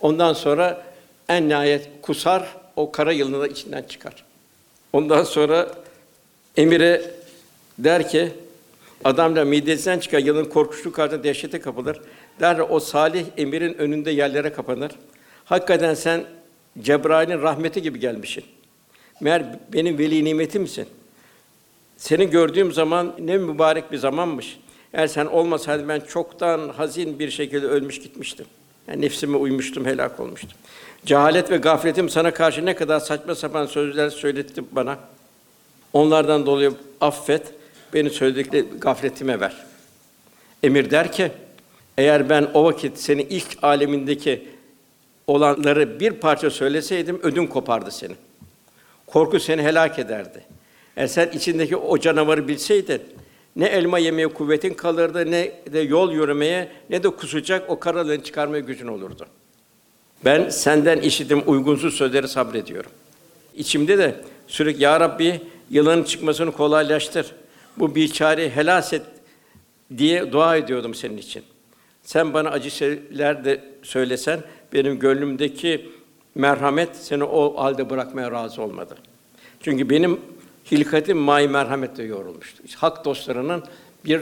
Ondan 0.01 0.33
sonra 0.33 0.85
en 1.29 1.49
nihayet 1.49 1.89
kusar. 2.01 2.55
O 2.75 2.91
kara 2.91 3.11
yılını 3.11 3.41
da 3.41 3.47
içinden 3.47 3.83
çıkar. 3.83 4.25
Ondan 4.93 5.23
sonra 5.23 5.71
emire 6.57 7.11
der 7.77 8.09
ki 8.09 8.31
Adamla 9.03 9.45
midesinden 9.45 9.99
çıkan 9.99 10.19
yılın 10.19 10.45
korkuşlu 10.45 10.91
karşısında 10.91 11.23
dehşete 11.23 11.59
kapılır. 11.59 12.01
Der 12.39 12.59
o 12.69 12.79
salih 12.79 13.25
emirin 13.37 13.73
önünde 13.73 14.11
yerlere 14.11 14.53
kapanır. 14.53 14.91
Hakikaten 15.45 15.93
sen 15.93 16.23
Cebrail'in 16.81 17.41
rahmeti 17.41 17.81
gibi 17.81 17.99
gelmişsin. 17.99 18.43
Meğer 19.21 19.59
benim 19.73 19.97
veli 19.97 20.25
nimetimsin. 20.25 20.87
Seni 21.97 22.29
gördüğüm 22.29 22.71
zaman 22.71 23.15
ne 23.19 23.37
mübarek 23.37 23.91
bir 23.91 23.97
zamanmış. 23.97 24.59
Eğer 24.93 25.07
sen 25.07 25.25
olmasaydın 25.25 25.89
ben 25.89 25.99
çoktan 25.99 26.69
hazin 26.69 27.19
bir 27.19 27.29
şekilde 27.29 27.67
ölmüş 27.67 27.99
gitmiştim. 27.99 28.45
Yani 28.89 29.01
nefsime 29.01 29.37
uymuştum, 29.37 29.85
helak 29.85 30.19
olmuştum. 30.19 30.57
Cehalet 31.05 31.51
ve 31.51 31.57
gafletim 31.57 32.09
sana 32.09 32.33
karşı 32.33 32.65
ne 32.65 32.75
kadar 32.75 32.99
saçma 32.99 33.35
sapan 33.35 33.65
sözler 33.65 34.09
söyletti 34.09 34.63
bana. 34.71 34.97
Onlardan 35.93 36.45
dolayı 36.45 36.71
affet, 37.01 37.53
beni 37.93 38.09
söyledikleri 38.09 38.65
gafletime 38.79 39.39
ver. 39.39 39.65
Emir 40.63 40.91
der 40.91 41.11
ki, 41.11 41.31
eğer 41.97 42.29
ben 42.29 42.47
o 42.53 42.63
vakit 42.63 42.97
seni 42.97 43.21
ilk 43.21 43.57
alemindeki 43.61 44.47
olanları 45.27 45.99
bir 45.99 46.11
parça 46.11 46.49
söyleseydim 46.49 47.19
ödün 47.23 47.47
kopardı 47.47 47.91
seni. 47.91 48.13
Korku 49.07 49.39
seni 49.39 49.61
helak 49.61 49.99
ederdi. 49.99 50.43
Eğer 50.97 51.07
sen 51.07 51.29
içindeki 51.33 51.77
o 51.77 51.99
canavarı 51.99 52.47
bilseydin, 52.47 53.01
ne 53.59 53.65
elma 53.65 53.99
yemeye 53.99 54.27
kuvvetin 54.27 54.73
kalırdı, 54.73 55.31
ne 55.31 55.51
de 55.73 55.79
yol 55.79 56.11
yürümeye, 56.11 56.71
ne 56.89 57.03
de 57.03 57.09
kusacak 57.09 57.69
o 57.69 57.79
karalığını 57.79 58.23
çıkarmaya 58.23 58.59
gücün 58.59 58.87
olurdu. 58.87 59.25
Ben 60.25 60.49
senden 60.49 60.99
işitim 60.99 61.43
uygunsuz 61.45 61.93
sözleri 61.93 62.27
sabrediyorum. 62.27 62.91
İçimde 63.55 63.97
de 63.97 64.15
Sürekli 64.47 64.83
Ya 64.83 64.99
Rabbi 64.99 65.41
yılanın 65.69 66.03
çıkmasını 66.03 66.51
kolaylaştır. 66.51 67.35
Bu 67.77 67.95
biçareyi 67.95 68.49
helas 68.49 68.93
et 68.93 69.01
diye 69.97 70.31
dua 70.31 70.55
ediyordum 70.55 70.95
senin 70.95 71.17
için. 71.17 71.43
Sen 72.03 72.33
bana 72.33 72.49
acı 72.49 72.71
şeyler 72.71 73.45
de 73.45 73.63
söylesen 73.83 74.39
benim 74.73 74.99
gönlümdeki 74.99 75.89
merhamet 76.35 76.95
seni 76.95 77.23
o 77.23 77.63
halde 77.63 77.89
bırakmaya 77.89 78.31
razı 78.31 78.61
olmadı. 78.61 78.95
Çünkü 79.61 79.89
benim 79.89 80.19
hilkatim 80.71 81.17
may 81.17 81.47
merhametle 81.47 82.03
yoğrulmuştu. 82.03 82.63
İşte 82.65 82.77
hak 82.79 83.05
dostlarının 83.05 83.63
bir 84.05 84.21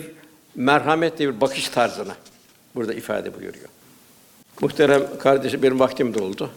merhametle 0.56 1.28
bir 1.28 1.42
bakış 1.42 1.70
tarzına 1.70 2.16
burada 2.76 2.94
ifade 2.94 3.34
buyuruyor. 3.34 3.70
Muhterem 4.62 5.04
kardeşim 5.20 5.64
benim 5.64 5.80
vaktim 5.80 6.14
doldu. 6.14 6.50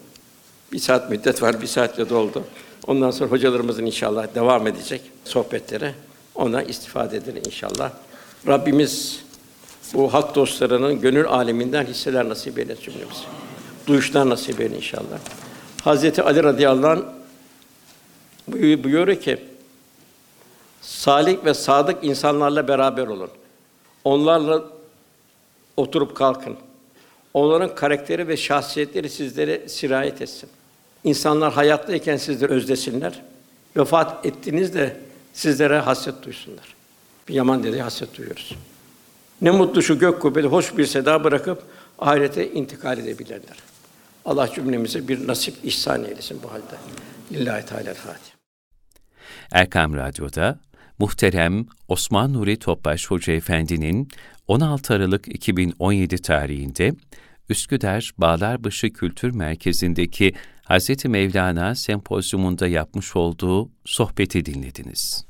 Bir 0.72 0.78
saat 0.78 1.10
müddet 1.10 1.42
var, 1.42 1.62
bir 1.62 1.66
saatle 1.66 2.08
doldu. 2.08 2.44
Ondan 2.86 3.10
sonra 3.10 3.30
hocalarımızın 3.30 3.86
inşallah 3.86 4.34
devam 4.34 4.66
edecek 4.66 5.02
sohbetleri. 5.24 5.94
Ona 6.34 6.62
istifade 6.62 7.16
edilir 7.16 7.46
inşallah. 7.46 7.92
Rabbimiz 8.46 9.22
bu 9.94 10.14
hak 10.14 10.34
dostlarının 10.34 11.00
gönül 11.00 11.26
aleminden 11.26 11.84
hisseler 11.84 12.28
nasip 12.28 12.58
eylesin 12.58 12.82
cümlemize. 12.82 13.20
Duyuşlar 13.86 14.28
nasip 14.28 14.60
eylesin 14.60 14.76
inşallah. 14.76 15.18
Hazreti 15.82 16.22
Ali 16.22 16.42
radıyallahu 16.42 16.90
anh 16.90 17.02
buyuruyor 18.82 19.20
ki 19.20 19.38
salih 20.80 21.44
ve 21.44 21.54
sadık 21.54 22.04
insanlarla 22.04 22.68
beraber 22.68 23.06
olun. 23.06 23.30
Onlarla 24.04 24.64
oturup 25.76 26.16
kalkın. 26.16 26.56
Onların 27.34 27.74
karakteri 27.74 28.28
ve 28.28 28.36
şahsiyetleri 28.36 29.10
sizlere 29.10 29.68
sirayet 29.68 30.22
etsin. 30.22 30.50
İnsanlar 31.04 31.52
hayattayken 31.52 32.16
sizleri 32.16 32.52
özlesinler. 32.52 33.22
Vefat 33.76 34.26
ettiğinizde 34.26 34.96
sizlere 35.32 35.78
hasret 35.78 36.22
duysunlar. 36.22 36.74
Bir 37.28 37.34
Yaman 37.34 37.64
dedi 37.64 37.80
hasret 37.80 38.18
duyuyoruz. 38.18 38.56
Ne 39.42 39.50
mutlu 39.50 39.82
şu 39.82 39.98
gök 39.98 40.22
kubbeli 40.22 40.46
hoş 40.46 40.76
bir 40.76 40.86
seda 40.86 41.24
bırakıp 41.24 41.62
ahirete 41.98 42.52
intikal 42.52 42.98
edebilirler. 42.98 43.56
Allah 44.24 44.48
cümlemize 44.54 45.08
bir 45.08 45.26
nasip 45.26 45.54
ihsan 45.62 46.04
eylesin 46.04 46.40
bu 46.42 46.52
halde. 46.52 46.76
Lillahi 47.32 47.66
Teala 47.66 47.94
Fatiha. 47.94 48.36
Erkam 49.52 49.96
Radyo'da 49.96 50.58
muhterem 51.00 51.66
Osman 51.88 52.32
Nuri 52.32 52.58
Topbaş 52.58 53.06
Hoca 53.06 53.32
Efendi'nin 53.32 54.08
16 54.48 54.94
Aralık 54.94 55.28
2017 55.34 56.22
tarihinde 56.22 56.92
Üsküdar 57.48 58.10
Bağlarbaşı 58.18 58.92
Kültür 58.92 59.30
Merkezi'ndeki 59.30 60.32
Hz. 60.70 61.04
Mevlana 61.04 61.74
Sempozyumunda 61.74 62.66
yapmış 62.66 63.16
olduğu 63.16 63.70
sohbeti 63.84 64.44
dinlediniz. 64.44 65.29